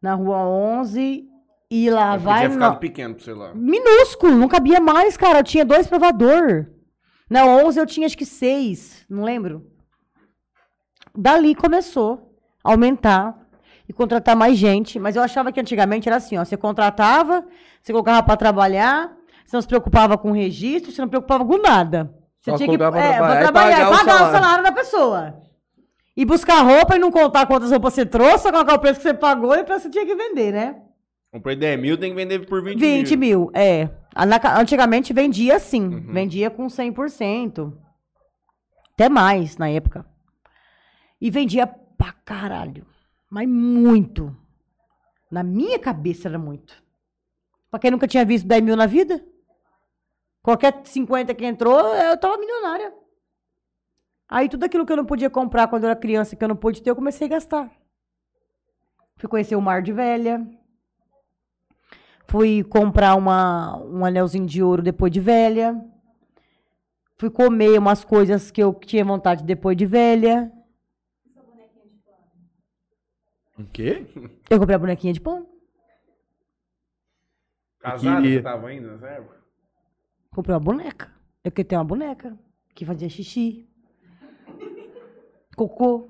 [0.02, 1.30] Na rua 11
[1.70, 2.34] e lá Mas vai.
[2.44, 3.54] Podia no- ficado pequeno pra você lá.
[3.56, 5.40] Minúsculo, não cabia mais, cara.
[5.40, 6.70] Eu tinha dois provador.
[7.30, 9.70] Na 11 eu tinha acho que seis, não lembro.
[11.16, 13.43] Dali começou a aumentar
[13.94, 15.00] e contratar mais gente.
[15.00, 16.44] Mas eu achava que antigamente era assim, ó.
[16.44, 17.46] Você contratava,
[17.82, 19.12] você colocava pra trabalhar,
[19.46, 22.14] você não se preocupava com registro, você não se preocupava com nada.
[22.42, 24.34] Você Só tinha que é, trabalhar e trabalhar, pagar o pagar o salário.
[24.40, 25.42] salário da pessoa.
[26.16, 29.04] E buscar roupa e não contar quantas roupas você trouxe, só colocar o preço que
[29.04, 30.76] você pagou e o preço que você tinha que vender, né?
[31.32, 33.40] Comprei 10 mil, tem que vender por 20, 20 mil.
[33.40, 33.90] mil, é.
[34.56, 36.14] Antigamente vendia assim, Uhum.
[36.14, 37.74] vendia com 100%.
[38.94, 40.06] Até mais na época.
[41.20, 42.86] E vendia pra caralho.
[43.34, 44.38] Mas muito.
[45.32, 46.84] Na minha cabeça era muito.
[47.72, 49.26] Pra quem nunca tinha visto 10 mil na vida,
[50.44, 52.94] qualquer 50 que entrou, eu tava milionária.
[54.30, 56.56] Aí tudo aquilo que eu não podia comprar quando eu era criança, que eu não
[56.56, 57.72] pude ter, eu comecei a gastar.
[59.18, 60.48] Fui conhecer o Mar de Velha.
[62.28, 65.84] Fui comprar uma, um anelzinho de ouro depois de velha.
[67.18, 70.52] Fui comer umas coisas que eu tinha vontade depois de velha.
[73.58, 74.06] O quê?
[74.50, 75.48] Eu comprei a bonequinha de pano.
[77.80, 78.38] Casado, queria.
[78.38, 79.38] você tava ainda nessa época?
[80.32, 81.12] Comprei uma boneca.
[81.44, 82.38] Eu queria ter uma boneca
[82.74, 83.70] que fazia xixi.
[85.56, 86.10] Cocô.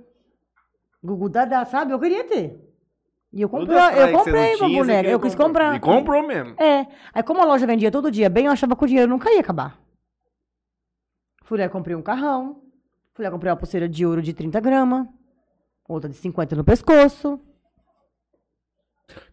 [1.03, 1.91] Gugu Dadá, sabe?
[1.91, 2.59] Eu queria ter.
[3.33, 5.09] E eu comprei, Toda eu que comprei uma tinha, boneca.
[5.09, 5.73] Eu quis comprar.
[5.73, 5.95] comprar.
[5.95, 6.55] E comprou mesmo.
[6.61, 6.87] É.
[7.11, 9.39] Aí como a loja vendia todo dia bem, eu achava que o dinheiro nunca ia
[9.41, 9.79] acabar.
[11.43, 12.61] Fui lá e comprei um carrão.
[13.13, 15.07] Fui lá e comprei uma pulseira de ouro de 30 gramas.
[15.93, 17.39] Outra de 50 no pescoço.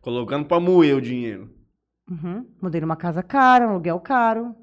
[0.01, 1.51] Colocando pra moer o dinheiro.
[2.09, 2.47] Uhum.
[2.61, 4.55] Mudei numa casa cara, um aluguel caro.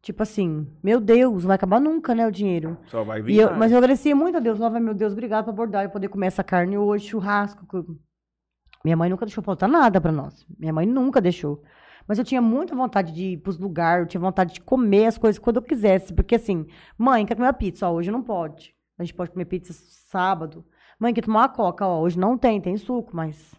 [0.00, 2.78] Tipo assim, meu Deus, não vai acabar nunca, né, o dinheiro.
[2.86, 3.36] Só vai vir.
[3.36, 4.58] Eu- mas eu agradecia muito a Deus.
[4.58, 7.66] Falava, meu Deus, obrigado por abordar e poder comer essa carne hoje, churrasco.
[7.66, 7.92] que-
[8.84, 10.46] Minha mãe nunca deixou faltar nada pra nós.
[10.58, 11.62] Minha mãe nunca deixou.
[12.06, 15.18] Mas eu tinha muita vontade de ir pros lugares, eu tinha vontade de comer as
[15.18, 16.14] coisas quando eu quisesse.
[16.14, 16.64] Porque assim,
[16.96, 17.86] mãe, quer comer uma pizza?
[17.88, 18.72] Ó, hoje não pode.
[18.98, 20.64] A gente pode comer pizza sábado.
[20.98, 21.86] Mãe, quer tomar uma coca?
[21.86, 23.54] Ó, hoje não tem, tem suco, mas...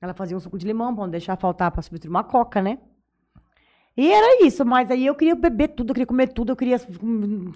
[0.00, 2.78] Ela fazia um suco de limão pra não deixar faltar pra substituir uma coca, né?
[3.96, 6.78] E era isso, mas aí eu queria beber tudo, eu queria comer tudo, eu queria,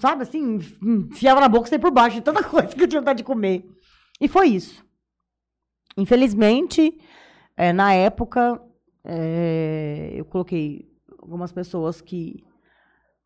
[0.01, 3.19] sabe assim, enfiava na boca e por baixo de tanta coisa que eu tinha vontade
[3.19, 3.69] de comer.
[4.19, 4.83] E foi isso.
[5.99, 6.99] Infelizmente,
[7.57, 8.61] eh, na época,
[9.05, 12.43] eh, eu coloquei algumas pessoas que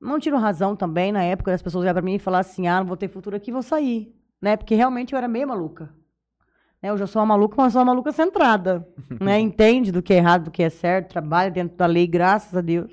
[0.00, 1.12] não tiram razão também.
[1.12, 3.36] Na época, as pessoas olhavam pra mim e falavam assim: ah, não vou ter futuro
[3.36, 4.12] aqui, vou sair.
[4.44, 4.58] Né?
[4.58, 5.88] Porque realmente eu era meio maluca.
[6.82, 6.92] Né?
[6.92, 8.86] Hoje eu sou uma maluca, mas sou uma maluca centrada.
[9.18, 9.40] né?
[9.40, 12.60] Entende do que é errado, do que é certo, trabalha dentro da lei, graças a
[12.60, 12.92] Deus.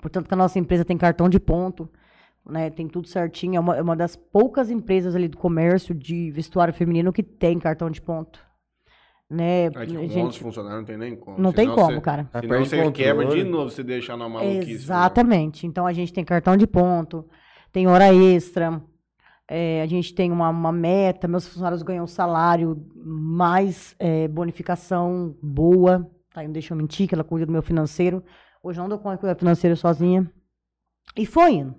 [0.00, 1.86] Portanto, que a nossa empresa tem cartão de ponto,
[2.48, 2.70] né?
[2.70, 3.56] Tem tudo certinho.
[3.56, 7.58] É uma, é uma das poucas empresas ali do comércio de vestuário feminino que tem
[7.58, 8.40] cartão de ponto.
[9.28, 9.66] Né?
[9.74, 11.38] Aí, tipo, gente, 11 funcionários não tem nem como.
[11.38, 12.30] não tem Senão como, você- cara.
[12.40, 13.44] Senão você quebra de controle.
[13.50, 14.66] novo se deixar na maluquice.
[14.66, 14.72] né?
[14.72, 15.66] Exatamente.
[15.66, 17.28] Então a gente tem cartão de ponto,
[17.70, 18.80] tem hora extra,
[19.48, 26.10] é, a gente tem uma, uma meta, meus funcionários ganham salário, mais é, bonificação boa.
[26.32, 28.22] Tá, não deixa eu mentir, que ela cuida do meu financeiro.
[28.62, 30.30] Hoje eu não dou conta do financeiro sozinha.
[31.16, 31.74] E foi indo.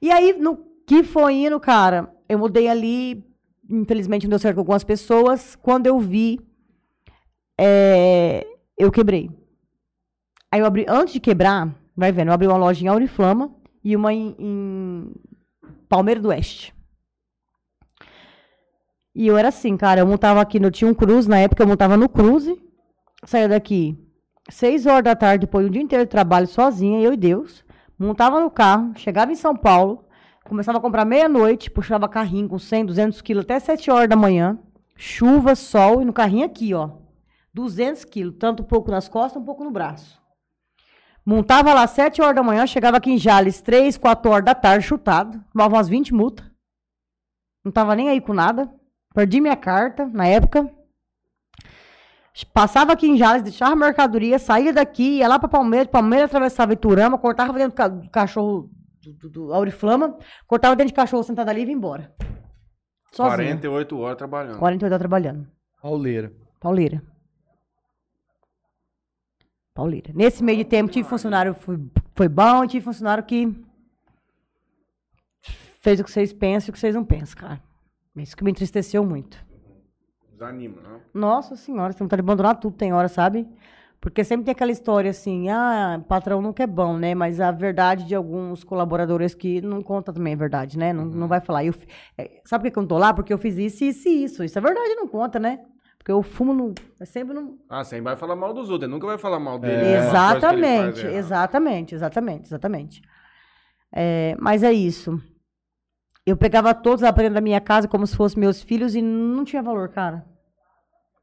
[0.00, 3.24] E aí, no que foi indo, cara, eu mudei ali
[3.68, 5.56] infelizmente não deu certo com algumas pessoas.
[5.56, 6.40] Quando eu vi,
[7.58, 8.46] é,
[8.78, 9.30] eu quebrei.
[10.50, 13.96] Aí eu abri, antes de quebrar, vai vendo, eu abri uma loja em Auriflama e
[13.96, 15.12] uma em, em
[15.94, 16.74] Palmeira do Oeste.
[19.14, 21.68] E eu era assim, cara, eu montava aqui, eu tinha um cruze, na época eu
[21.68, 22.60] montava no cruze,
[23.24, 23.96] saía daqui
[24.50, 27.64] seis horas da tarde, depois de um dia inteiro de trabalho sozinha, eu e Deus,
[27.96, 30.04] montava no carro, chegava em São Paulo,
[30.44, 34.58] começava a comprar meia-noite, puxava carrinho com 100, 200 quilos até 7 horas da manhã,
[34.96, 36.90] chuva, sol, e no carrinho aqui, ó,
[37.54, 40.23] 200 quilos, tanto um pouco nas costas, um pouco no braço.
[41.24, 44.86] Montava lá 7 horas da manhã, chegava aqui em Jales 3, 4 horas da tarde,
[44.86, 46.46] chutado, tomava umas 20 multas.
[47.64, 48.70] Não tava nem aí com nada.
[49.14, 50.68] Perdi minha carta na época.
[52.52, 57.16] Passava aqui em Jales, deixava mercadoria, saía daqui, ia lá pra Palmeiras, Palmeiras atravessava Iturama,
[57.16, 58.68] cortava dentro do cachorro
[59.00, 62.12] do, do, do Auriflama, cortava dentro de cachorro sentado ali e ia embora.
[63.12, 63.36] Sozinha.
[63.36, 64.58] 48 horas trabalhando.
[64.58, 65.48] 48 horas trabalhando.
[65.80, 66.32] Pauleira.
[66.60, 67.02] Pauleira.
[69.74, 70.12] Pauleira.
[70.14, 71.78] Nesse meio de tempo, tive funcionário foi,
[72.14, 73.52] foi bom, e tive funcionário que
[75.80, 77.60] fez o que vocês pensam e o que vocês não pensam, cara.
[78.16, 79.44] Isso que me entristeceu muito.
[80.30, 81.00] Desanima, não?
[81.12, 83.48] Nossa senhora, você não tá de abandonar tudo, tem hora, sabe?
[84.00, 87.14] Porque sempre tem aquela história assim, ah, patrão nunca é bom, né?
[87.14, 90.92] Mas a verdade de alguns colaboradores que não conta também a verdade, né?
[90.92, 91.64] Não, não vai falar.
[91.64, 91.74] Eu,
[92.16, 93.12] é, sabe por que que eu não tô lá?
[93.12, 94.44] Porque eu fiz isso, isso e isso.
[94.44, 95.64] Isso é verdade, não conta, né?
[96.04, 96.74] Porque eu fumo no.
[97.00, 97.58] É sempre no.
[97.66, 99.72] Ah, sempre vai falar mal dos outros, ele nunca vai falar mal dele.
[99.72, 99.76] É.
[99.78, 99.90] né?
[99.92, 103.02] Ele faz Exatamente, exatamente, exatamente, exatamente.
[103.90, 105.18] É, mas é isso.
[106.26, 109.00] Eu pegava todos lá pra dentro da minha casa como se fossem meus filhos e
[109.00, 110.26] não tinha valor, cara.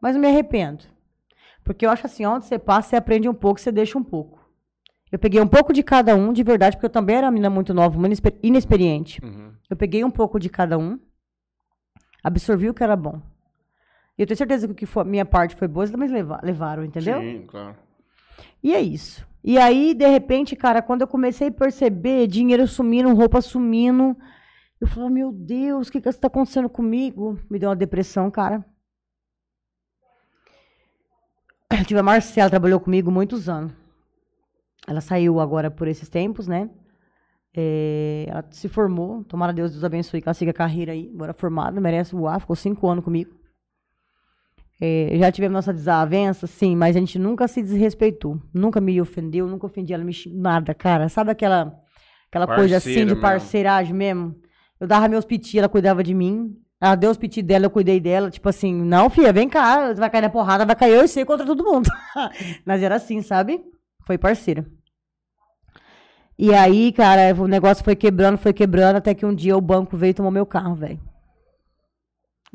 [0.01, 0.83] Mas eu me arrependo.
[1.63, 4.41] Porque eu acho assim, onde você passa, você aprende um pouco, você deixa um pouco.
[5.11, 7.51] Eu peguei um pouco de cada um, de verdade, porque eu também era uma menina
[7.51, 9.23] muito nova, inesper- inexperiente.
[9.23, 9.53] Uhum.
[9.69, 10.97] Eu peguei um pouco de cada um,
[12.23, 13.21] absorvi o que era bom.
[14.17, 16.39] E eu tenho certeza que o que foi, minha parte foi boa, eles também leva-
[16.43, 17.19] levaram, entendeu?
[17.21, 17.75] Sim, claro.
[18.63, 19.25] E é isso.
[19.43, 24.15] E aí, de repente, cara, quando eu comecei a perceber dinheiro sumindo, roupa sumindo,
[24.79, 27.39] eu falei, meu Deus, o que que está acontecendo comigo?
[27.49, 28.63] Me deu uma depressão, cara.
[31.69, 33.71] Eu tive a Marcela, trabalhou comigo muitos anos.
[34.87, 36.69] Ela saiu agora por esses tempos, né?
[37.53, 41.33] É, ela se formou, tomara Deus Deus abençoe que ela siga a carreira aí, agora
[41.33, 43.31] formada, merece voar, ficou cinco anos comigo.
[44.83, 48.41] É, já tivemos nossa desavença, sim, mas a gente nunca se desrespeitou.
[48.51, 51.07] Nunca me ofendeu, nunca ofendi ela, me nada, cara.
[51.07, 51.71] Sabe aquela,
[52.27, 53.21] aquela coisa assim de mesmo.
[53.21, 54.35] parceiragem mesmo?
[54.79, 56.57] Eu dava meus piti, ela cuidava de mim.
[56.81, 58.31] Ela deu os piti dela, eu cuidei dela.
[58.31, 61.07] Tipo assim, não, filha, vem cá, você vai cair na porrada, vai cair eu e
[61.07, 61.87] você contra todo mundo.
[62.65, 63.63] mas era assim, sabe?
[64.07, 64.65] Foi parceira.
[66.39, 69.95] E aí, cara, o negócio foi quebrando, foi quebrando, até que um dia o banco
[69.95, 70.99] veio e tomou meu carro, velho.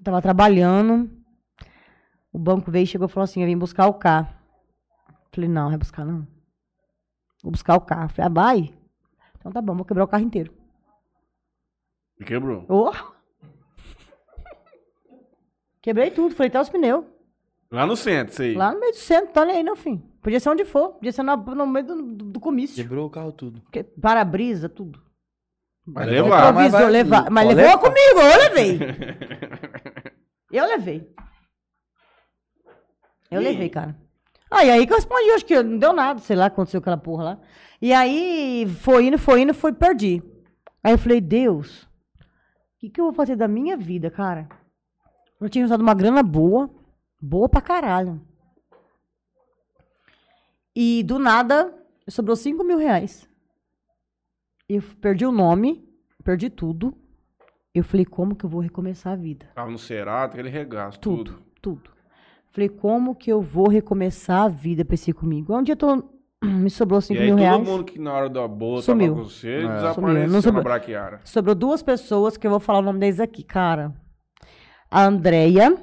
[0.02, 1.08] Tava trabalhando.
[2.36, 4.28] O banco veio e chegou e falou assim: eu vim buscar o carro.
[5.32, 6.26] Falei, não, não vai buscar, não.
[7.42, 8.10] Vou buscar o carro.
[8.10, 8.74] Falei, ah, vai?
[9.38, 10.52] Então tá bom, vou quebrar o carro inteiro.
[12.20, 12.66] E quebrou.
[12.68, 12.92] Ô!
[15.80, 17.06] Quebrei tudo, falei até os pneus.
[17.70, 18.54] Lá no centro, isso aí.
[18.54, 19.96] Lá no meio do centro, tá nem aí, não, fim.
[20.20, 22.76] Podia ser onde for, podia ser na- no meio do, do, do comício.
[22.76, 23.62] Quebrou o carro tudo.
[23.72, 25.02] Que- Para-brisa, tudo.
[25.86, 26.52] Mas Levou levar.
[26.52, 27.30] mas vai- levar.
[27.30, 27.88] Mas pode levou levar.
[27.88, 28.78] comigo, eu levei.
[30.52, 31.10] Eu levei.
[33.36, 33.96] Eu levei, cara.
[34.50, 36.96] Ah, e aí que eu respondi, acho que não deu nada, sei lá, aconteceu aquela
[36.96, 37.40] porra lá.
[37.82, 40.22] E aí foi indo, foi indo, foi, perdi.
[40.82, 44.48] Aí eu falei, Deus, o que, que eu vou fazer da minha vida, cara?
[45.40, 46.70] Eu tinha usado uma grana boa,
[47.20, 48.20] boa pra caralho.
[50.74, 51.74] E do nada,
[52.08, 53.28] sobrou 5 mil reais.
[54.68, 55.88] Eu perdi o nome,
[56.22, 56.96] perdi tudo.
[57.74, 59.46] Eu falei, como que eu vou recomeçar a vida?
[59.54, 61.42] Tava no Cerato, aquele regaço, Tudo, tudo.
[61.60, 61.95] tudo.
[62.56, 64.82] Falei, como que eu vou recomeçar a vida?
[64.82, 65.54] Pensei comigo.
[65.54, 66.02] Um dia eu tô,
[66.42, 67.68] me sobrou 5 E aí mil todo reais.
[67.68, 69.08] mundo que na hora da boa Sumiu.
[69.12, 69.60] tava com você, É.
[69.74, 71.20] Desapareceu Não sobrou- na braquiara.
[71.22, 73.94] Sobrou duas pessoas que eu vou falar o nome deles aqui, cara.
[74.90, 75.76] A Andrea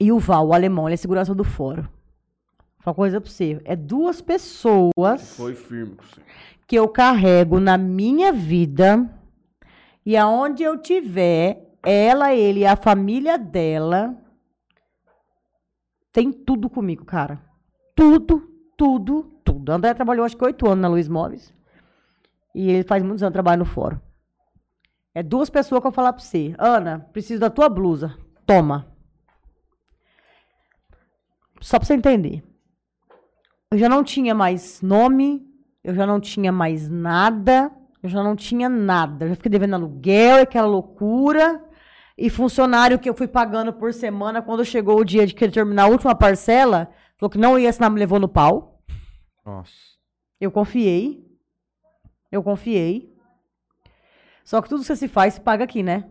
[0.00, 1.82] e o Val, o alemão, ele é segurança do fórum.
[1.82, 1.90] Vou
[2.78, 3.60] falar uma coisa pra você.
[3.64, 6.20] É duas pessoas Foi firme com você.
[6.68, 9.10] que eu carrego na minha vida
[10.06, 14.14] e aonde eu tiver, ela, ele e a família dela
[16.18, 17.40] tem tudo comigo, cara.
[17.94, 18.40] Tudo,
[18.76, 19.70] tudo, tudo.
[19.70, 21.54] André trabalhou acho que oito anos na Luiz Móveis.
[22.52, 24.00] E ele faz muitos anos que trabalha no fórum.
[25.14, 26.56] É duas pessoas que eu vou falar pra você.
[26.58, 28.18] Ana, preciso da tua blusa.
[28.44, 28.92] Toma.
[31.60, 32.42] Só pra você entender.
[33.70, 35.48] Eu já não tinha mais nome,
[35.84, 37.70] eu já não tinha mais nada,
[38.02, 39.24] eu já não tinha nada.
[39.24, 41.64] Eu já fiquei devendo aluguel, aquela loucura.
[42.20, 45.84] E funcionário que eu fui pagando por semana, quando chegou o dia de que terminar
[45.84, 48.82] a última parcela, falou que não ia assinar, me levou no pau.
[49.46, 49.72] Nossa.
[50.40, 51.24] Eu confiei.
[52.32, 53.14] Eu confiei.
[54.44, 56.04] Só que tudo que você se faz, se paga aqui, né?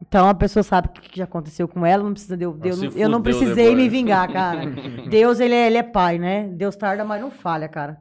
[0.00, 2.76] Então a pessoa sabe o que já aconteceu com ela, não precisa de eu, eu,
[2.76, 3.76] não- eu não fudeu precisei depois.
[3.76, 4.62] me vingar, cara.
[5.10, 6.48] Deus, ele é, ele é pai, né?
[6.48, 8.00] Deus tarda, mas não falha, cara.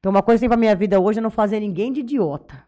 [0.00, 2.66] Então uma coisa que tem pra minha vida hoje é não fazer ninguém de idiota.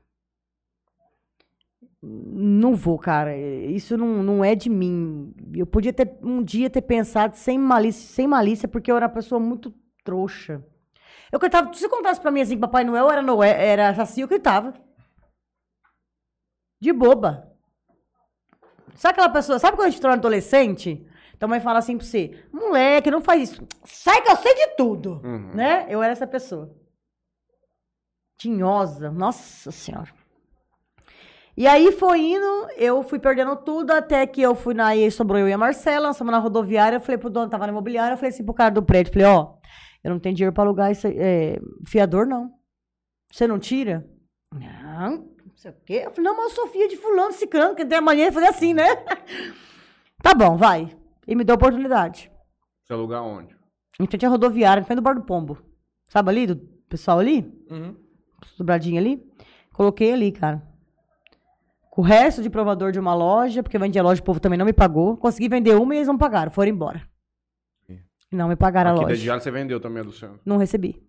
[2.02, 3.36] Não vou, cara.
[3.36, 5.34] Isso não, não é de mim.
[5.54, 9.12] Eu podia ter um dia ter pensado sem malícia, sem malícia, porque eu era uma
[9.12, 10.64] pessoa muito trouxa.
[11.30, 14.24] Eu gritava, se você contasse pra mim assim que Papai Noel era Noé, era assassino,
[14.24, 14.72] eu gritava.
[16.80, 17.48] De boba.
[18.94, 21.06] Sabe aquela pessoa, sabe quando a gente torna adolescente?
[21.36, 23.66] Então a mãe fala assim pra você, moleque, não faz isso.
[23.84, 25.20] Sai que eu sei de tudo.
[25.24, 25.54] Uhum.
[25.54, 25.86] Né?
[25.88, 26.74] Eu era essa pessoa.
[28.38, 30.19] Tinhosa, nossa senhora.
[31.60, 35.38] E aí foi indo, eu fui perdendo tudo, até que eu fui na, aí sobrou
[35.38, 38.14] eu e a Marcela, nós fomos na rodoviária, eu falei pro dono, tava na imobiliária,
[38.14, 39.56] eu falei assim pro cara do prédio, falei, ó,
[40.02, 42.50] eu não tenho dinheiro pra alugar esse é, fiador, não.
[43.30, 44.08] Você não tira?
[44.54, 46.02] Não, não sei o quê.
[46.06, 48.46] Eu falei, não, mas eu sou filha de fulano, ciclano, que tem amanhã de fazer
[48.48, 48.96] assim, né?
[50.24, 50.96] tá bom, vai.
[51.28, 52.32] E me deu a oportunidade.
[52.86, 53.54] Você alugar onde?
[54.00, 55.58] Em frente à rodoviária, em frente do Bar do Pombo.
[56.08, 56.56] Sabe ali, do
[56.88, 57.42] pessoal ali?
[57.70, 57.94] Uhum.
[58.56, 59.22] Dobradinho ali.
[59.74, 60.69] Coloquei ali, cara.
[61.90, 64.38] Com o resto de provador de uma loja, porque eu vendi a loja, o povo
[64.38, 65.16] também não me pagou.
[65.16, 67.02] Consegui vender uma e eles não pagaram, foram embora.
[68.30, 69.16] Não me pagaram Aqui a loja.
[69.20, 70.38] Diário você vendeu também a do centro.
[70.44, 71.02] Não recebi.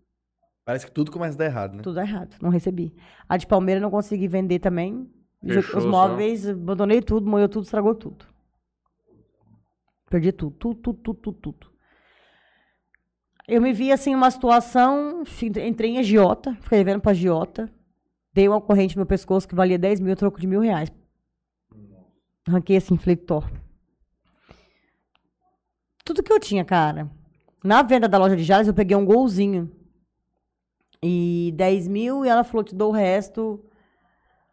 [0.66, 1.84] Parece que tudo começa a dar errado, né?
[1.84, 2.36] Tudo errado.
[2.42, 2.96] Não recebi.
[3.30, 5.08] A de Palmeira não consegui vender também.
[5.46, 5.90] Fechou Os só.
[5.90, 8.26] móveis, abandonei tudo, moeu tudo, estragou tudo.
[10.10, 11.72] Perdi tudo, tudo, tudo, tudo, tudo, tudo.
[13.48, 15.24] Eu me vi assim, numa situação,
[15.64, 17.72] entrei em agiota, fiquei devendo pra agiota,
[18.34, 20.92] dei uma corrente no meu pescoço que valia 10 mil, troco de mil reais.
[22.48, 23.50] Arranquei assim, fletor.
[26.04, 27.10] Tudo que eu tinha, cara.
[27.64, 29.72] Na venda da loja de Jales, eu peguei um golzinho.
[31.04, 33.64] E 10 mil, e ela falou, te dou o resto,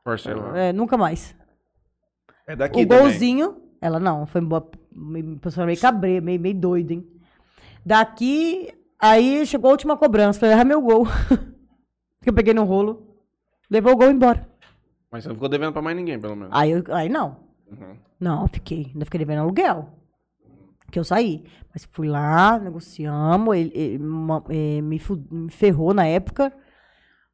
[0.02, 0.59] Parcela.
[0.59, 1.34] é, nunca mais.
[2.46, 3.02] É daqui o também.
[3.02, 7.06] golzinho, ela não, foi boa, meio, pessoa meio cabreira, meio, meio doida, hein?
[7.84, 11.06] Daqui, aí chegou a última cobrança, falei, ah, meu gol.
[12.22, 13.07] que eu peguei no rolo,
[13.70, 14.48] levou o gol embora.
[15.10, 16.50] Mas você não ficou devendo pra mais ninguém, pelo menos.
[16.54, 17.36] Aí, eu- aí não,
[17.70, 17.96] Uhum.
[18.20, 19.88] não, eu fiquei, ainda fiquei devendo aluguel.
[20.90, 21.44] Que eu saí.
[21.72, 26.52] Mas fui lá, negociamos, ele, ele ma- eh, me, fu- me ferrou na época.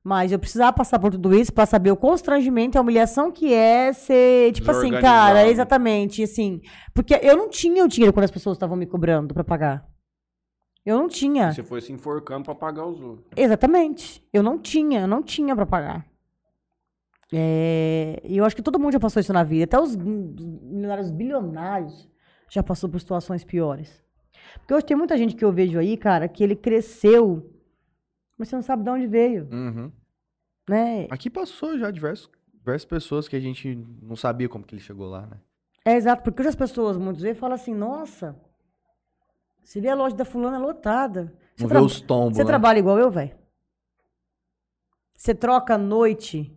[0.03, 3.55] Mas eu precisava passar por tudo isso pra saber o constrangimento e a humilhação que
[3.55, 5.51] é ser, tipo assim, cara, Desorganizado.
[5.51, 6.61] exatamente, assim.
[6.93, 9.87] Porque eu não tinha o dinheiro quando as pessoas estavam me cobrando pra pagar.
[10.85, 11.53] Eu não tinha.
[11.53, 13.27] Você foi se enforcando pra pagar os outros.
[13.37, 14.23] Exatamente.
[14.33, 16.05] Eu não tinha, eu não tinha pra pagar.
[17.37, 19.65] É, E eu acho que todo mundo já passou isso na vida.
[19.65, 22.09] Até os os milionários bilionários
[22.49, 24.03] já passou por situações piores.
[24.59, 27.51] Porque hoje tem muita gente que eu vejo aí, cara, que ele cresceu,
[28.39, 29.91] mas você não sabe de onde veio, Uhum.
[30.69, 31.07] né?
[31.11, 35.09] Aqui passou já diversos, diversas pessoas que a gente não sabia como que ele chegou
[35.09, 35.39] lá, né?
[35.85, 38.37] É exato, porque hoje as pessoas muitas vezes falam assim, nossa,
[39.63, 41.33] você vê a loja da fulana lotada.
[41.57, 42.49] Você Não vê os tombos, Você né?
[42.49, 43.35] trabalha igual eu, velho?
[45.17, 46.53] Você troca a noite,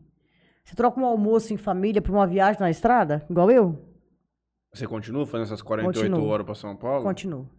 [0.67, 3.81] você troca um almoço em família pra uma viagem na estrada, igual eu?
[4.73, 6.29] Você continua fazendo essas 48 Continuo.
[6.29, 7.05] horas pra São Paulo?
[7.05, 7.49] Continuo.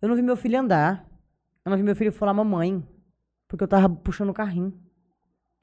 [0.00, 1.08] Eu não vi meu filho andar.
[1.64, 2.86] Eu não vi meu filho falar mamãe.
[3.48, 4.78] Porque eu tava puxando o carrinho.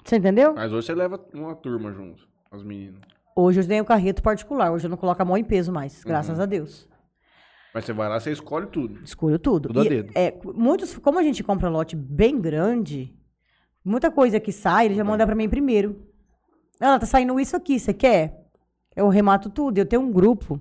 [0.04, 0.56] Você entendeu?
[0.56, 3.00] Mas hoje você leva uma turma junto, as meninas.
[3.36, 4.72] Hoje eu tenho carreto particular.
[4.72, 5.98] Hoje eu não coloco a mão em peso mais.
[6.00, 6.08] Uhum.
[6.10, 6.90] Graças a Deus.
[7.76, 9.04] Mas você vai lá, você escolhe tudo.
[9.04, 9.68] Escolho tudo.
[9.68, 10.12] Tudo a E, dedo.
[10.16, 13.16] É, muitos, como a gente compra lote bem grande,
[13.84, 16.05] muita coisa que sai, ele já manda pra mim primeiro.
[16.80, 18.46] Ela tá saindo isso aqui, você quer?
[18.96, 19.78] Eu remato tudo.
[19.78, 20.60] Eu tenho um grupo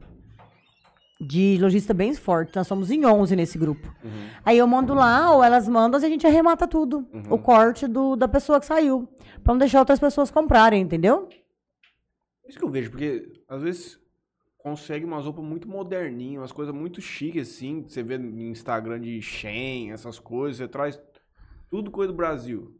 [1.20, 2.54] de lojista bem forte.
[2.56, 3.86] Nós somos em 11 nesse grupo.
[4.04, 4.28] Uhum.
[4.44, 7.06] Aí eu mando lá, ou elas mandam, e a gente arremata tudo.
[7.12, 7.34] Uhum.
[7.34, 9.08] O corte do, da pessoa que saiu.
[9.42, 11.28] Pra não deixar outras pessoas comprarem, entendeu?
[12.46, 13.98] Isso que eu vejo, porque às vezes
[14.58, 17.84] consegue umas roupas muito moderninhas, umas coisas muito chiques, assim.
[17.86, 20.58] Você vê no Instagram de Shein, essas coisas.
[20.58, 21.00] Você traz
[21.70, 22.74] tudo coisa do Brasil.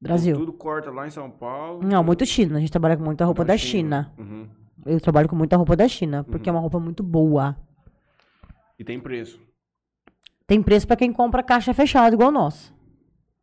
[0.00, 0.36] Brasil.
[0.36, 1.82] Tudo corta lá em São Paulo.
[1.82, 2.56] Não, muito China.
[2.58, 4.12] A gente trabalha com muita roupa da China.
[4.18, 4.48] Uhum.
[4.84, 7.56] Eu trabalho com muita roupa da China, porque é uma roupa muito boa.
[8.78, 9.40] E tem preço.
[10.46, 12.72] Tem preço pra quem compra caixa fechada, igual nós.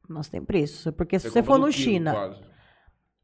[0.07, 0.93] Nós tem preço.
[0.93, 2.41] Porque se você, for no quilo, China, quase.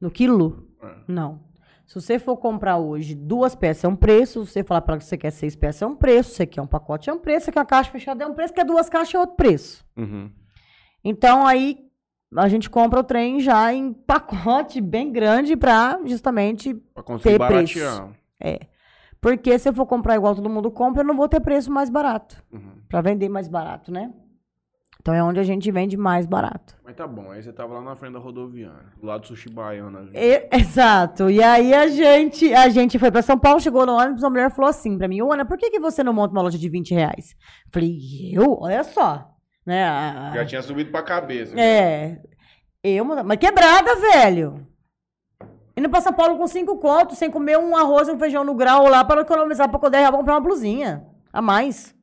[0.01, 0.95] no quilo, É.
[1.07, 1.47] não.
[1.85, 5.05] Se você for comprar hoje duas peças é um preço, se você falar para que
[5.05, 7.51] você quer seis peças é um preço, você quer um pacote é um preço, você
[7.51, 9.83] quer uma caixa fechada é um preço, quer duas caixas é outro preço.
[9.97, 10.29] Uhum.
[11.03, 11.88] Então aí
[12.35, 17.47] a gente compra o trem já em pacote bem grande pra justamente Pra conseguir Ter
[17.47, 17.79] preço.
[17.79, 18.09] baratear.
[19.21, 21.89] Porque se eu for comprar igual todo mundo compra, eu não vou ter preço mais
[21.89, 22.41] barato.
[22.51, 22.81] Uhum.
[22.87, 24.13] Pra vender mais barato, né?
[25.01, 26.77] Então é onde a gente vende mais barato.
[26.85, 29.49] Mas tá bom, aí você tava lá na frente da rodoviária, do lado do sushi
[29.49, 29.97] baiano.
[29.97, 30.11] ali.
[30.13, 31.29] E- exato.
[31.29, 34.51] E aí a gente, a gente foi pra São Paulo, chegou no ônibus, a mulher
[34.51, 36.93] falou assim pra mim, Ana, por que, que você não monta uma loja de 20
[36.93, 37.33] reais?
[37.71, 37.97] Falei,
[38.33, 38.57] eu?
[38.61, 39.29] Olha só.
[39.65, 39.83] Né?
[39.87, 41.59] a- Já tinha subido pra cabeça.
[41.59, 42.21] É.
[42.83, 44.65] Eu, mano, mas quebrada, velho.
[45.77, 48.55] Indo pra São Paulo com cinco contos, sem comer um arroz e um feijão no
[48.55, 51.95] grau lá para economizar pra poder comprar uma blusinha a mais.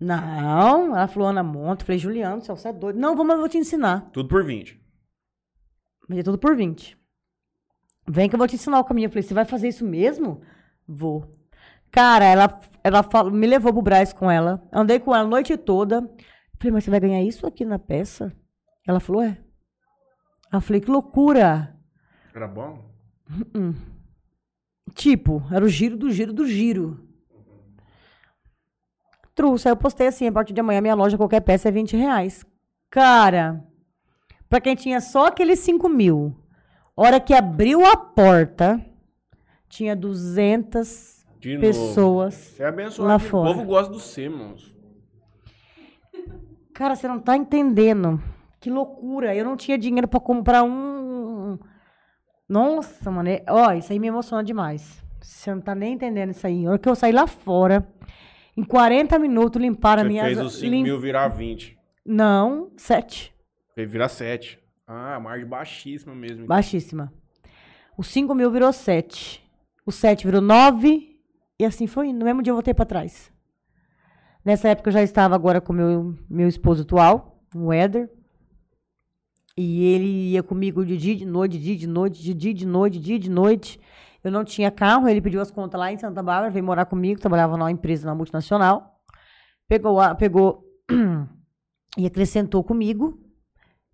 [0.00, 1.82] Não, ela falou, Ana, monta.
[1.82, 2.98] Eu Falei, Juliano, céu, você é doido.
[2.98, 4.08] Não, vamos, eu vou te ensinar.
[4.12, 4.80] Tudo por 20.
[6.08, 6.96] Vendi tudo por 20.
[8.08, 9.06] Vem que eu vou te ensinar o caminho.
[9.06, 10.40] Eu falei, você vai fazer isso mesmo?
[10.86, 11.37] Vou.
[11.90, 14.62] Cara, ela, ela falou, me levou pro Braz com ela.
[14.72, 16.02] Andei com ela a noite toda.
[16.58, 18.32] Falei, mas você vai ganhar isso aqui na peça?
[18.86, 19.38] Ela falou, é.
[20.52, 21.76] Eu falei, que loucura.
[22.34, 22.84] Era bom?
[24.94, 27.06] Tipo, era o giro do giro do giro.
[29.34, 31.96] Trouxe, aí eu postei assim, a partir de amanhã minha loja, qualquer peça é 20
[31.96, 32.44] reais.
[32.90, 33.64] Cara,
[34.48, 36.34] pra quem tinha só aqueles 5 mil,
[36.96, 38.84] hora que abriu a porta,
[39.68, 41.66] tinha 200 De novo.
[41.66, 42.34] pessoas.
[42.34, 43.08] Você é abençoado.
[43.08, 43.52] lá O fora.
[43.54, 44.74] povo gosta do C, moço.
[46.74, 48.22] Cara, você não tá entendendo.
[48.60, 49.34] Que loucura.
[49.34, 51.58] Eu não tinha dinheiro pra comprar um.
[52.48, 53.28] Nossa, mano.
[53.28, 55.02] é- Ó, isso aí me emociona demais.
[55.20, 56.66] Você não tá nem entendendo isso aí.
[56.66, 57.86] A hora que eu saí lá fora,
[58.56, 60.24] em 40 minutos limparam a minha.
[60.24, 61.76] fez os 5 lim- mil virar 20.
[62.06, 63.34] Não, 7.
[63.74, 64.58] Fez virar 7.
[64.86, 66.46] Ah, margem baixíssima mesmo.
[66.46, 67.12] Baixíssima.
[67.96, 69.44] O 5 mil virou 7.
[69.84, 71.17] O 7 virou 9.
[71.58, 72.12] E assim foi.
[72.12, 73.32] No mesmo dia eu voltei pra trás.
[74.44, 78.10] Nessa época eu já estava agora com meu meu esposo atual, o Éder.
[79.56, 82.66] E ele ia comigo de dia, de noite, de dia, de noite, de dia, de
[82.66, 83.80] noite, de dia, de noite.
[84.22, 87.20] Eu não tinha carro, ele pediu as contas lá em Santa Bárbara, veio morar comigo,
[87.20, 89.00] trabalhava numa empresa, na multinacional.
[89.66, 90.64] Pegou, pegou
[91.98, 93.20] e acrescentou comigo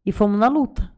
[0.05, 0.94] e fomos na luta.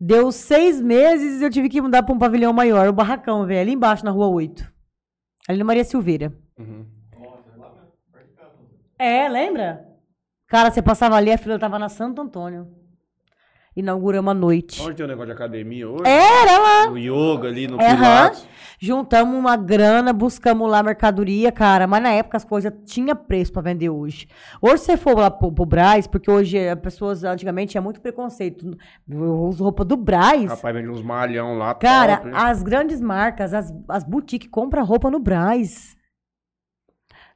[0.00, 3.60] Deu seis meses e eu tive que mudar para um pavilhão maior, o barracão, velho,
[3.60, 4.72] ali embaixo na rua 8.
[5.48, 6.32] Ali na Maria Silveira.
[6.58, 6.86] Uhum.
[8.98, 9.86] É, lembra?
[10.46, 12.77] Cara, você passava ali, a fila tava na Santo Antônio.
[13.78, 14.82] Inauguramos a noite.
[14.82, 16.02] Onde tem o negócio de academia hoje?
[16.04, 16.90] Era lá.
[16.90, 17.94] No yoga ali, no Aham.
[17.94, 18.48] Pilates.
[18.80, 21.86] Juntamos uma grana, buscamos lá mercadoria, cara.
[21.86, 24.26] Mas na época as coisas tinham preço pra vender hoje.
[24.60, 28.76] Hoje você for lá pro, pro Braz, porque hoje as pessoas, antigamente, tinha muito preconceito.
[29.08, 30.50] Eu uso roupa do Braz.
[30.50, 31.72] Rapaz, vende uns malhão lá.
[31.74, 35.96] Cara, top, as grandes marcas, as, as boutiques compram roupa no Braz.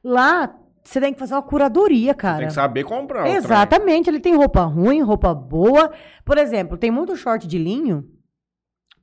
[0.03, 0.53] Lá,
[0.83, 2.39] você tem que fazer uma curadoria, cara.
[2.39, 3.27] Tem que saber comprar.
[3.27, 5.91] Exatamente, ele tem roupa ruim, roupa boa.
[6.25, 8.05] Por exemplo, tem muito short de linho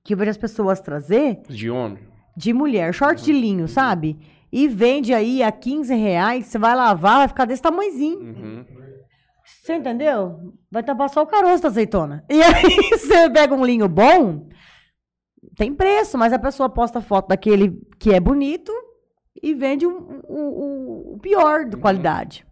[0.04, 1.98] que eu vejo as pessoas trazer De homem.
[2.36, 4.18] de mulher, short de linho, sabe?
[4.52, 8.20] E vende aí a 15 reais, você vai lavar, vai ficar desse tamanhozinho.
[8.20, 8.64] Uhum.
[9.62, 10.54] Você entendeu?
[10.70, 12.24] Vai tapar só o caroço da azeitona.
[12.28, 14.48] E aí você pega um linho bom,
[15.56, 18.72] tem preço, mas a pessoa posta foto daquele que é bonito
[19.42, 22.46] e vende o pior de qualidade.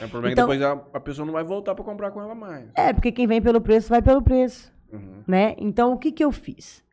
[0.00, 2.20] É o problema Então- que depois a, a pessoa não vai voltar pra comprar com
[2.20, 2.68] ela mais.
[2.74, 4.72] É, porque quem vem pelo preço vai pelo preço.
[4.92, 5.24] Uhum.
[5.26, 5.56] né?
[5.58, 6.84] Então, o que que eu fiz?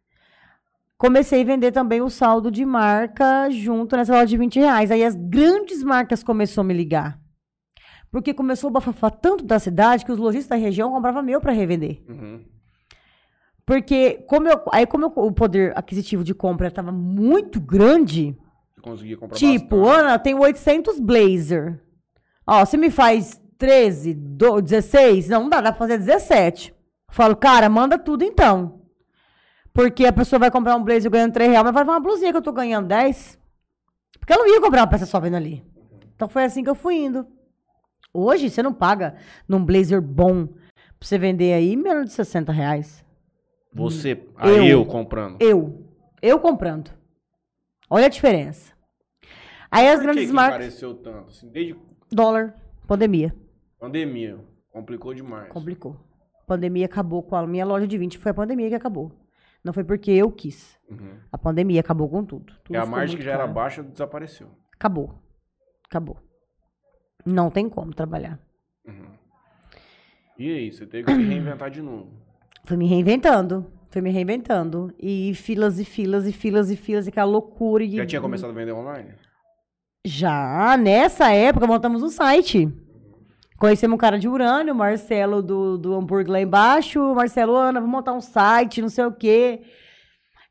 [0.98, 4.90] Comecei a vender também o saldo de marca junto nessa loja de 20 reais.
[4.90, 7.20] Aí as grandes marcas começaram a me ligar.
[8.12, 11.52] Porque começou a bafafá tanto da cidade que os lojistas da região compravam meu para
[11.52, 12.04] revender.
[12.10, 12.44] Uhum.
[13.66, 18.36] Porque como eu, aí como eu- o poder aquisitivo de compra estava muito grande,
[18.82, 20.00] conseguia comprar tipo, bastante.
[20.00, 21.80] Ana, tem 800 blazer.
[22.46, 25.28] Ó, você me faz 13, do- 16?
[25.30, 26.72] Não, não dá, dá pra fazer 17.
[26.72, 26.76] Eu
[27.14, 28.82] falo, cara, manda tudo então.
[29.74, 32.32] Porque a pessoa vai comprar um blazer ganhando 3 reais, mas vai levar uma blusinha
[32.32, 33.40] que eu tô ganhando 10.
[34.20, 35.64] Porque eu não ia comprar uma peça só vendo ali.
[36.16, 37.26] Então foi assim que eu fui indo.
[38.14, 39.16] Hoje você não paga
[39.48, 40.58] num blazer bom pra
[41.00, 43.06] você vender aí menos de 60 reais.
[43.74, 44.80] Você, aí Eu.
[44.82, 45.38] eu comprando.
[45.40, 45.88] Eu.
[46.22, 46.92] Eu comprando.
[47.94, 48.74] Olha a diferença.
[49.70, 50.56] Aí as Por que grandes que marcas.
[50.60, 51.28] encareceu tanto?
[51.28, 51.78] Assim, desde
[52.10, 52.56] Dólar.
[52.88, 53.36] Pandemia.
[53.78, 54.40] pandemia.
[54.72, 55.50] Complicou demais.
[55.50, 56.00] Complicou.
[56.48, 58.18] Pandemia acabou com a minha loja de 20.
[58.18, 59.12] Foi a pandemia que acabou.
[59.62, 60.80] Não foi porque eu quis.
[60.90, 61.20] Uhum.
[61.30, 62.54] A pandemia acabou com tudo.
[62.64, 64.48] tudo E a ficou margem que já era baixa desapareceu.
[64.74, 65.22] Acabou.
[65.86, 66.18] Acabou.
[67.26, 68.40] Não tem como trabalhar.
[70.38, 72.10] E aí, você teve que se reinventar de novo.
[72.64, 73.70] Fui me reinventando.
[73.92, 74.94] Fui me reinventando.
[75.00, 77.84] E filas e filas e filas e filas, e aquela loucura.
[77.84, 77.98] E...
[77.98, 79.14] Já tinha começado a vender online?
[80.06, 82.68] Já, nessa época, montamos um site.
[83.60, 87.14] Conhecemos um cara de Urânio, o Marcelo do, do hambúrguer lá embaixo.
[87.14, 89.62] Marcelo, Ana, vamos montar um site, não sei o quê.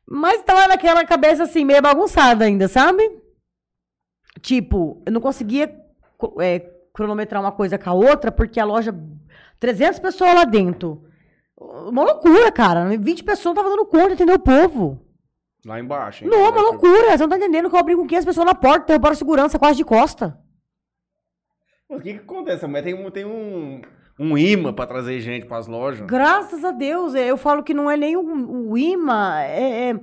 [0.07, 3.03] Mas tava naquela cabeça assim, meio bagunçada ainda, sabe?
[4.41, 5.75] Tipo, eu não conseguia
[6.17, 6.59] co- é,
[6.93, 8.93] cronometrar uma coisa com a outra, porque a loja.
[9.59, 11.03] 300 pessoas lá dentro.
[11.89, 12.85] Uma loucura, cara.
[12.97, 14.35] 20 pessoas não tava dando conta, entendeu?
[14.35, 14.99] O povo.
[15.65, 16.23] Lá embaixo.
[16.23, 16.29] hein?
[16.29, 17.11] Não, uma loucura.
[17.11, 19.59] Você não tá entendendo que eu abri com 500 pessoas na porta, derrubaram a segurança
[19.59, 20.37] quase de costa.
[21.89, 22.63] O que que acontece?
[22.65, 23.81] A mulher tem, um- tem um,
[24.19, 26.05] um imã pra trazer gente pras lojas.
[26.07, 29.99] Graças a Deus, é, eu falo que não é nem o, o imã, é, é-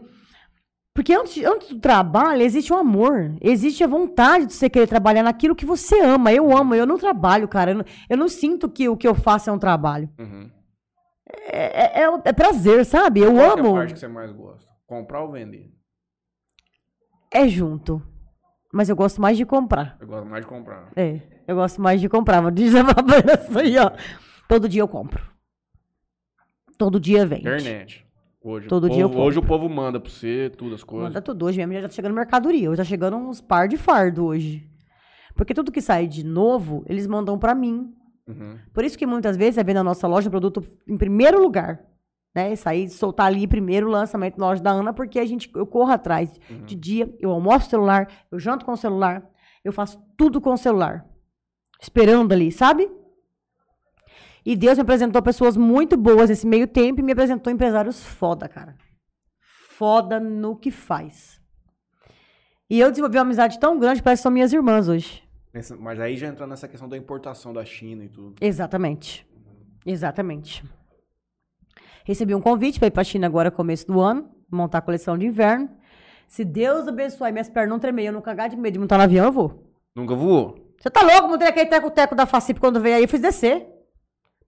[0.95, 5.23] porque antes, antes do trabalho existe o amor, existe a vontade de você querer trabalhar
[5.23, 6.33] naquilo que você ama.
[6.33, 7.71] Eu amo, eu não trabalho, cara.
[7.71, 10.11] Eu não, eu não sinto que o que eu faço é um trabalho.
[10.19, 10.51] Uhum.
[11.31, 13.21] É, é- é- é prazer, sabe?
[13.21, 13.75] Eu Qual que é a amo.
[13.75, 14.69] parte que você mais gosta?
[14.87, 15.71] Comprar ou vender?
[17.33, 18.03] É junto.
[18.73, 19.97] Mas eu gosto mais de comprar.
[20.01, 20.91] Eu gosto mais de comprar.
[20.97, 22.41] É, eu gosto mais de comprar.
[22.41, 23.91] Vou dizer uma coisa aí, ó.
[24.49, 25.23] Todo dia eu compro.
[26.79, 27.41] Todo dia vem.
[27.41, 28.07] Internet.
[28.41, 31.09] Hoje, Todo o dia eu povo, hoje o povo manda pra você tudo as coisas.
[31.09, 31.45] Manda tudo.
[31.45, 32.71] Hoje mesmo já tá chegando mercadoria.
[32.71, 34.67] Hoje tá chegando uns par de fardo hoje.
[35.35, 37.93] Porque tudo que sai de novo, eles mandam pra mim.
[38.29, 38.59] Uhum.
[38.75, 41.83] Por isso que muitas vezes você vê na nossa loja o produto em primeiro lugar.
[42.35, 42.55] Né?
[42.55, 45.91] Sair, soltar ali primeiro o lançamento na loja da Ana, porque a gente, eu corro
[45.91, 46.39] atrás.
[46.65, 49.27] De dia, eu almoço celular, eu janto com o celular,
[49.65, 51.07] eu faço tudo com o celular.
[51.81, 52.91] Esperando ali, sabe?
[54.45, 58.49] E Deus me apresentou pessoas muito boas nesse meio tempo e me apresentou empresários foda,
[58.49, 58.77] cara.
[59.77, 61.41] Foda no que faz.
[62.71, 65.28] E eu desenvolvi uma amizade tão grande, parece que são minhas irmãs hoje.
[65.53, 68.35] Mas aí já entrando nessa questão da importação da China e tudo.
[68.41, 69.27] Exatamente.
[69.85, 70.63] Exatamente.
[72.05, 75.17] Recebi um convite para ir para a China agora, começo do ano, montar a coleção
[75.17, 75.69] de inverno.
[76.27, 78.99] Se Deus abençoar e minhas pernas não tremer, eu não cagar de medo de montar
[78.99, 79.73] no avião, eu vou.
[79.97, 80.75] Nunca voou?
[80.79, 81.29] Você tá louco?
[81.29, 83.67] Montei aquele teco-teco da Facip quando veio aí, eu fiz descer.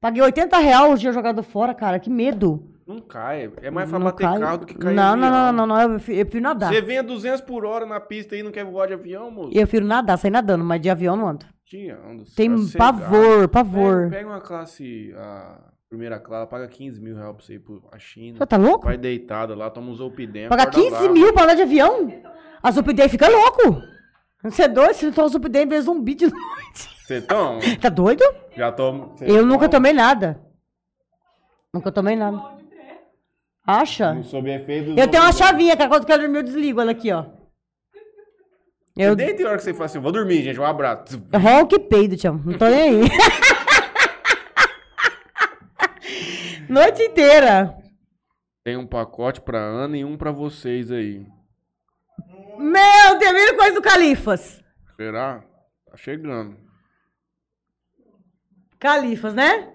[0.01, 2.73] Paguei 80 reais o dia jogado fora, cara, que medo.
[2.95, 3.51] Não cai.
[3.63, 4.39] É mais pra Não bater cai.
[4.41, 6.73] carro do que cair não, não, não, não, não, eu prefiro, nadar.
[6.73, 9.49] Você vem a 200 por hora na pista e não quer voar de avião, moço?
[9.51, 11.47] Eu prefiro nadar, sair nadando, mas de avião não ando.
[11.65, 12.25] Te ando.
[12.35, 14.05] Tem pavor, pavor.
[14.05, 15.59] Pega, pega uma classe, a
[15.89, 18.39] primeira classe, paga 15 mil reais pra você ir pra China.
[18.39, 18.87] Você tá louco?
[18.87, 20.47] Vai deitada lá, toma um Zolpidem.
[20.47, 21.13] Acorda 15 lá.
[21.13, 22.13] mil pra andar de avião?
[22.63, 23.81] A Zupidem fica louco.
[24.43, 24.95] Você é doido?
[24.95, 26.89] Se toma Zupidem, vê zumbi de noite.
[27.07, 27.61] Você toma?
[27.81, 28.25] Tá doido?
[28.57, 29.13] Já tomo.
[29.17, 30.41] você Eu nunca tomei nada.
[31.73, 32.59] Nunca tomei nada.
[33.79, 34.23] Acha?
[34.25, 35.49] Sob efeito Eu tenho uma Zolpidem.
[35.49, 37.27] chavinha que quando eu quero dormir eu desligo ela aqui, ó.
[38.97, 41.23] Eu e a hora que você fala assim, vou dormir, gente, um abraço.
[41.33, 42.35] ronco e peido, tchau.
[42.45, 43.09] Não tô nem aí.
[46.69, 47.77] Noite inteira.
[48.63, 51.27] Tem um pacote pra Ana e um pra vocês aí.
[52.59, 54.63] Meu Deus, mesma coisa do Califas.
[54.97, 55.43] Será?
[55.91, 56.57] Tá chegando.
[58.79, 59.73] Califas, né?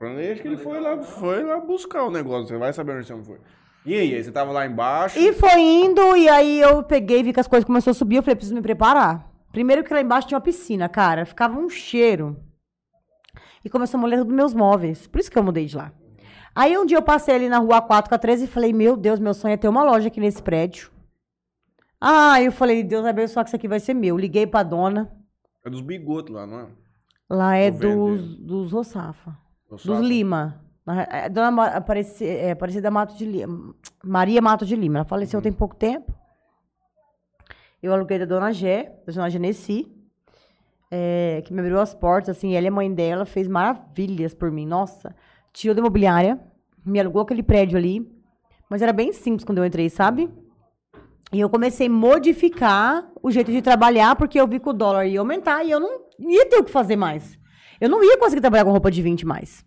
[0.00, 2.48] Acho que ele foi lá, foi lá buscar o negócio.
[2.48, 3.38] Você vai saber onde você não foi.
[3.84, 5.18] E aí, aí, você tava lá embaixo?
[5.18, 8.22] E foi indo, e aí eu peguei, vi que as coisas começaram a subir, eu
[8.22, 9.30] falei, preciso me preparar.
[9.52, 12.36] Primeiro que lá embaixo tinha uma piscina, cara, ficava um cheiro.
[13.64, 15.92] E começou a molhar todos meus móveis, por isso que eu mudei de lá.
[16.54, 18.96] Aí um dia eu passei ali na rua 4 com a 13 e falei, meu
[18.96, 20.90] Deus, meu sonho é ter uma loja aqui nesse prédio.
[22.00, 24.16] Ah, eu falei, Deus abençoe que isso aqui vai ser meu.
[24.16, 25.10] Liguei pra dona,
[25.64, 26.66] É dos bigotos lá, não é?
[27.30, 29.36] lá é Vou dos, dos Roçafa, Eu
[29.70, 29.84] dos.
[30.00, 30.64] Lima.
[31.10, 31.66] É, Dona
[32.20, 33.74] é, Aparecida Mato de Lima.
[34.04, 34.98] Maria Mato de Lima.
[34.98, 36.12] Ela faleceu tem pouco tempo.
[37.82, 39.90] Eu aluguei da Dona Gé, da Dona Genesi,
[40.90, 44.50] é, que me abriu as portas, assim, ela e a mãe dela fez maravilhas por
[44.50, 44.66] mim.
[44.66, 45.14] Nossa,
[45.52, 46.38] tirou da imobiliária,
[46.84, 48.06] me alugou aquele prédio ali,
[48.68, 50.28] mas era bem simples quando eu entrei, sabe?
[51.32, 55.06] E eu comecei a modificar o jeito de trabalhar, porque eu vi que o dólar
[55.06, 57.39] ia aumentar e eu não ia ter o que fazer mais.
[57.80, 59.64] Eu não ia conseguir trabalhar com roupa de 20 mais.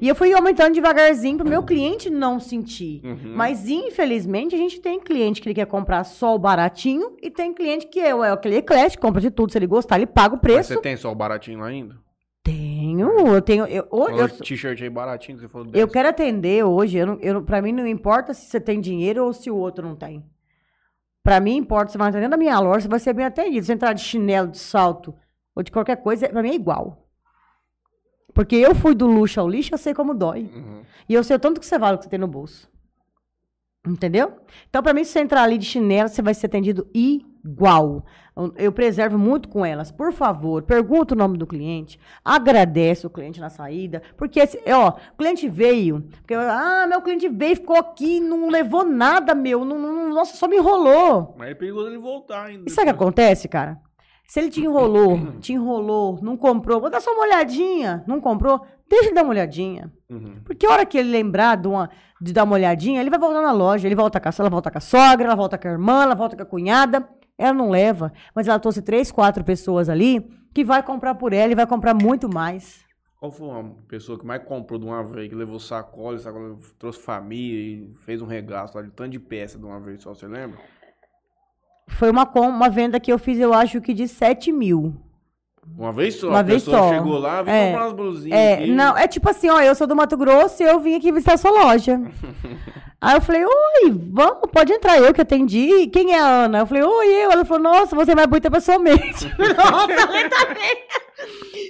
[0.00, 3.00] E eu fui aumentando devagarzinho pro meu cliente não sentir.
[3.02, 3.34] Uhum.
[3.34, 7.54] Mas, infelizmente, a gente tem cliente que ele quer comprar só o baratinho e tem
[7.54, 9.52] cliente que é, é aquele eclético, compra de tudo.
[9.52, 10.74] Se ele gostar, ele paga o Mas preço.
[10.74, 11.96] você tem só o baratinho ainda?
[12.44, 13.64] Tenho, eu tenho.
[13.66, 15.92] Eu, eu, eu, t-shirt aí baratinho que você falou eu 10.
[15.92, 16.98] quero atender hoje.
[16.98, 19.86] Eu não, eu, pra mim, não importa se você tem dinheiro ou se o outro
[19.86, 20.24] não tem.
[21.24, 21.90] Pra mim, importa.
[21.90, 23.62] Você vai entrar dentro da minha loja, você vai ser bem atendido.
[23.62, 25.14] Se você entrar de chinelo, de salto
[25.56, 27.08] ou de qualquer coisa, pra mim é igual.
[28.34, 30.42] Porque eu fui do luxo ao lixo, eu sei como dói.
[30.54, 30.82] Uhum.
[31.08, 32.70] E eu sei o tanto que você vale o que você tem no bolso.
[33.86, 34.36] Entendeu?
[34.68, 38.04] Então, pra mim, se você entrar ali de chinelo, você vai ser atendido igual.
[38.36, 39.90] Eu- Eu preservo muito com elas.
[39.92, 44.88] Por favor, pergunta o nome do cliente, agradece o cliente na saída, porque, esse- ó,
[44.90, 49.78] o cliente veio, porque, ah, meu cliente veio, ficou aqui, não levou nada, meu, não,
[49.78, 51.34] não- nossa, só me enrolou.
[51.38, 52.64] Mas é perigoso ele voltar ainda.
[52.66, 53.80] E sabe o que acontece, cara?
[54.26, 58.60] Se ele te enrolou, te enrolou, não comprou, vou dar só uma olhadinha, não comprou,
[58.88, 59.92] deixa ele dar uma olhadinha.
[60.10, 60.40] Uhum.
[60.44, 61.88] Porque a hora que ele lembrar de, uma-
[62.20, 64.70] de dar uma olhadinha, ele vai voltar na loja, ele volta com a, ela volta
[64.70, 67.08] com a sogra, ela volta com a irmã, ela volta com a cunhada.
[67.38, 71.52] Ela não leva, mas ela trouxe três, quatro pessoas ali que vai comprar por ela
[71.52, 72.82] e vai comprar muito mais.
[73.20, 76.98] Qual foi uma pessoa que mais comprou de uma vez, que levou sacola, sacola trouxe
[77.00, 80.26] família e fez um regaço lá de tanto de peça de uma vez só, você
[80.26, 80.58] lembra?
[81.88, 84.94] Foi uma, com- uma venda que eu fiz, eu acho que de 7 mil.
[85.78, 86.28] Uma vez só?
[86.28, 86.88] Uma a vez pessoa só.
[86.90, 87.66] chegou lá, veio É.
[87.70, 88.70] comprar umas blusinhas É, aqui.
[88.70, 91.34] não, é tipo assim, ó, eu sou do Mato Grosso e eu vim aqui visitar
[91.34, 92.00] a sua loja.
[93.00, 95.86] Aí eu falei, oi, vamos, pode entrar, eu que atendi.
[95.88, 96.58] Quem é a Ana?
[96.60, 97.30] Eu falei, oi, eu.
[97.30, 99.26] Ela falou, nossa, você é mais bonita pessoalmente.
[99.38, 100.78] Nossa, ela também.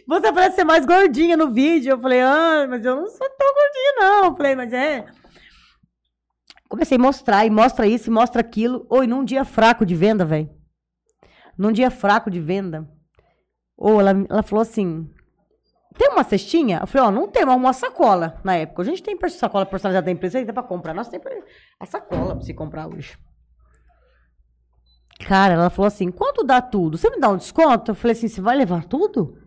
[0.06, 1.90] Você parece ser mais gordinha no vídeo.
[1.90, 4.24] Eu falei, ah, mas eu não sou tão gordinha, não.
[4.26, 5.04] Eu falei, mas é.
[6.68, 8.86] Comecei a mostrar, e mostra isso, e mostra aquilo.
[8.90, 10.50] Oi, num dia fraco de venda, velho.
[11.56, 12.88] Num dia fraco de venda.
[13.76, 15.08] Ou ela, ela falou assim:
[15.96, 16.78] tem uma cestinha?
[16.82, 18.82] Eu falei, ó, não tem, mas uma sacola na época.
[18.82, 20.92] A gente tem sacola personalizada da empresa, dá pra comprar.
[20.92, 21.26] Nós temos
[21.80, 23.18] a sacola pra você comprar hoje.
[25.26, 26.98] Cara, ela falou assim, quanto dá tudo?
[26.98, 27.90] Você me dá um desconto?
[27.90, 29.42] Eu falei assim, você vai levar tudo?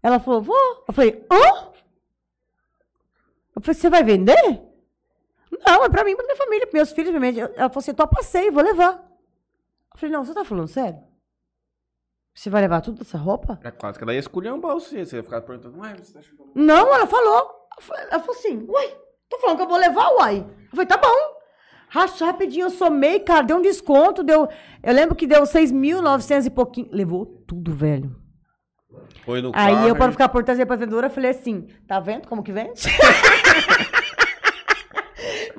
[0.00, 0.84] Ela falou, vou.
[0.86, 1.70] Eu falei, hã?
[3.56, 4.69] Eu falei, você vai vender?
[5.66, 7.10] Não, é pra mim, pra minha família, pros meus filhos.
[7.10, 7.44] pra minha...
[7.44, 8.94] Ela falou assim, tô a passeio, vou levar.
[9.92, 10.98] Eu falei, não, você tá falando sério?
[12.34, 13.60] Você vai levar tudo essa roupa?
[13.62, 15.04] É quase que ela ia esculhambar você.
[15.04, 16.50] Você ia ficar perguntando, ué, você tá chegando.
[16.54, 17.68] Não, ela falou.
[18.10, 18.96] Ela falou assim, uai,
[19.28, 20.38] tô falando que eu vou levar, uai.
[20.38, 21.40] Eu falei, tá bom.
[21.88, 24.48] Racha rapidinho, eu somei, cara, deu um desconto, deu...
[24.80, 26.88] Eu lembro que deu 6.900 e pouquinho.
[26.92, 28.14] Levou tudo, velho.
[29.24, 32.28] Foi no Aí carro, eu, para ficar por trás da vendedora, falei assim, tá vendo
[32.28, 32.82] como que vende?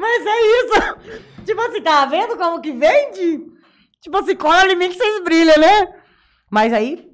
[0.01, 1.21] Mas é isso.
[1.45, 3.45] Tipo assim, tá vendo como que vende?
[4.01, 5.93] Tipo assim, cola em mim que vocês brilham, né?
[6.49, 7.07] Mas aí,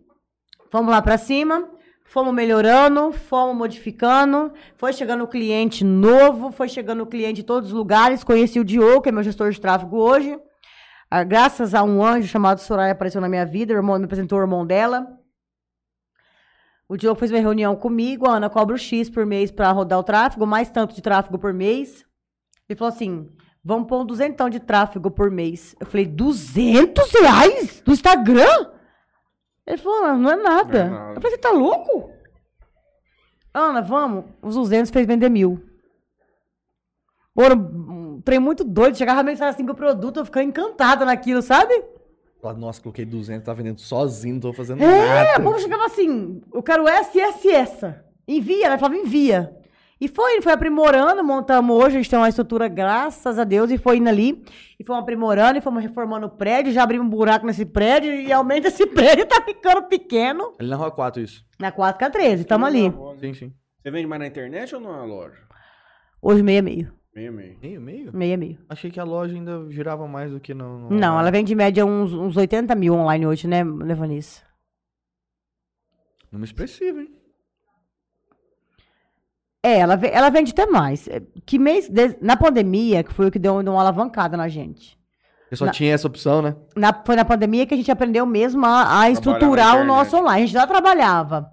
[0.71, 1.69] fomos lá pra cima,
[2.05, 7.69] fomos melhorando, fomos modificando, foi chegando o cliente novo, foi chegando o cliente de todos
[7.71, 10.39] os lugares, conheci o Diogo, que é meu gestor de tráfego hoje.
[11.11, 14.39] Ah, Graças a um anjo chamado Soraya apareceu na minha vida, o irmão, me apresentou
[14.39, 15.07] o irmão dela.
[16.87, 19.99] O Diogo fez uma reunião comigo, a Ana cobra o X por mês pra rodar
[19.99, 22.06] o tráfego, mais tanto de tráfego por mês.
[22.69, 23.29] Ele falou assim,
[23.63, 25.75] vamos pôr um duzentão de tráfego por mês.
[25.79, 28.71] Eu falei, 200 reais do Instagram?
[29.65, 30.85] Ele falou, "Não, não é nada.
[30.85, 31.13] Não é nada.
[31.17, 32.11] Eu falei, você tá louco?
[33.53, 34.25] Ana, vamos.
[34.41, 35.61] Os 200 fez vender mil.
[37.33, 38.97] Pô, era um trem muito doido.
[38.97, 41.83] Chegava a mensagem assim com o produto, eu ficava encantada naquilo, sabe?
[42.57, 45.41] Nossa, coloquei 200, tá vendendo sozinho, não tô fazendo É, nada.
[45.41, 48.05] o povo chegava assim, eu quero essa, essa e essa.
[48.25, 49.53] Envia, ela falava envia.
[49.99, 53.77] E foi, foi aprimorando, montamos hoje, a gente tem uma estrutura, graças a Deus, e
[53.79, 54.43] foi indo ali,
[54.79, 58.31] e fomos aprimorando, e fomos reformando o prédio, já abrimos um buraco nesse prédio, e
[58.31, 60.53] aumenta esse prédio, tá ficando pequeno.
[60.59, 61.43] Ali na Rua 4, isso.
[61.59, 62.93] Na 4K13, tamo ali.
[63.19, 63.53] Sim, sim.
[63.81, 65.37] Você vende mais na internet ou na loja?
[66.21, 67.57] Hoje meia meio, Meio, meio.
[67.59, 68.11] Meio, meio?
[68.15, 68.59] meia meio.
[68.69, 70.77] Achei que a loja ainda girava mais do que no...
[70.81, 74.43] no- Não, ela vende em média uns, uns 80 mil online hoje, né, Levanice?
[76.31, 77.16] Número expressivo, hein?
[79.63, 81.07] É, ela, ela vende até mais.
[81.07, 81.89] É, Que mês,
[82.21, 84.97] na pandemia, que foi o que deu, deu uma alavancada na gente.
[85.43, 86.55] Porque só Na- tinha essa opção, né?
[86.75, 90.43] Na- foi na pandemia que a gente aprendeu mesmo a, a estruturar o nosso online.
[90.43, 91.49] A gente já trabalhava.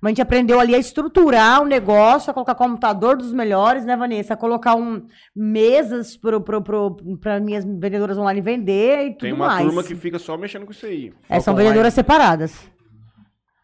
[0.00, 3.96] Mas a gente aprendeu ali a estruturar o negócio, a colocar computador dos melhores, né,
[3.96, 4.34] Vanessa?
[4.34, 5.04] A colocar um,
[5.34, 9.64] mesas para pro, pro, pro, minhas vendedoras online vender e tudo Tem uma mais.
[9.66, 11.12] turma que fica só mexendo com isso aí.
[11.28, 11.70] É, são online.
[11.70, 12.70] vendedoras separadas.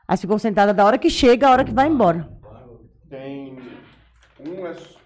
[0.08, 2.28] Aí ficam sentadas da hora que chega, a hora que vai embora.
[3.08, 3.56] Tem.
[4.46, 4.74] Um é.
[4.74, 4.98] só-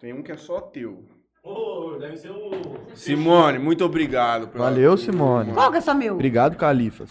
[0.00, 1.04] Tem um que é só teu.
[1.42, 2.50] Ô, deve ser o.
[2.94, 4.48] Simone, muito obrigado.
[4.48, 5.52] pela- Valeu, Simone.
[5.52, 6.14] Qual que é só meu?
[6.14, 7.10] Obrigado, Califas.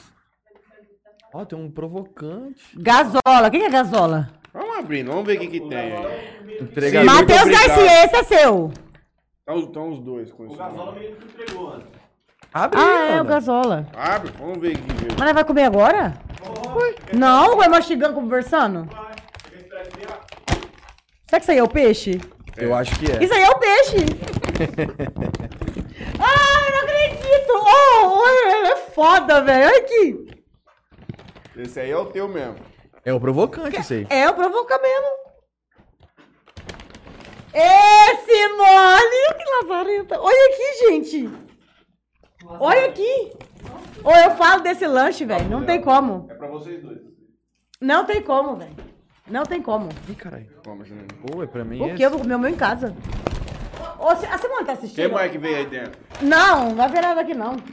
[1.33, 2.61] Ó, tem um provocante.
[2.77, 3.49] Gasola.
[3.49, 4.29] Quem que é gasola?
[4.53, 5.93] Vamos abrindo, vamos ver o que, que tem.
[6.61, 7.49] Entrega Sim, muito Matheus.
[7.49, 8.71] Garcia, esse é seu.
[9.39, 10.55] Estão os, tão os dois com O isso.
[10.55, 11.83] Gasola meio que entregou, Ana.
[12.53, 13.85] Abre Ah, é o gasola.
[13.93, 14.85] Abre, vamos ver aqui.
[15.17, 16.13] Mas nós vai comer agora?
[17.13, 18.87] Não, vai mastigando, conversando.
[21.27, 22.21] Será que isso aí é o peixe?
[22.57, 23.23] Eu acho que é.
[23.23, 23.97] Isso aí é o peixe!
[26.19, 27.51] Ai, não acredito!
[27.51, 29.67] Oh, olha, é foda, velho.
[29.67, 30.27] Olha aqui.
[31.57, 32.55] Esse aí é o teu mesmo.
[33.03, 34.07] É o provocante, isso aí.
[34.09, 35.07] É, eu provocar mesmo.
[37.53, 39.33] Esse mole!
[39.37, 40.19] Que lazarenta.
[40.19, 41.29] Olha aqui, gente.
[42.59, 43.31] Olha aqui.
[44.03, 45.49] Ou eu falo desse lanche, velho.
[45.49, 46.27] Não tem como.
[46.29, 46.99] É pra vocês dois.
[47.81, 48.75] Não tem como, velho.
[49.27, 49.89] Não tem como.
[50.09, 50.47] Ih, caralho.
[50.63, 51.97] Pô, é pra mim Por esse.
[51.97, 52.95] que eu vou comer o meu em casa?
[53.99, 55.11] Ô, Se- a Simone tá Quem assistindo?
[55.13, 55.99] mais que veio aí dentro?
[56.21, 57.55] Não, não vai ver nada aqui não.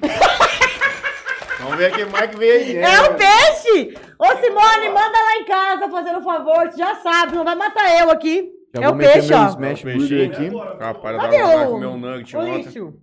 [1.61, 2.91] Vamos ver quem mais que veio aí dentro.
[2.91, 3.95] É o peixe!
[4.19, 6.71] Ô, Simone, manda lá em casa, fazendo um favor.
[6.71, 8.51] Você já sabe, não vai matar eu aqui.
[8.75, 9.47] Já é vou o meter peixe, meu ó.
[9.49, 10.49] smash burger aqui.
[10.83, 12.63] Rapaz, Cadê eu tava o, comer um nugget o ontem.
[12.63, 12.95] lixo?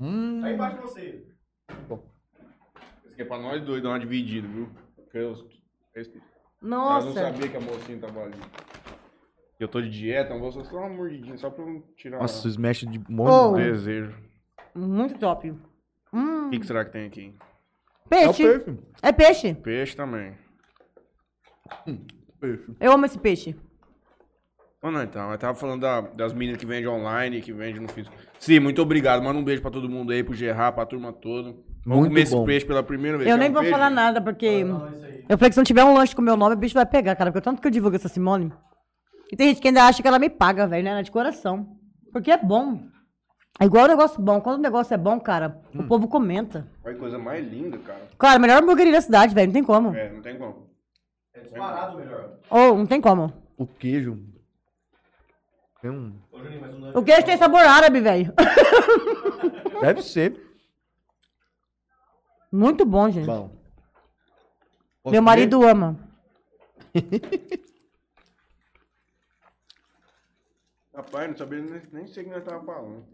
[0.00, 1.22] Hum, Aí embaixo de você.
[3.14, 4.68] Isso aqui é pra nós dois dar uma dividida, viu?
[4.96, 5.32] Porque eu,
[5.94, 6.04] eu
[6.60, 7.12] não Nossa.
[7.12, 8.34] sabia que a mocinha tava ali.
[9.60, 12.80] Eu tô de dieta, então vou só uma mordidinha, só pra eu tirar nossa, smash
[12.80, 13.02] de Ô.
[13.12, 14.14] monte de desejo.
[14.74, 15.54] Muito top.
[16.12, 17.36] Hum, O que, que será que tem aqui?
[18.10, 18.42] É o peixe.
[18.58, 18.78] peixe.
[19.00, 19.54] É peixe.
[19.54, 20.36] Peixe também.
[22.40, 22.64] Peixe.
[22.80, 23.54] Eu amo esse peixe.
[24.82, 25.30] Ou não, então.
[25.30, 28.14] Eu tava falando da- das meninas que vendem online, que vendem no físico.
[28.40, 29.22] Sim, muito obrigado.
[29.22, 31.54] Manda um beijo pra todo mundo aí, pro Gerard, pra turma toda.
[31.86, 33.28] Vamos Muito comer esse pela primeira vez.
[33.30, 33.74] Eu Quer nem um vou peixe?
[33.76, 34.64] falar nada, porque.
[34.64, 35.24] Não, isso aí.
[35.28, 37.14] Eu falei que se não tiver um lanche com meu nome, o bicho vai pegar,
[37.14, 37.30] cara.
[37.30, 38.52] Porque o tanto que eu divulgo essa Simone.
[39.30, 40.90] E tem gente que ainda acha que ela me paga, velho, né?
[40.90, 41.76] Ela é de coração.
[42.12, 42.80] Porque é bom.
[43.60, 44.40] É igual um negócio bom.
[44.40, 45.80] Quando o negócio é bom, cara, Hum.
[45.80, 46.66] o povo comenta.
[46.84, 48.08] Olha que coisa mais linda, cara.
[48.18, 49.46] Cara, melhor hamburgueria da cidade, velho.
[49.48, 49.94] Não tem como.
[49.94, 50.70] É, não tem como.
[51.34, 52.38] É disparado melhor.
[52.50, 53.32] Ou, não tem como.
[53.58, 54.18] O queijo.
[55.82, 56.14] Tem um...
[56.94, 58.32] O O queijo tem sabor árabe, velho.
[59.82, 60.40] Deve ser.
[62.54, 63.26] Muito bom, gente.
[63.26, 63.48] Bom.
[65.02, 65.20] Posso Meu comer?
[65.22, 65.98] marido ama.
[70.94, 73.04] Rapaz, não sabia nem, nem sei o que nós tava falando.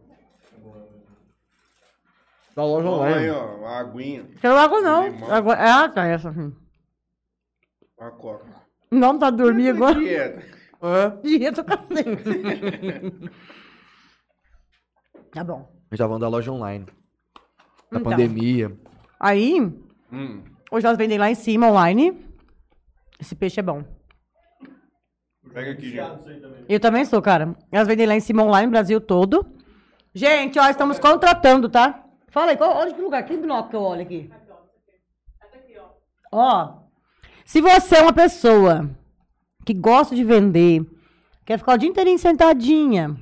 [2.55, 3.25] Da loja Olha online.
[3.25, 5.09] aí, ó, a aguinha, Quero água, não.
[5.09, 5.31] Limão.
[5.33, 5.55] Água...
[5.55, 6.29] Ah, tá, essa.
[6.29, 6.55] assim.
[7.99, 8.45] a coca.
[8.91, 9.99] Não tá dormindo agora.
[9.99, 10.45] Dieta.
[10.83, 11.09] É.
[11.23, 12.11] Dieta cacete.
[15.33, 15.61] Tá bom.
[15.61, 16.85] A gente tava falando da loja online.
[17.91, 18.03] Da Então.
[18.03, 18.77] pandemia.
[19.21, 19.61] Aí,
[20.11, 20.43] Hum.
[20.73, 22.27] hoje elas vendem lá em cima, online.
[23.21, 23.85] Esse peixe é bom.
[25.53, 26.65] Pega aqui, gente.
[26.69, 27.55] Eu também sou, cara.
[27.71, 29.47] Elas vendem lá em cima, online, Brasil todo.
[30.15, 32.05] Gente, ó, estamos contratando, tá?
[32.29, 34.31] Fala aí, qual, olha que lugar, que binóculo que eu olho aqui.
[36.33, 36.79] Ó,
[37.45, 38.89] se você é uma pessoa
[39.67, 40.87] que gosta de vender,
[41.45, 43.17] quer ficar o dia inteirinho sentadinha,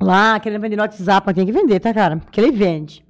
[0.00, 2.18] lá, querendo vender no WhatsApp, mas tem que vender, tá, cara?
[2.18, 3.04] Porque ele vende.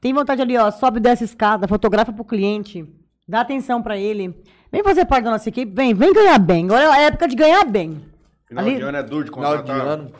[0.00, 2.86] Tem vontade ali, ó, sobe dessa escada, fotografa pro cliente,
[3.28, 4.34] dá atenção pra ele.
[4.72, 6.64] Vem fazer parte da nossa equipe, vem, vem ganhar bem.
[6.66, 8.00] Agora é a época de ganhar bem.
[8.46, 9.86] Final Ali- de ano é duro de Final de contratar.
[9.86, 10.12] ano.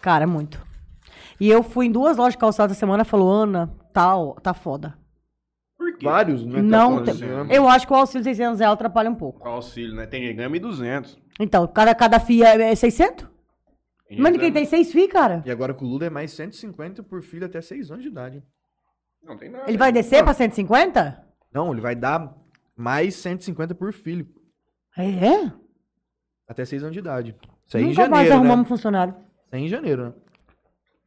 [0.00, 0.62] Cara, muito.
[1.40, 4.54] E eu fui em duas lojas de calçado essa semana e falou, Ana, tal, tá
[4.54, 4.96] foda.
[5.76, 6.04] Por quê?
[6.06, 6.62] Vários, né?
[6.62, 7.52] Não, Tá tem- acontecendo.
[7.52, 9.46] eu acho que o auxílio 600 reais atrapalha um pouco.
[9.46, 10.06] O auxílio, né?
[10.06, 11.18] Tem gente que ganha 1.200.
[11.38, 13.26] Então, cada, cada FIA é 600?
[14.08, 15.42] Tem Mas gente quem que tem seis FIA, cara?
[15.44, 18.42] E agora com o Lula é mais 150 por filho até 6 anos de idade.
[19.24, 19.68] Não tem nada.
[19.68, 21.24] Ele vai descer pra 150?
[21.52, 22.34] Não, ele vai dar
[22.76, 24.28] mais 150 por filho.
[24.96, 25.50] É?
[26.46, 27.36] Até 6 anos de idade.
[27.66, 28.62] Isso aí em Nunca mais janeiro, arrumamos né?
[28.62, 29.14] um funcionário.
[29.46, 30.12] Isso aí em janeiro, né?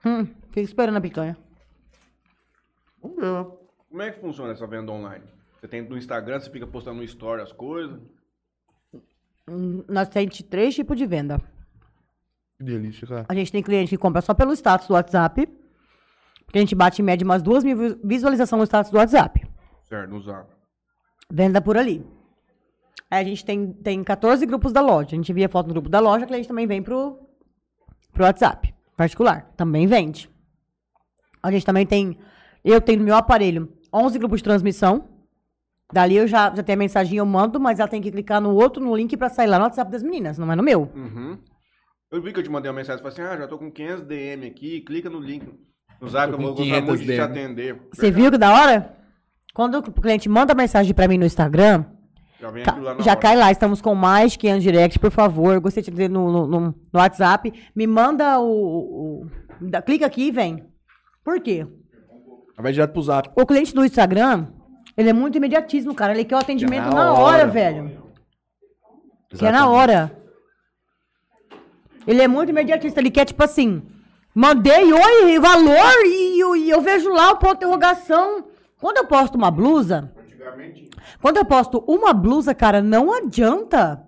[0.06, 1.38] Hum, fica esperando a picanha.
[3.02, 3.58] Vamos ver?
[3.90, 5.24] Como é que funciona essa venda online?
[5.60, 8.00] Você tem no Instagram, você fica postando no story as coisas.
[9.48, 11.40] Hum, Nós temos três tipos de venda.
[12.58, 13.26] Que delícia, cara.
[13.30, 15.48] A gente tem cliente que compra só pelo status do WhatsApp.
[16.52, 19.46] Que a gente bate em média umas duas mil vi- visualizações no status do WhatsApp.
[19.84, 20.50] Certo, no zap.
[21.32, 22.06] Venda por ali.
[23.12, 25.10] Aí a gente tem, tem 14 grupos da loja.
[25.12, 27.20] A gente via foto no grupo da loja, o cliente também vem pro,
[28.14, 29.52] pro WhatsApp particular.
[29.56, 30.30] Também vende.
[31.44, 32.18] A gente também tem.
[32.64, 35.08] Eu tenho no meu aparelho 11 grupos de transmissão.
[35.94, 38.54] Dali eu já, já tenho a mensagem, eu mando, mas ela tem que clicar no
[38.54, 40.92] outro, no link pra sair lá no WhatsApp das meninas, não é no meu.
[40.94, 41.38] Uhum.
[42.12, 44.04] Eu vi que eu te mandei uma mensagem, falei assim, ah, já tô com 500
[44.04, 45.48] DM aqui, clica no link
[46.02, 47.82] no zap, eu vou gostar 500 muito de te atender.
[47.94, 48.96] Você viu que da hora?
[49.54, 51.86] Quando o cliente manda mensagem pra mim no Instagram,
[52.40, 53.20] Já vem aquilo lá na Já hora.
[53.20, 55.60] cai lá, estamos com mais de 500 direct, por favor.
[55.60, 57.52] Gostei de dizer no, no, no- no WhatsApp.
[57.76, 58.46] Me manda o.
[58.46, 60.64] o- o- clica aqui e vem.
[61.24, 61.66] Por quê?
[62.58, 63.30] Vai direto pro zap.
[63.36, 64.48] O cliente do Instagram,
[64.96, 66.14] ele é muito imediatismo, cara.
[66.14, 67.48] Ele quer o atendimento É na na hora, hora.
[67.48, 68.04] velho.
[69.30, 70.12] Que é na hora.
[72.06, 73.00] Ele é muito imediatista.
[73.00, 73.82] Ele quer, tipo assim,
[74.38, 78.46] mandei oi, valor, e, eu- e eu vejo lá o ponto de interrogação.
[78.80, 80.90] Quando eu posto uma blusa, Antigamente.
[81.20, 84.04] quando eu posto uma blusa, cara, não adianta.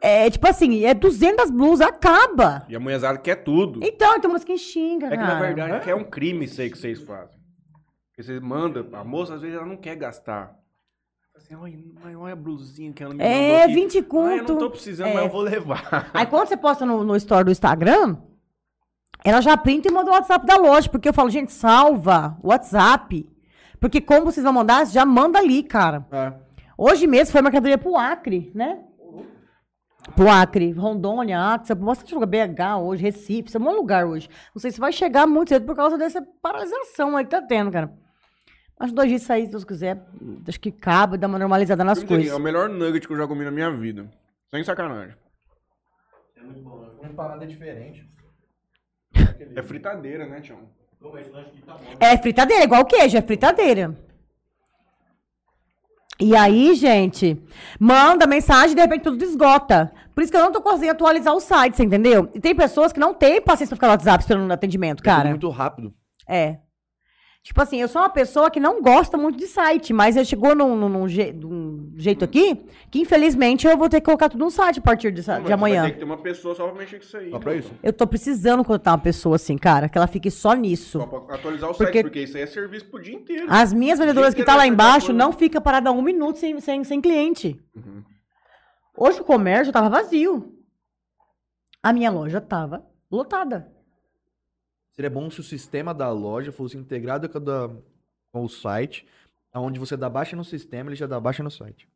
[0.00, 2.66] É tipo assim, é 200 blusas, acaba.
[2.68, 3.80] E a mulherzada quer tudo.
[3.82, 5.34] Então, tem umas que xinga, É que cara.
[5.34, 7.36] na verdade que é um crime isso aí que vocês fazem.
[8.10, 10.54] Porque vocês mandam, a moça às vezes ela não quer gastar.
[11.36, 11.78] Assim, olha,
[12.18, 13.74] olha a blusinha que ela me É, mandou aqui.
[13.74, 14.52] 20 Ah, eu conto.
[14.54, 15.14] não tô precisando, É.
[15.14, 16.10] mas eu vou levar.
[16.14, 18.16] Aí quando você posta no, no story do Instagram,
[19.24, 20.88] ela já printa e manda o WhatsApp da loja.
[20.88, 23.28] Porque eu falo, gente, salva o WhatsApp.
[23.80, 26.06] Porque como vocês vão mandar, já manda ali, cara.
[26.10, 26.32] É.
[26.78, 28.82] Hoje mesmo foi mercadoria pro Acre, né?
[30.14, 34.28] pro Acre, Rondônia, Acre, bastante lugar, BH hoje, Recife, isso é um bom lugar hoje.
[34.54, 37.72] Não sei se vai chegar muito cedo por causa dessa paralisação aí que tá tendo,
[37.72, 37.92] cara.
[38.78, 40.00] Mas dois dias sair, se Deus quiser,
[40.46, 42.38] acho que cabe dar uma normalizada nas Vou dizer aqui, É coisas.
[42.38, 44.08] o melhor nugget que eu já comi na minha vida.
[44.48, 45.16] Sem sacanagem.
[46.36, 46.88] É muito bom, né?
[47.02, 48.08] Uma parada diferente.
[49.54, 50.58] É fritadeira, né, Tião?
[51.64, 51.84] Tá bom.
[52.00, 53.96] É fritadeira, igual queijo, é fritadeira.
[56.18, 57.42] E aí, gente,
[57.78, 59.92] manda mensagem e de repente tudo esgota.
[60.14, 62.30] Por isso que eu não tô conseguindo atualizar o site, você entendeu?
[62.34, 65.28] E tem pessoas que não têm paciência pra ficar no WhatsApp esperando atendimento, cara.
[65.28, 65.94] É muito rápido.
[66.26, 66.58] É.
[67.46, 70.52] Tipo assim, eu sou uma pessoa que não gosta muito de site, mas ele chegou
[70.52, 74.44] num, num- num je- num jeito aqui que, infelizmente, eu vou ter que colocar tudo
[74.44, 75.84] no site a partir de, Não, de amanhã.
[75.84, 77.30] Ter que ter uma pessoa só pra mexer com isso aí.
[77.30, 77.72] Só pra isso.
[77.84, 80.98] Eu tô precisando contratar uma pessoa assim, cara, que ela fique só nisso.
[80.98, 83.46] Só pra atualizar o Porque- site, porque isso aí é serviço pro dia inteiro.
[83.48, 87.00] As minhas vendedoras que tá lá embaixo não fica parada um minuto sem, sem, sem
[87.00, 87.56] cliente.
[87.76, 88.02] Uhum.
[88.98, 90.52] Hoje o comércio tava vazio.
[91.80, 93.68] A minha loja tava lotada.
[94.96, 97.68] Seria bom se o sistema da loja fosse integrado com, da-
[98.32, 99.06] com o site,
[99.54, 101.86] onde você dá baixa no sistema, ele já dá baixa no site.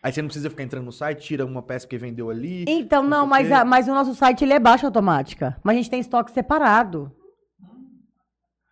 [0.00, 2.64] Aí você não precisa ficar entrando no site, tira uma peça que vendeu ali.
[2.68, 5.58] Então, Não não, mas, a- mas o nosso site ele é baixa automática.
[5.64, 7.10] Mas a gente tem estoque separado.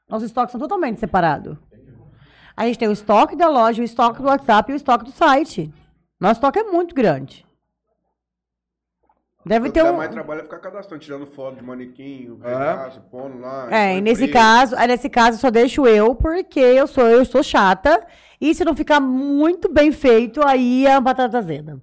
[0.09, 1.57] Nossos estoques são totalmente separados.
[2.57, 5.11] A gente tem o estoque da loja, o estoque do WhatsApp e o estoque do
[5.11, 5.73] site.
[6.21, 7.45] Nosso estoque é muito grande.
[9.47, 9.97] Deve ter um.
[9.97, 12.49] mais trabalho é ficar cadastrando, tirando foto de manequim, É.
[12.49, 13.69] regaço, pondo lá.
[13.71, 14.33] É, e nesse preço.
[14.33, 18.07] caso, aí nesse caso eu só deixo eu, porque eu sou eu sou chata.
[18.41, 21.81] E se não ficar muito bem feito, aí é uma batata azeda.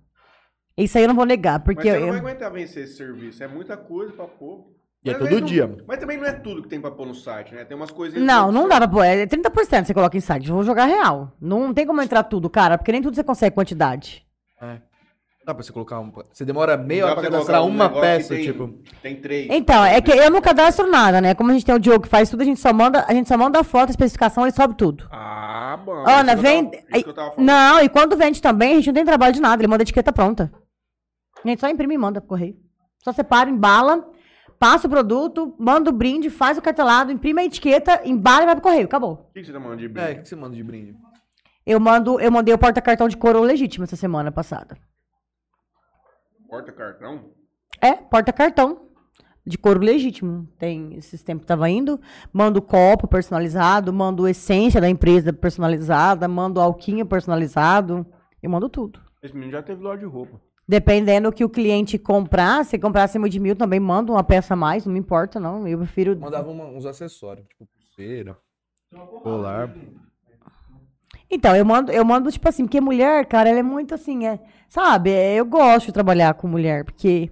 [0.78, 2.96] Isso aí eu não vou negar, Mas porque você não eu, vai aguentar vencer esse
[2.98, 3.44] serviço.
[3.44, 4.66] É muita coisa pra pôr.
[5.04, 5.78] E é Mas todo não- dia.
[5.88, 7.66] Mas também não é tudo que tem pra pôr no site, né?
[7.66, 8.24] Tem umas coisinhas.
[8.26, 9.04] Não, que não dá pra pôr.
[9.04, 10.48] É 30% você coloca em site.
[10.48, 11.32] Eu vou jogar real.
[11.42, 14.24] Não tem como entrar tudo, cara, porque nem tudo você consegue quantidade.
[15.52, 16.12] Dá pra você colocar um.
[16.32, 18.74] Você demora meia hora pra cadastrar um uma peça, tem- tipo.
[19.02, 19.48] Tem três.
[19.52, 21.36] Então, é que eu não cadastro nada, né?
[21.36, 23.28] Como a gente tem o Diogo que faz tudo, a gente só manda, a gente
[23.28, 25.06] só manda a foto, a especificação e sobe tudo.
[25.12, 25.92] Ah, bom.
[26.08, 26.72] Ana, tava- falando.
[27.38, 29.86] Não, e quando vende também, a gente não tem trabalho de nada, ele manda a
[29.86, 30.50] etiqueta pronta.
[31.44, 32.56] A gente só imprime e manda pro correio.
[33.04, 34.08] Só separa, embala,
[34.58, 38.56] passa o produto, manda o brinde, faz o cartelado, imprime a etiqueta, embala e vai
[38.56, 38.86] pro correio.
[38.86, 39.28] Acabou.
[39.30, 40.22] O que que você tá mandando de É, o brinde?
[40.22, 40.96] que você manda de brinde?
[41.66, 44.76] Eu mando, eu mandei o porta-cartão de coroa legítimo essa semana passada.
[46.52, 47.32] Porta cartão?
[47.82, 48.82] É, porta-cartão.
[49.46, 50.46] De couro legítimo.
[50.60, 51.98] Tem esses tempos que tava indo.
[52.34, 58.06] Mando copo personalizado, mando essência da empresa personalizada, mando alquinho personalizado.
[58.44, 59.00] Eu mando tudo.
[59.24, 60.42] Esse menino já teve loja de roupa.
[60.68, 64.54] Dependendo do que o cliente comprar, se comprar acima de mil, também manda uma peça
[64.54, 65.66] a mais, não me importa, não.
[65.66, 66.20] Eu prefiro.
[66.20, 68.38] Mandava uma- uns acessórios, tipo pulseira,
[69.24, 69.74] colar.
[71.32, 74.40] Então, eu mando, eu mando, tipo assim, porque mulher, cara, ela é muito assim, é,
[74.68, 75.12] sabe?
[75.12, 77.32] é, eu gosto de trabalhar com mulher, porque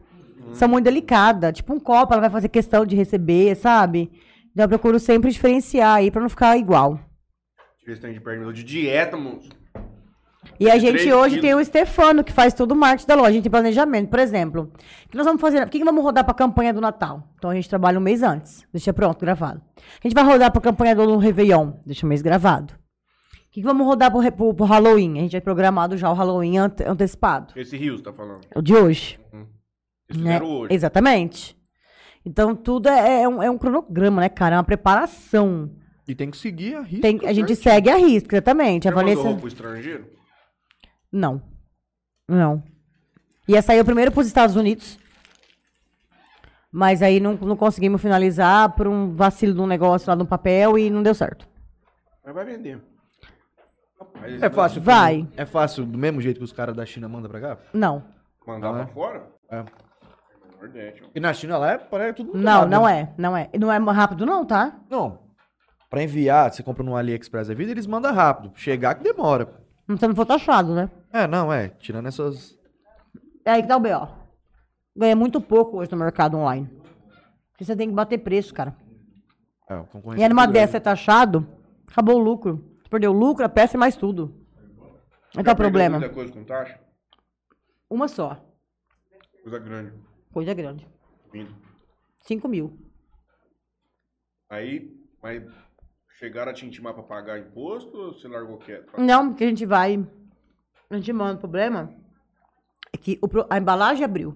[0.54, 1.54] são muito delicadas.
[1.54, 4.10] Tipo, um copo, ela vai fazer questão de receber, sabe?
[4.52, 7.00] Então eu procuro sempre diferenciar aí pra não ficar igual.
[7.86, 9.50] Tem de perto de dieta, moço.
[10.60, 11.42] E a gente hoje quilos.
[11.42, 13.30] tem o Stefano, que faz todo o marketing da loja.
[13.30, 14.10] A gente tem planejamento.
[14.10, 14.72] Por exemplo,
[15.06, 15.62] o que nós vamos fazer?
[15.64, 17.24] O que, vamos rodar para a campanha do Natal?
[17.38, 18.66] Então a gente trabalha um mês antes.
[18.72, 19.62] Deixa pronto, gravado.
[19.78, 21.74] A gente vai rodar para a campanha do Réveillon.
[21.86, 22.74] Deixa um mês gravado.
[23.50, 25.18] O que, que vamos rodar para o Halloween?
[25.18, 27.52] A gente é programado já o Halloween ante- antecipado.
[27.56, 28.42] Esse Rios tá falando.
[28.56, 29.20] O de hoje.
[30.08, 30.40] Eles Né?
[30.42, 30.74] hoje.
[30.74, 31.58] Exatamente.
[32.24, 34.56] Então tudo é, é um, é um cronograma, né, cara?
[34.56, 35.72] É uma preparação.
[36.08, 37.02] E tem que seguir a risca.
[37.02, 38.88] Tem, a gente segue a risca, exatamente.
[38.88, 39.28] A Já mandou Vanessa.
[39.28, 40.06] roupa pro estrangeiro?
[41.12, 41.42] Não.
[42.28, 42.64] Não.
[43.48, 45.00] Ia sair primeiro para os Estados Unidos.
[46.72, 50.78] Mas aí não, não conseguimos finalizar por um vacilo de um negócio lá no papel
[50.78, 51.48] e não deu certo.
[52.24, 52.80] Mas vai vender.
[54.42, 54.82] É fácil.
[54.82, 55.28] Vai.
[55.38, 57.58] É fácil, do mesmo jeito que os caras da China mandam pra cá?
[57.74, 58.04] Não.
[58.46, 58.86] Mandar Não é?
[58.86, 59.28] pra fora?
[59.52, 59.64] É.
[61.16, 63.00] E na China lá é, parece tudo muito Não, rápido, não né?
[63.02, 63.14] é.
[63.22, 63.50] Não é.
[63.58, 64.78] Não é rápido, não, tá?
[64.90, 65.20] Não.
[65.90, 68.52] Pra enviar, você compra no AliExpress a vida, eles mandam rápido.
[68.56, 69.50] Chegar que demora.
[69.88, 70.90] Não se não for taxado, né?
[71.12, 71.70] É, não, é.
[71.70, 72.58] Tirando essas.
[73.46, 74.08] É aí que dá o B.O.
[74.96, 76.70] Ganha muito pouco hoje no mercado online.
[77.52, 78.76] Porque você tem que bater preço, cara.
[79.68, 80.66] É, concorrência E aí numa muito grande.
[80.68, 81.48] dessa é taxado,
[81.90, 82.69] acabou o lucro.
[82.90, 84.34] Você perdeu o lucro, a peça e mais tudo.
[85.32, 86.00] Tá Já o problema.
[86.00, 86.80] Muita coisa com taxa?
[87.88, 88.44] Uma só.
[89.44, 89.94] Coisa grande.
[90.34, 90.88] Coisa grande.
[91.32, 91.56] Vindo.
[92.24, 92.80] 5 mil.
[94.50, 94.92] Aí,
[95.22, 95.44] mas
[96.18, 99.00] chegaram a te intimar pra pagar imposto ou você largou quieto?
[99.00, 100.04] Não, porque a gente vai.
[100.90, 101.36] A gente manda.
[101.36, 101.94] O problema
[102.92, 104.36] é que o a embalagem abriu.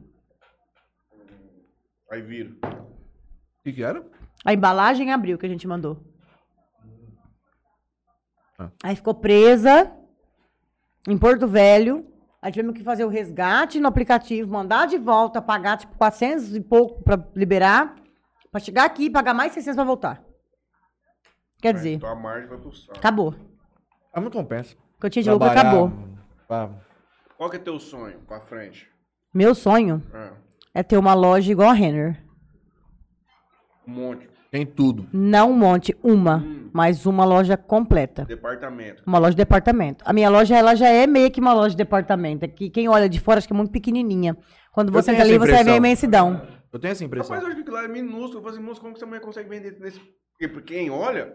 [2.11, 2.51] Aí vira.
[2.51, 4.05] O que, que era?
[4.45, 6.12] A embalagem abriu que a gente mandou.
[8.59, 8.69] Ah.
[8.83, 9.91] Aí ficou presa
[11.07, 12.05] em Porto Velho.
[12.41, 16.59] Aí tivemos que fazer o resgate no aplicativo, mandar de volta, pagar tipo 400 e
[16.61, 17.95] pouco pra liberar,
[18.51, 20.23] pra chegar aqui e pagar mais 600 pra voltar.
[21.61, 22.97] Quer dizer, Então a margem vai pro saco.
[22.97, 23.33] acabou.
[24.13, 24.75] Ah, não compensa.
[24.97, 25.91] O que eu tinha de lucro Trabalhar acabou.
[26.47, 26.69] pra-
[27.37, 28.89] Qual que é teu sonho pra frente?
[29.33, 32.21] Meu sonho É, é ter uma loja igual a Renner.
[33.87, 34.29] um monte.
[34.53, 35.07] Tem tudo.
[35.11, 36.69] Não um monte, uma, Hum.
[36.71, 38.23] mas uma loja completa.
[38.23, 39.01] Departamento.
[39.03, 40.03] Uma loja de departamento.
[40.07, 42.45] A minha loja, ela já é meio que uma loja de departamento.
[42.45, 44.37] É que quem olha de fora acha que é muito pequenininha.
[44.71, 45.77] Quando você entra ali, essa você vai ver a impressão.
[45.77, 46.41] imensidão.
[46.71, 47.35] Eu tenho essa impressão.
[47.35, 48.37] Rapaz, eu acho que lá é minúsculo.
[48.37, 49.99] Eu falei assim, moço, como que essa mulher consegue vender nesse...
[50.33, 51.33] Porque pra quem olha,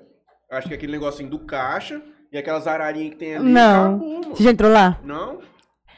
[0.53, 2.01] acho que é aquele negocinho do caixa
[2.33, 3.49] e aquelas ararinhas que tem ali.
[3.49, 3.97] Não.
[3.97, 4.23] acabou.
[4.37, 4.97] Você já entrou lá?
[5.03, 5.41] Não?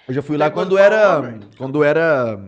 [0.09, 0.97] Eu já fui lá quando era.
[0.99, 1.41] falar, velho.
[1.59, 2.41] Quando era.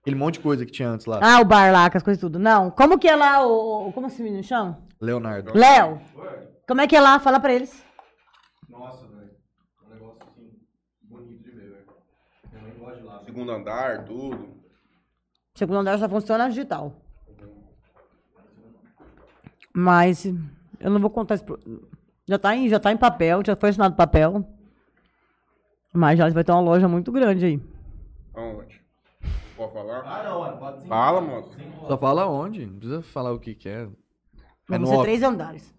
[0.00, 1.20] Aquele monte de coisa que tinha antes lá.
[1.22, 2.38] Ah, o bar lá, com as coisas tudo.
[2.38, 2.70] Não.
[2.70, 3.92] Como que é lá o.
[3.92, 4.78] Como esse menino chama?
[5.00, 5.52] Leonardo.
[5.56, 6.00] Léo.
[6.66, 7.18] Como é que é lá?
[7.20, 7.84] Fala pra eles.
[8.68, 9.30] Nossa, velho.
[9.86, 10.50] Um negócio assim,
[11.02, 11.86] bonito de ver, velho.
[12.52, 13.22] Minha mãe gosta de lá.
[13.24, 14.48] Segundo andar, tudo.
[15.54, 16.94] Segundo andar só funciona digital.
[19.74, 21.44] Mas eu não vou contar isso.
[21.44, 21.60] pro-
[22.26, 24.46] Já tá, em, já tá em papel, já foi assinado papel.
[25.92, 27.60] Mas já vai ter uma loja muito grande aí.
[28.34, 28.79] Aonde?
[29.60, 30.02] Pode falar?
[30.06, 30.56] Ah, não, mano.
[30.58, 30.88] Pode sim.
[30.88, 31.50] Fala, moço.
[31.86, 32.64] Só fala onde?
[32.64, 33.82] Não precisa falar o que que é.
[34.70, 35.74] É Vão ser no três andares.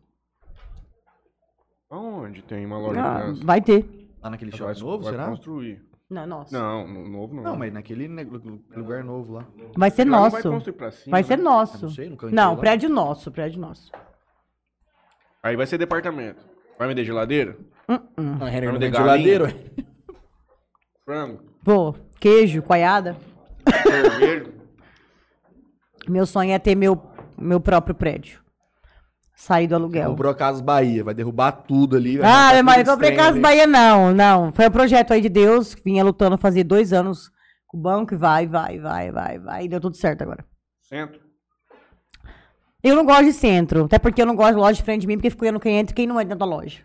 [1.90, 3.44] Aonde tem uma loja Ah, criança?
[3.44, 4.10] vai ter.
[4.22, 5.26] Lá naquele Vai- shopping novo, vai será?
[5.28, 5.84] construir.
[6.08, 6.56] Não, nossa.
[6.58, 7.42] Não, no novo não.
[7.44, 8.24] Não, mas naquele ne-
[8.76, 9.46] lugar novo lá.
[9.76, 10.32] Vai ser Lá não nosso.
[10.34, 11.44] Vai construir pra cima, Vai ser né?
[11.44, 11.78] nosso.
[11.86, 12.60] Eu não sei, Não, lá.
[12.60, 13.92] prédio nosso, prédio nosso.
[15.42, 16.46] Aí vai ser departamento.
[16.78, 17.58] Vai vender geladeira?
[17.90, 18.38] Hum, hum.
[18.38, 18.92] Vamos não de vende galinha?
[18.92, 19.54] geladeira, ué.
[21.04, 21.40] Frango?
[21.64, 21.96] Vou.
[22.20, 23.18] Queijo, coiada.
[26.08, 27.02] Meu sonho é ter meu,
[27.38, 28.40] meu próprio prédio.
[29.36, 30.12] Sair do aluguel.
[30.12, 32.18] Comprou a Casa Bahia, vai derrubar tudo ali.
[32.18, 33.40] vai Ah, meu marido, comprei Casa ali.
[33.40, 34.52] Bahia, não, não.
[34.52, 37.32] Foi um projeto aí de Deus, que vinha lutando fazia dois anos
[37.68, 39.66] com o banco e vai, vai, vai, vai, vai.
[39.66, 40.46] E deu tudo certo agora.
[40.82, 41.20] Centro?
[42.84, 45.08] Eu não gosto de centro, até porque eu não gosto de loja de frente de
[45.08, 46.82] mim, porque fico olhando quem entra e quem não entra dentro da loja.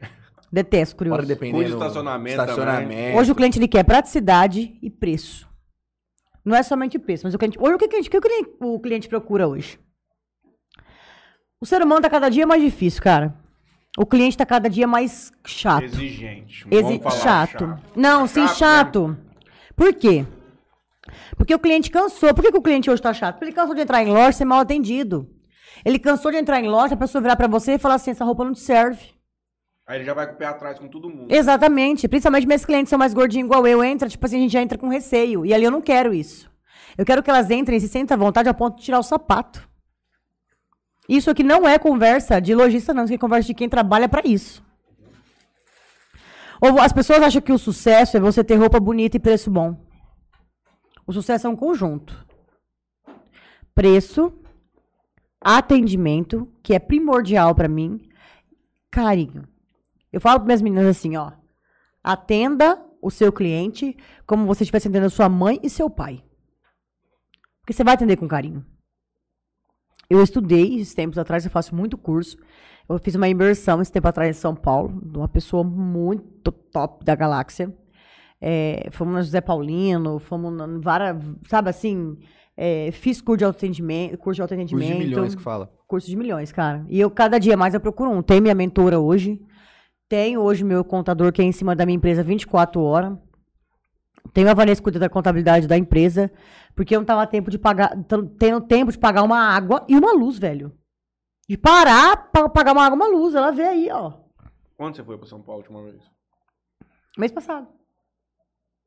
[0.53, 1.17] Detesto, curioso.
[1.17, 1.57] Fora dependendo.
[1.59, 3.19] Cuide do estacionamento estacionamento.
[3.19, 5.47] Hoje o cliente ele quer praticidade e preço.
[6.47, 7.59] Não é somente preço, mas o cliente.
[7.61, 8.19] Hoje o que, o cliente- o que
[8.61, 9.81] o cliente, o procura hoje?
[11.61, 13.35] O ser humano tá cada dia mais difícil, cara.
[13.99, 15.83] O cliente tá cada dia mais chato.
[15.85, 16.65] Exigente.
[16.71, 17.79] Exi- Vamos falar chato.
[17.97, 18.55] Não, sim, Chato, né?
[18.55, 19.19] chato.
[19.75, 20.25] Por quê?
[21.37, 22.33] Porque o cliente cansou.
[22.33, 23.35] Por que, que o cliente hoje tá chato?
[23.37, 25.29] Porque ele cansou de entrar em loja e ser mal atendido.
[25.85, 28.25] Ele cansou de entrar em loja, a pessoa virar pra você e falar assim: essa
[28.25, 29.16] roupa não te serve.
[29.87, 31.33] Aí ele já vai com o pé atrás com todo mundo.
[31.33, 32.09] Exatamente.
[32.09, 33.85] Principalmente meus clientes são mais gordinhos igual eu.
[33.85, 35.47] Entra, tipo assim, a gente já entra com receio.
[35.47, 36.51] E ali eu não quero isso.
[36.99, 39.03] Eu quero que elas entrem e se sentem à vontade a ponto de tirar o
[39.03, 39.69] sapato.
[41.09, 43.05] Isso aqui não é conversa de lojista, não.
[43.05, 44.65] Isso é conversa de quem trabalha pra isso.
[46.61, 49.77] Ou as pessoas acham que o sucesso é você ter roupa bonita e preço bom.
[51.07, 52.27] O sucesso é um conjunto.
[53.73, 54.33] Preço,
[55.41, 58.01] atendimento, que é primordial pra mim,
[58.91, 59.47] carinho.
[60.17, 61.33] Eu falo para minhas meninas assim, ó.
[62.03, 63.95] Atenda o seu cliente
[64.27, 66.25] como você estivesse atendendo a sua mãe e seu pai.
[67.61, 68.65] Porque você vai atender com carinho.
[70.09, 72.39] Eu estudei esses tempos atrás, eu faço muito curso.
[72.89, 77.05] Eu fiz uma imersão esse tempo atrás em São Paulo, de uma pessoa muito top
[77.05, 77.71] da galáxia.
[78.41, 82.17] É, fomos na José Paulino, fomos na várias, sabe assim,
[82.57, 85.71] é, fiz curso de autoatendimento, curso de Curso autoatendimento de milhões que fala.
[85.87, 86.87] curso de milhões, cara.
[86.89, 88.23] E eu, cada dia mais, eu procuro um.
[88.23, 89.39] Tem minha mentora hoje.
[90.09, 93.19] Tenho hoje meu contador, que é em cima da minha empresa 24 horas.
[94.33, 96.31] Tenho a Vanessa cuida da contabilidade da empresa.
[96.75, 97.97] Porque eu não tava tempo de pagar,
[98.39, 100.77] tendo tempo de pagar uma água e uma luz, velho.
[101.49, 103.35] De parar pra pagar uma água e uma luz.
[103.35, 104.13] Ela vê aí, ó.
[104.77, 106.03] Quando você foi pra São Paulo a última vez?
[107.17, 107.67] Mês passado.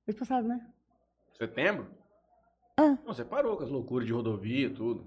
[0.07, 0.61] Mês passado, né?
[1.37, 1.87] Setembro?
[2.77, 2.97] Ah.
[3.05, 5.05] Não, você parou com as loucuras de rodovia e tudo.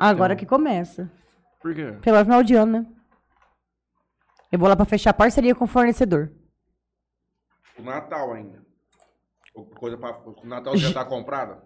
[0.00, 1.10] Agora que começa.
[1.60, 1.92] Por quê?
[1.92, 2.86] Porque agora é final de ano, né?
[4.52, 6.30] Eu vou lá pra fechar parceria com o fornecedor.
[7.78, 8.62] O Natal ainda.
[9.54, 10.20] O Coisa pra...
[10.20, 11.56] O Natal já tá comprado?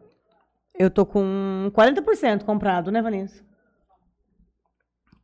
[0.79, 3.45] Eu tô com 40% comprado, né, Vanessa?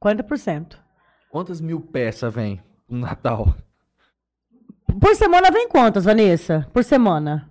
[0.03, 0.77] 40%.
[1.31, 3.55] Quantas mil peças vem no Natal?
[5.01, 6.69] Por semana vem quantas, Vanessa?
[6.73, 7.49] Por semana?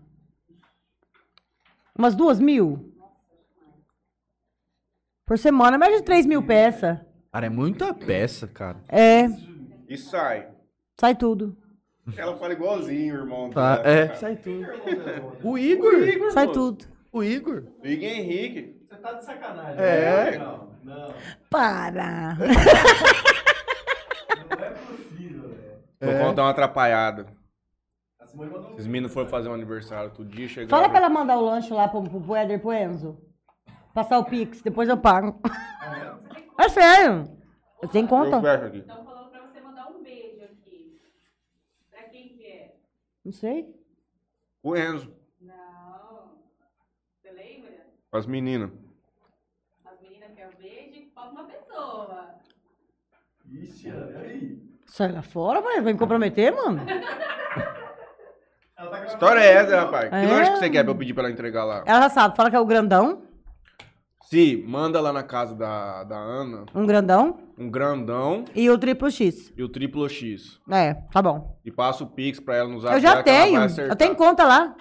[1.98, 2.94] Umas duas mil?
[5.26, 7.00] Por semana, mais de 3 mil peças.
[7.32, 8.84] Cara, é muita peça, cara.
[8.90, 9.28] É,
[9.92, 10.48] E sai.
[11.00, 11.58] sai tudo.
[12.18, 13.50] Ela fala igualzinho, irmão.
[13.50, 14.14] Tá, é.
[14.16, 14.66] Sai tudo.
[15.44, 15.92] O Igor.
[16.32, 16.86] Sai tudo.
[17.12, 17.64] O Igor.
[17.84, 18.82] Liga Henrique.
[18.90, 19.80] Você tá de sacanagem.
[19.84, 20.32] É.
[20.32, 20.38] né?
[20.38, 21.14] Não, não.
[21.50, 22.36] Para!
[24.50, 25.82] Não é possível, velho.
[26.18, 27.28] Vou contar uma atrapalhada.
[28.76, 30.70] Esses meninos foram fazer um aniversário todo dia, chegaram.
[30.70, 33.18] Fala pra ela mandar o lanche lá pro, pro, pro Éder e pro Enzo.
[33.94, 35.38] Passar o Pix, depois eu pago.
[36.58, 37.30] É sério.
[37.82, 38.40] Eu tenho Eu conta.
[38.42, 38.78] fecho aqui.
[38.78, 41.02] Estão falando pra você mandar um beijo aqui.
[41.90, 42.76] Pra quem que é?
[43.24, 43.74] Não sei.
[44.64, 46.32] O Enzo, Não.
[47.22, 47.86] Você lembra?
[48.12, 48.72] as meninas.
[49.86, 52.36] As meninas querem um beijo, falta uma pessoa.
[53.50, 54.62] Ixi, e aí?
[54.86, 56.82] Sai lá fora, vai vai me comprometer, mano.
[58.78, 60.10] Ela tá Que história é essa, rapaz?
[60.10, 60.28] Que É.
[60.28, 61.84] lanche que você quer pra eu pedir pra ela entregar lá?
[61.86, 63.24] Ela já sabe, fala que é o grandão.
[64.32, 67.38] Se, manda lá na casa da, da Ana Um grandão.
[67.58, 69.52] um grandão E o triplo X.
[69.58, 70.58] e o triplo X.
[70.72, 71.60] É, tá bom.
[71.66, 73.60] E passa o Pix pra ela nos zap Eu já tenho.
[73.62, 74.74] Eu tenho conta lá.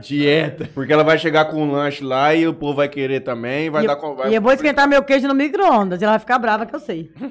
[0.00, 0.70] Dieta.
[0.72, 3.68] Porque ela vai chegar com um lanche lá e o povo vai querer também.
[3.68, 4.14] Vai e, dar eu, com.
[4.14, 6.00] vai- e eu vou esquentar meu queijo no micro-ondas.
[6.00, 7.12] E ela vai ficar brava que eu sei.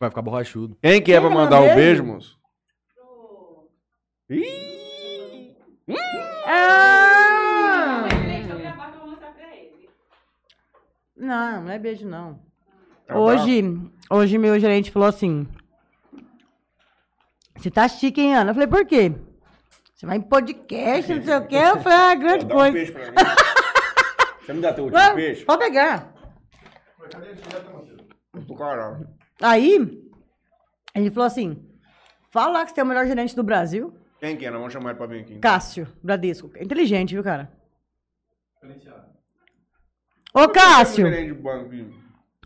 [0.00, 0.76] Vai ficar borrachudo.
[0.82, 2.04] Quem que é pra Quem mandar manda o beijo, beijo?
[2.04, 2.38] moço?
[4.28, 5.54] Ih!
[6.46, 7.03] Ah!
[11.24, 12.38] Não, não é beijo, não.
[13.06, 13.62] Tá Hoje,
[14.10, 15.46] hoje meu gerente falou assim:
[17.56, 18.50] Você tá chique, hein, Ana?
[18.50, 19.12] Eu falei, por quê?
[19.94, 21.56] Você vai em podcast, não sei o quê.
[21.56, 22.72] Eu falei, ah, grande Dá um coisa.
[22.72, 23.14] peixe pra mim.
[24.44, 25.44] Você me dá teu último Ah, peixe?
[25.44, 26.12] Pode pegar.
[28.58, 29.08] Caralho.
[29.42, 30.02] Aí,
[30.94, 31.66] ele falou assim:
[32.30, 33.94] Fala lá que você é o melhor gerente do Brasil.
[34.20, 34.50] Quem que é?
[34.50, 35.34] Nós vamos chamar ele pra vir aqui.
[35.34, 35.40] então.
[35.50, 36.50] Cássio, Bradesco.
[36.58, 37.50] Inteligente, viu, cara?
[38.54, 39.13] Diferenciado.
[40.34, 41.06] Ô, Cássio!
[41.40, 41.90] Banco, viu?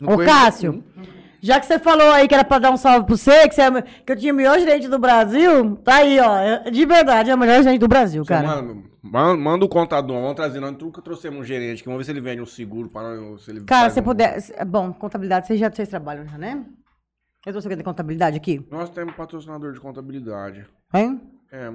[0.01, 0.85] Não Ô, Cássio,
[1.41, 3.63] já que você falou aí que era pra dar um salve pro você, que, você
[3.63, 6.39] é, que eu tinha o melhor gerente do Brasil, tá aí, ó.
[6.39, 8.47] é- De verdade, é o melhor gerente do Brasil, Você cara.
[8.47, 10.61] Manda, manda, manda o contador, vamos trazer.
[10.61, 11.87] Nós nunca trouxemos um gerente aqui.
[11.87, 13.45] Vamos ver se ele vende um seguro para nós.
[13.45, 14.39] Se ele Cara, se um- puder.
[14.67, 16.65] Bom, contabilidade, vocês já vocês trabalham já, né?
[17.47, 18.67] Eu tô sabendo de contabilidade aqui?
[18.71, 20.67] Nós temos patrocinador de contabilidade.
[20.93, 21.21] Hein?
[21.51, 21.73] É.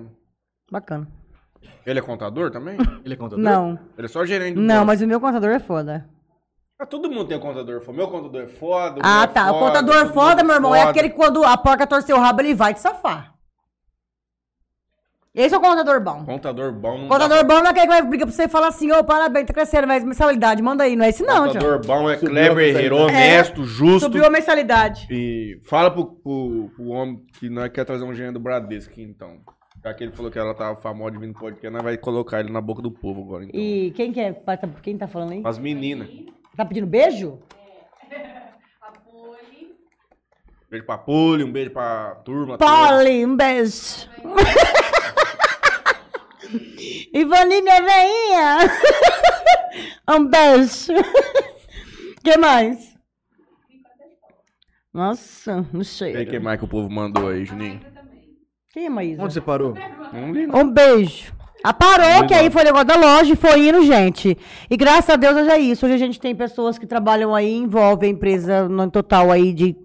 [0.72, 1.08] Bacana.
[1.86, 2.78] Ele é contador também?
[3.04, 3.44] Ele é contador?
[3.44, 3.78] Não.
[3.98, 4.88] Ele é só gerente do Não, banco.
[4.88, 6.08] mas o meu contador é foda.
[6.80, 7.98] Ah, todo mundo tem contador foda.
[7.98, 9.00] Meu contador é foda.
[9.00, 9.52] o Ah, meu é tá.
[9.52, 10.90] O foda, contador todo foda, mundo meu irmão, é foda.
[10.92, 13.34] aquele que quando a porca torceu o rabo, ele vai te safar.
[15.36, 16.24] Esse é o contador bom.
[16.26, 18.48] Contador bom não Contador dá bom não é aquele que vai brigar pra você e
[18.48, 20.96] falar assim, ô, parabéns, tá crescendo, mas mensalidade, manda aí.
[20.96, 21.54] Não é esse não, tio.
[21.60, 22.62] Contador bom é Subiu mensalidade.
[22.78, 24.02] Herrero, honesto, justo.
[24.02, 25.08] Subiu a mensalidade.
[25.10, 29.40] E fala pro, pro, pro homem que nós quer trazer um gerente do Bradesco então.
[29.84, 32.40] Já que ele falou que ela tava famosa de vir no podcast, nós vai colocar
[32.40, 33.60] ele na boca do povo agora, então.
[33.60, 34.34] E quem que é?
[34.82, 35.42] Quem tá falando aí?
[35.44, 36.08] As meninas.
[36.56, 37.38] Tá pedindo beijo?
[38.82, 39.76] A Poli.
[40.70, 42.58] Beijo pra Poli, um beijo pra turma.
[42.58, 44.08] Polly, um beijo.
[47.14, 48.58] Ivani, minha veinha.
[50.12, 50.94] um beijo.
[52.24, 52.96] que mais?
[54.94, 56.26] Nossa, não sei.
[56.26, 57.82] que mais que o povo mandou aí, Juninho?
[58.74, 59.24] Quem é Maísa?
[59.24, 59.74] Onde você parou?
[60.54, 61.32] Um beijo.
[61.64, 64.38] Ah, parou, que aí foi o negócio da loja e foi indo, gente.
[64.70, 65.86] E graças a Deus hoje é isso.
[65.86, 69.76] Hoje a gente tem pessoas que trabalham aí, envolve a empresa no total aí de.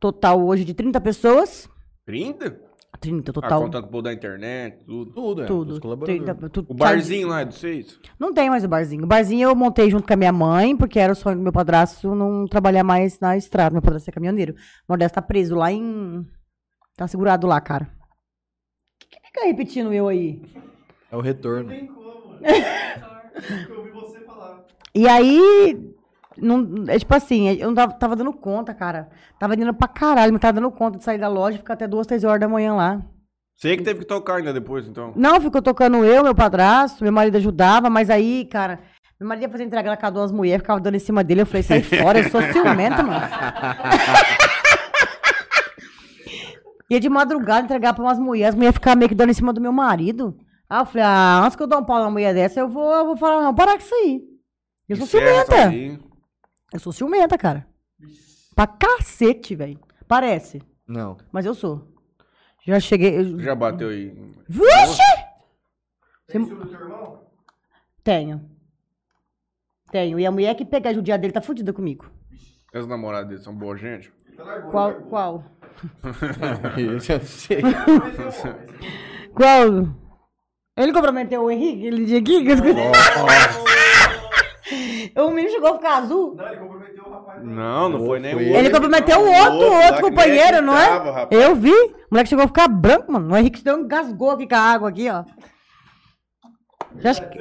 [0.00, 1.68] Total hoje de 30 pessoas.
[2.04, 2.58] 30?
[3.00, 3.62] 30 Ah, total.
[3.62, 5.12] contando com o da internet, tudo.
[5.12, 5.46] Tudo, é.
[5.46, 5.72] tudo.
[5.74, 6.24] Os colaboradores.
[6.24, 7.98] 30, tu- O barzinho lá é de vocês?
[8.18, 9.04] Não tem mais o barzinho.
[9.04, 11.52] O barzinho eu montei junto com a minha mãe, porque era o sonho do meu
[11.52, 13.72] padrasto não trabalhar mais na estrada.
[13.72, 14.54] Meu padrasto é caminhoneiro.
[14.88, 16.26] O Modesto tá preso lá em.
[16.96, 17.88] Tá segurado lá, cara.
[19.34, 20.40] Fica repetindo eu aí?
[21.10, 21.68] É o retorno.
[21.68, 22.38] Tem como.
[23.68, 24.60] Eu ouvi você falar.
[24.94, 25.92] E aí.
[26.38, 29.08] Não, é tipo assim, eu não tava, tava dando conta, cara.
[29.36, 31.88] Tava indo pra caralho, não tava dando conta de sair da loja e ficar até
[31.88, 33.02] duas, três horas da manhã lá.
[33.56, 35.12] Você que teve que tocar ainda depois, então.
[35.16, 38.80] Não, ficou tocando eu, meu padrasto, meu marido ajudava, mas aí, cara,
[39.18, 41.42] meu marido ia fazer entrega na casa de umas mulheres, ficava dando em cima dele,
[41.42, 43.26] eu falei, sai fora, eu sou ciumenta, mano.
[46.94, 49.52] ia de madrugada entregar pra umas mulheres, as mulheres ficavam meio que dando em cima
[49.52, 50.36] do meu marido.
[50.68, 52.90] Aí eu falei, ah, antes que eu dar um pau numa mulher dessa, eu vou,
[52.94, 54.22] eu vou falar, não, parar com isso aí.
[54.88, 56.00] Eu sou Encerra ciumenta.
[56.72, 57.66] Eu sou ciumenta, cara.
[58.54, 59.78] Pra cacete, velho.
[60.08, 61.16] Parece, Não.
[61.32, 61.88] mas eu sou.
[62.66, 63.18] Já cheguei.
[63.18, 64.10] eu- Já bateu aí.
[64.48, 65.02] Vixe!
[66.28, 67.20] Tem ciúme do teu irmão?
[68.02, 68.40] Tenho.
[69.90, 70.18] Tenho.
[70.18, 72.06] E a mulher que pegar judiar dele tá fudida comigo.
[72.72, 74.10] As namoradas dele são boas, gente.
[74.36, 74.70] Tá largou.
[74.70, 74.94] Qual?
[75.02, 75.44] Qual?
[76.96, 77.62] Esse eu sei.
[79.34, 79.88] Qual?
[80.76, 82.44] Ele comprometeu o Henrique aquele dia aqui?
[85.20, 86.34] o menino chegou a ficar azul.
[86.34, 87.44] Não, ele comprometeu o rapaz.
[87.44, 88.56] Não, não foi nem o ele.
[88.56, 90.86] Ele comprometeu o outro, outro que companheiro, não é?
[90.88, 91.28] rapaz.
[91.30, 91.70] Eu vi.
[91.72, 93.32] O moleque chegou a ficar branco, mano.
[93.32, 95.24] O Henrique se deu um gasgou aqui com a água aqui, ó.
[96.96, 97.38] Já acho que-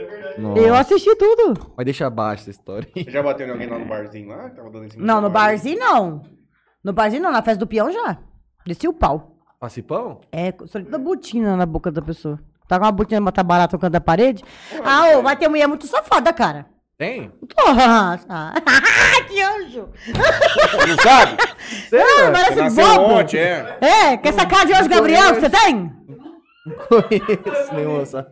[0.55, 1.73] Eu assisti tudo.
[1.77, 2.87] Mas deixa abaixo essa história.
[2.95, 4.49] Você já bateu em alguém lá no barzinho lá?
[4.49, 6.21] Tava dando em cima Não, no barzinho não.
[6.83, 8.17] No barzinho não, na festa do peão já.
[8.65, 9.37] Desci o pau.
[9.59, 10.19] Passipão?
[10.31, 12.37] É, só toda botina na boca da pessoa.
[12.67, 14.43] Tá com uma botina de matar barato no canto da parede.
[14.83, 16.65] Ah, ô, vai ter mulher muito safada, cara.
[16.97, 17.31] Tem?
[17.57, 18.53] Nossa.
[19.27, 19.89] que anjo.
[20.87, 21.37] Não sabe?
[21.41, 23.13] Ah, parece Você nasceu bobo.
[23.15, 23.77] ontem, é.
[23.81, 25.91] É, quer essa cara de anjo Gabriel que você tem?
[26.65, 28.05] Não conheço nenhuma.
[28.05, 28.29] sabe?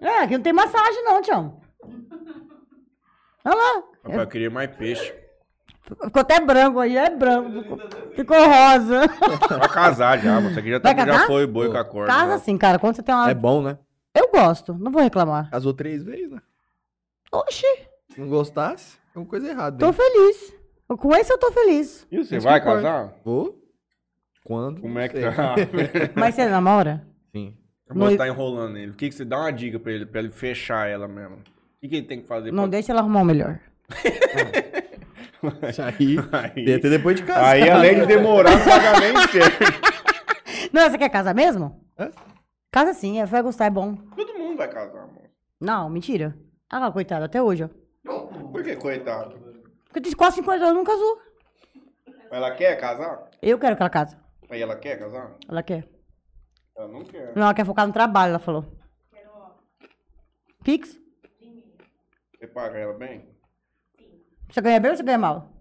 [0.00, 1.60] É, aqui não tem massagem não, Tião.
[3.44, 3.82] Olha lá.
[4.10, 5.14] Rapaz, eu queria mais peixe.
[6.04, 7.62] Ficou até branco aí, é branco.
[7.62, 7.78] Ficou,
[8.14, 9.06] ficou rosa.
[9.58, 12.12] Vai casar já, você aqui já, tá, já foi boi com a corda.
[12.12, 12.34] Casa já.
[12.34, 12.78] assim, cara.
[12.78, 13.30] Quando você tem uma.
[13.30, 13.78] É bom, né?
[14.14, 15.50] Eu gosto, não vou reclamar.
[15.50, 16.40] Casou três vezes, né?
[17.32, 17.66] Oxi,
[18.12, 19.78] Se não gostasse, é uma coisa errada.
[19.78, 19.92] tô hein?
[19.92, 20.54] feliz.
[20.88, 22.06] Com esse eu tô feliz.
[22.10, 23.14] E você Isso vai casar?
[23.24, 23.54] Vou?
[24.44, 24.80] Quando?
[24.80, 25.54] Como é que tá?
[26.16, 27.06] Mas você namora?
[27.30, 27.54] Sim.
[27.88, 28.92] A moça tá enrolando ele.
[28.92, 31.36] O que, que você dá uma dica pra ele, pra ele fechar ela mesmo?
[31.36, 32.70] O que, que ele tem que fazer Não pra...
[32.70, 33.60] deixa ela arrumar o melhor.
[35.68, 36.16] Isso aí.
[36.32, 37.44] Aí, Até depois de casar.
[37.52, 39.88] aí, além de demorar, o pagamento certo.
[40.72, 41.80] Não, você quer casar mesmo?
[41.98, 42.10] Hã?
[42.70, 43.94] Casa sim, vai gostar, é bom.
[43.94, 45.30] Todo mundo vai casar, amor.
[45.60, 46.36] Não, mentira.
[46.68, 47.68] Ah, coitado, até hoje, ó.
[48.52, 49.38] Por que, coitado?
[49.84, 51.20] Porque tem quase 50 anos, não casou.
[52.30, 53.30] Ela quer casar?
[53.40, 54.16] Eu quero que ela case.
[54.50, 55.34] Aí ela quer casar?
[55.48, 55.88] Ela quer.
[56.76, 57.32] Ela não quer.
[57.34, 58.64] Não, ela quer focar no trabalho, ela falou.
[60.62, 60.98] Pix?
[62.38, 63.26] Você paga ela bem?
[64.50, 65.52] Você ganha bem ou você ganha mal?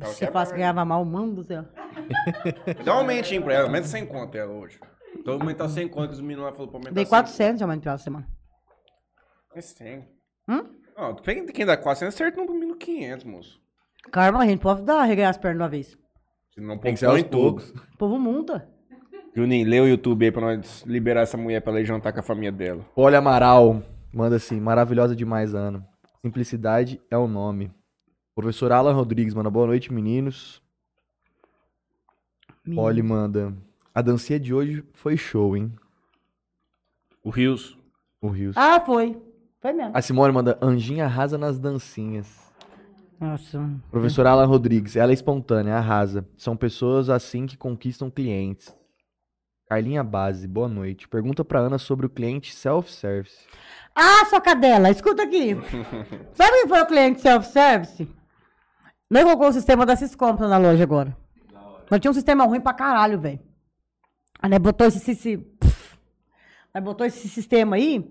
[0.00, 1.64] Ela Se você quer falasse que ganhava mal, mano do céu.
[2.84, 4.78] Dá um aumentinho pra ela, aumenta 100 conto ela hoje.
[5.16, 7.62] Então aumentar 100 conto que os meninos lá falaram pra aumentar Dei 100 400 de
[7.64, 8.26] aumento pela semana.
[8.26, 9.58] conto.
[9.58, 10.08] É 100.
[10.48, 10.64] Hum?
[10.96, 13.60] Não, quem quem dá 400 certo não pro mínimo 500, moço.
[14.10, 15.98] Karma, a gente pode dar, reganhar as pernas de uma vez.
[16.52, 17.30] Se não Tem que ser aos tudo.
[17.30, 17.70] poucos.
[17.70, 18.68] O povo multa.
[19.34, 22.20] Juninho, lê o YouTube aí pra nós liberar essa mulher pra ela ir jantar com
[22.20, 22.84] a família dela.
[22.94, 23.82] Olha Amaral,
[24.12, 25.84] manda assim, maravilhosa demais, Ana.
[26.24, 27.70] Simplicidade é o nome.
[28.34, 30.62] Professor Alan Rodrigues, manda boa noite, meninos.
[32.74, 33.54] Olha, manda.
[33.94, 35.70] A dancinha de hoje foi show, hein?
[37.22, 37.76] O Rios.
[38.22, 38.56] O Rios.
[38.56, 39.20] Ah, foi.
[39.60, 39.94] Foi mesmo.
[39.94, 42.50] A Simone manda Anjinha arrasa nas dancinhas.
[43.20, 43.70] Nossa.
[43.90, 46.26] Professor Alan Rodrigues, ela é espontânea, arrasa.
[46.38, 48.74] São pessoas assim que conquistam clientes.
[49.68, 51.06] Carlinha Base, boa noite.
[51.06, 53.46] Pergunta pra Ana sobre o cliente self-service.
[53.94, 55.54] Ah, sua cadela, escuta aqui.
[56.34, 58.08] Sabe quem foi o cliente self-service?
[59.08, 61.16] Não colocou o sistema da Ciscompra na loja agora.
[61.90, 63.38] Nós tinha um sistema ruim pra caralho, velho.
[64.40, 65.46] Aí né, botou esse, esse.
[66.72, 68.04] Aí botou esse sistema aí.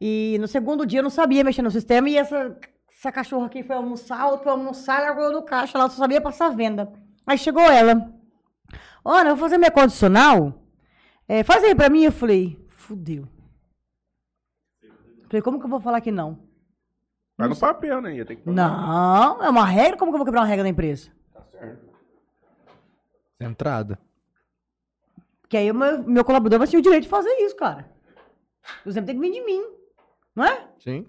[0.00, 2.08] E no segundo dia eu não sabia mexer no sistema.
[2.10, 2.58] E essa,
[2.90, 6.50] essa cachorra aqui foi almoçar, outra foi almoçar, largou no caixa lá, só sabia passar
[6.50, 6.92] venda.
[7.26, 8.12] Aí chegou ela.
[9.04, 10.60] Olha, eu vou fazer minha condicional.
[11.28, 12.04] É, faz aí pra mim.
[12.04, 13.28] Eu falei, fudeu.
[15.34, 16.38] Falei, como que eu vou falar que não?
[17.36, 18.14] Vai no papel, né?
[18.14, 19.96] Ia ter que Não, é uma regra?
[19.96, 21.10] Como que eu vou quebrar uma regra da empresa?
[23.40, 23.98] Entrada.
[25.40, 27.90] Porque aí o meu, meu colaborador vai ter o direito de fazer isso, cara.
[28.86, 29.60] O exemplo tem que vir de mim,
[30.36, 30.68] não é?
[30.78, 31.04] Sim.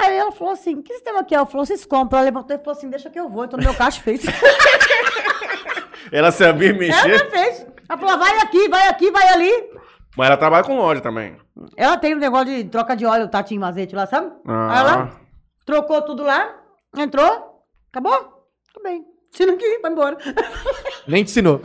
[0.00, 1.36] Aí ela falou assim, que sistema que é?
[1.36, 2.18] Ela falou, vocês compram.
[2.18, 3.44] Ela levantou e falou assim, deixa que eu vou.
[3.44, 4.22] Então no meu caixa fez.
[6.10, 7.66] Ela sabia mexer, ela fez.
[7.88, 9.70] Ela falou, vai aqui, vai aqui, vai ali.
[10.16, 11.36] Mas ela trabalha com loja também.
[11.76, 14.32] Ela tem um negócio de troca de óleo, tatinho mazete lá, sabe?
[14.46, 14.72] Ah.
[14.72, 15.20] Aí ela
[15.64, 16.54] trocou tudo lá,
[16.96, 18.46] entrou, acabou?
[18.72, 19.04] Tudo bem.
[19.32, 20.18] Tira aqui, vai embora.
[21.08, 21.62] Nem te ensinou.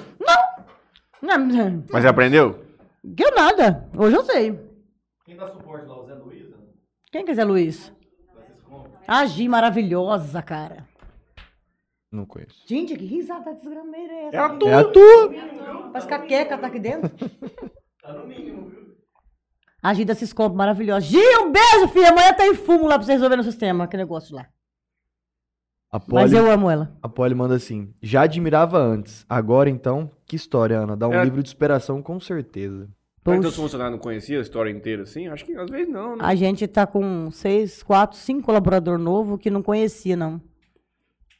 [1.21, 2.63] Não, não, Mas você aprendeu?
[3.15, 3.89] que eu nada.
[3.97, 4.59] Hoje eu sei.
[5.25, 5.99] Quem dá suporte lá?
[5.99, 6.49] O Zé Luiz?
[6.49, 6.57] né?
[7.11, 7.91] Quem quiser, Luiz?
[9.07, 10.87] A Gi, maravilhosa, cara.
[12.11, 12.63] Não conheço.
[12.67, 14.37] Gente, que risada desgrameira é essa?
[14.37, 14.69] É a tua.
[14.69, 15.33] É a tua.
[15.91, 17.11] Parece que a queca tá aqui dentro.
[18.07, 18.95] Tá no mínimo, viu?
[19.83, 21.05] A Gi da Ciscopo, maravilhosa.
[21.05, 22.09] Gi, um beijo, filha.
[22.09, 24.47] Amanhã tem fumo lá pra você resolver no sistema, que negócio lá.
[25.91, 26.97] A Mas eu amo ela.
[27.01, 27.93] a Polly manda assim.
[28.01, 29.25] Já admirava antes.
[29.29, 30.97] Agora então, que história, Ana.
[30.97, 31.23] Dá um É.
[31.23, 32.89] livro de superação com certeza.
[33.25, 33.41] Mas Poxa.
[33.41, 35.27] teus funcionários não conheciam a história inteira assim?
[35.27, 36.23] Acho que às vezes não, né?
[36.23, 40.41] A gente tá com seis, quatro, cinco colaboradores novos que não conhecia, não.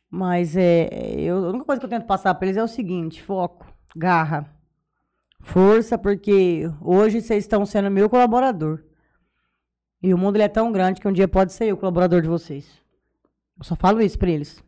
[0.10, 0.90] Mas é,
[1.20, 3.66] eu, a única coisa que eu tento passar pra eles é o seguinte: foco,
[3.96, 4.54] garra,
[5.40, 8.84] força, porque hoje vocês estão sendo meu colaborador.
[10.02, 12.28] E o mundo é tão grande que um dia pode ser eu o colaborador de
[12.28, 12.68] vocês.
[13.58, 14.64] Eu só falo isso pra eles.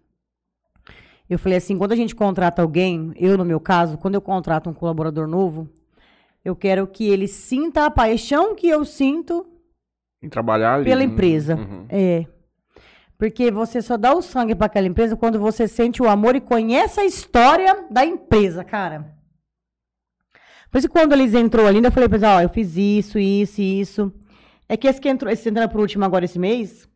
[1.29, 4.69] Eu falei assim: quando a gente contrata alguém, eu no meu caso, quando eu contrato
[4.69, 5.69] um colaborador novo,
[6.43, 9.45] eu quero que ele sinta a paixão que eu sinto
[10.21, 10.85] Em trabalhar ali.
[10.85, 11.55] pela empresa.
[11.55, 11.85] Uhum.
[11.89, 12.25] É.
[13.15, 16.41] Porque você só dá o sangue para aquela empresa quando você sente o amor e
[16.41, 19.13] conhece a história da empresa, cara.
[20.71, 23.61] Por isso quando eles entrou ali, eu falei pra eles, ó, eu fiz isso, isso
[23.61, 24.13] e isso.
[24.67, 26.87] É que esse que entrou, esse entrando por último agora esse mês,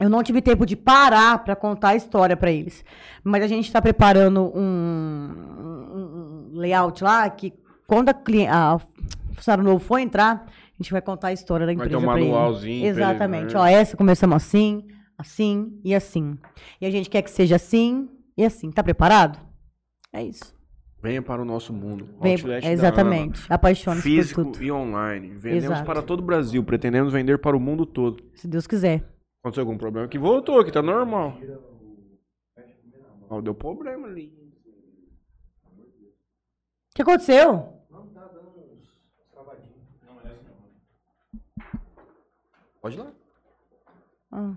[0.00, 2.84] Eu não tive tempo de parar pra contar a história pra eles.
[3.24, 7.52] Mas a gente tá preparando um, um- layout lá que
[7.86, 11.66] quando a, cli- a o funcionário novo for entrar, a gente vai contar a história
[11.66, 13.54] da Vai empresa ter um manualzinho pra ele, Exatamente.
[13.54, 13.60] né?
[13.60, 14.86] Ó, essa começamos assim,
[15.16, 16.38] assim e assim.
[16.80, 18.70] E a gente quer que seja assim e assim.
[18.70, 19.38] Tá preparado?
[20.12, 20.54] É isso.
[21.00, 22.08] Venha para o nosso mundo.
[22.20, 23.46] Vem- Outlet exatamente.
[23.52, 24.62] Apaixone-se por Físico tudo.
[24.62, 25.28] e online.
[25.28, 25.86] Vendemos Exato.
[25.86, 26.62] para todo o Brasil.
[26.64, 28.22] Pretendemos vender para o mundo todo.
[28.34, 29.04] Se Deus quiser.
[29.40, 30.18] Aconteceu algum problema aqui?
[30.18, 31.38] Voltou, aqui tá normal.
[33.30, 34.32] Ó, deu problema ali.
[36.90, 37.74] O que aconteceu?
[42.80, 43.12] Pode ir lá.
[44.30, 44.54] Ah,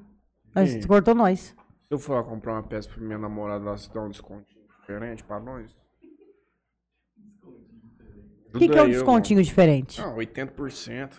[0.54, 1.40] mas cortou nós.
[1.40, 1.56] Se
[1.92, 4.46] eu for lá comprar uma peça pra minha namorada, ela se dá um desconto
[4.80, 5.76] diferente pra nós?
[8.54, 10.02] O que, que é um descontinho diferente?
[10.02, 11.10] Ah, 80%.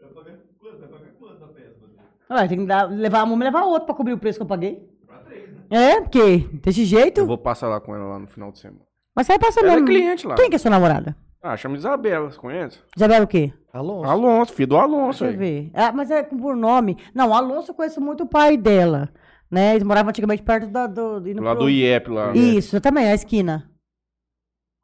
[0.00, 0.78] Vai pagar quanto?
[0.78, 1.74] Vai pagar quanto a peça?
[1.80, 1.96] você?
[2.28, 4.46] Ah, tem que dar, levar uma e levar outra pra cobrir o preço que eu
[4.46, 4.88] paguei.
[5.06, 5.64] Pra três, né?
[5.70, 7.20] É, porque desse jeito.
[7.22, 8.82] eu vou passar lá com ela lá no final de semana.
[9.14, 9.66] Mas sai passando.
[9.66, 10.34] Ela é cliente lá.
[10.36, 11.16] Quem que é sua namorada?
[11.42, 12.78] Ah, chama Isabela, você conhece?
[12.96, 13.52] Isabela o quê?
[13.72, 14.10] Alonso.
[14.10, 15.62] Alonso, filho do Alonso Deixa eu aí.
[15.62, 15.70] ver.
[15.74, 16.98] Ah, mas é por nome.
[17.14, 19.08] Não, Alonso eu conheço muito o pai dela.
[19.50, 19.72] Né?
[19.72, 21.26] Eles moravam antigamente perto da, do.
[21.28, 22.32] indo Lá pro- do IEP lá.
[22.34, 23.68] Isso, eu também, a esquina.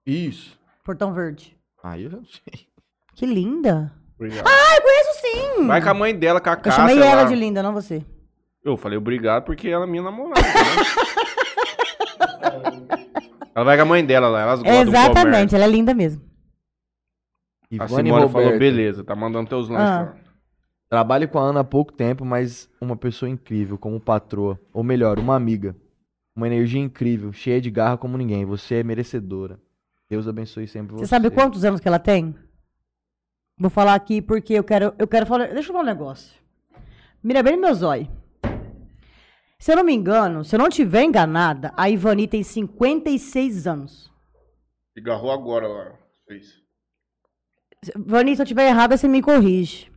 [0.05, 0.59] Isso.
[0.85, 1.57] Portão Verde.
[1.83, 2.67] Aí eu não sei.
[3.15, 3.93] Que linda.
[4.17, 4.47] Obrigado.
[4.47, 5.67] Ah, eu conheço sim.
[5.67, 7.07] Vai com a mãe dela, com a eu Cássia chamei lá.
[7.07, 8.05] ela de linda, não você.
[8.65, 10.41] Eu falei obrigado porque ela é minha namorada.
[10.43, 10.49] né?
[13.55, 16.23] ela vai com a mãe dela lá, elas gostam do Exatamente, ela é linda mesmo.
[17.71, 18.33] A Ivane Simone Roberto.
[18.33, 20.01] falou, beleza, tá mandando teus lanches Ah.
[20.03, 20.17] lá.
[20.89, 24.61] Trabalho com a Ana há pouco tempo, mas uma pessoa incrível, como patroa.
[24.73, 25.75] Ou melhor, uma amiga.
[26.35, 28.45] Uma energia incrível, cheia de garra como ninguém.
[28.45, 29.59] Você é merecedora.
[30.09, 31.05] Deus abençoe sempre você.
[31.05, 32.35] Você sabe quantos anos que ela tem?
[33.59, 35.47] Vou falar aqui porque eu quero, eu quero falar.
[35.47, 36.39] Deixa eu falar um negócio.
[37.23, 38.07] Mira bem no meu zóio.
[39.59, 44.13] Se eu não me engano, se eu não estiver enganada, a Ivani tem 56 anos.
[44.95, 45.99] E agarrou agora lá.
[46.29, 46.63] Fez.
[47.97, 49.91] Ivani, se eu estiver errada, você me corrige.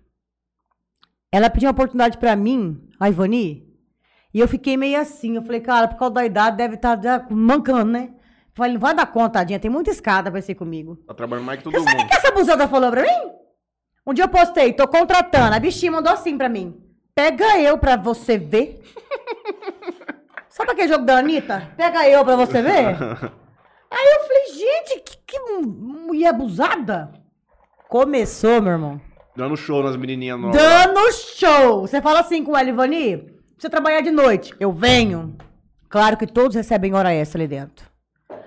[1.32, 3.68] Ela pediu uma oportunidade pra mim, a Ivani,
[4.34, 5.36] e eu fiquei meio assim.
[5.36, 7.00] Eu falei, cara, por causa da idade deve estar
[7.30, 8.12] mancando, né?
[8.54, 10.98] Falei, não vai dar conta, tadinha, tem muita escada pra ser comigo.
[11.08, 12.10] Tá trabalhando mais que todo Você sabe o mundo.
[12.10, 13.32] que essa buzada falou pra mim?
[14.06, 15.56] Um dia eu postei, tô contratando.
[15.56, 16.82] A bichinha mandou assim pra mim.
[17.14, 18.82] Pega eu pra você ver.
[20.50, 21.72] Sabe aquele jogo da Anitta?
[21.78, 22.98] Pega eu pra você ver.
[23.92, 27.12] Aí eu falei, gente, que, que mulher abusada.
[27.88, 29.02] Começou, meu irmão.
[29.40, 30.62] Dando show nas menininhas novas.
[30.62, 31.82] Dando show.
[31.88, 34.54] Você fala assim com ela, Ivani, você trabalhar de noite.
[34.60, 35.38] Eu venho.
[35.88, 37.86] Claro que todos recebem hora extra ali dentro.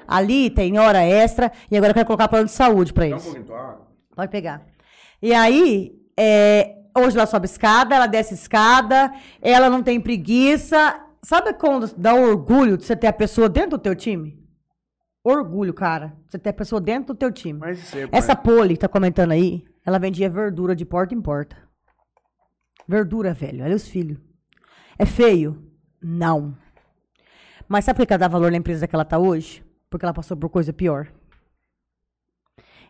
[0.06, 3.12] Ali tem hora extra e agora eu quero colocar plano de saúde pra Dá um
[3.14, 3.24] eles.
[3.24, 3.78] pouquinho, tá?
[4.14, 4.66] Pode pegar.
[5.22, 11.00] E aí, é, hoje ela sobe escada, ela desce escada, ela não tem preguiça.
[11.22, 14.38] Sabe quando dá orgulho de você ter a pessoa dentro do teu time?
[15.24, 16.12] Orgulho, cara.
[16.28, 17.58] Você ter a pessoa dentro do teu time.
[17.58, 18.10] Mas sempre.
[18.14, 21.56] Essa Poli que tá comentando aí, ela vendia verdura de porta em porta.
[22.86, 23.64] Verdura, velho.
[23.64, 24.18] Olha os filhos.
[24.98, 25.70] É feio?
[26.00, 26.56] Não.
[27.68, 29.64] Mas sabe por que ela dá valor na empresa que ela tá hoje?
[29.88, 31.12] Porque ela passou por coisa pior.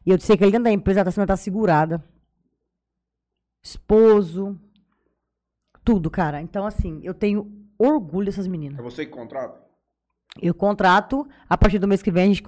[0.05, 2.05] E eu sei que ali dentro da empresa ela tá sendo tá segurada.
[3.63, 4.59] Esposo.
[5.85, 6.41] Tudo, cara.
[6.41, 8.79] Então, assim, eu tenho orgulho dessas meninas.
[8.79, 9.61] É você que contrata?
[10.41, 12.43] Eu contrato, a partir do mês que vem a gente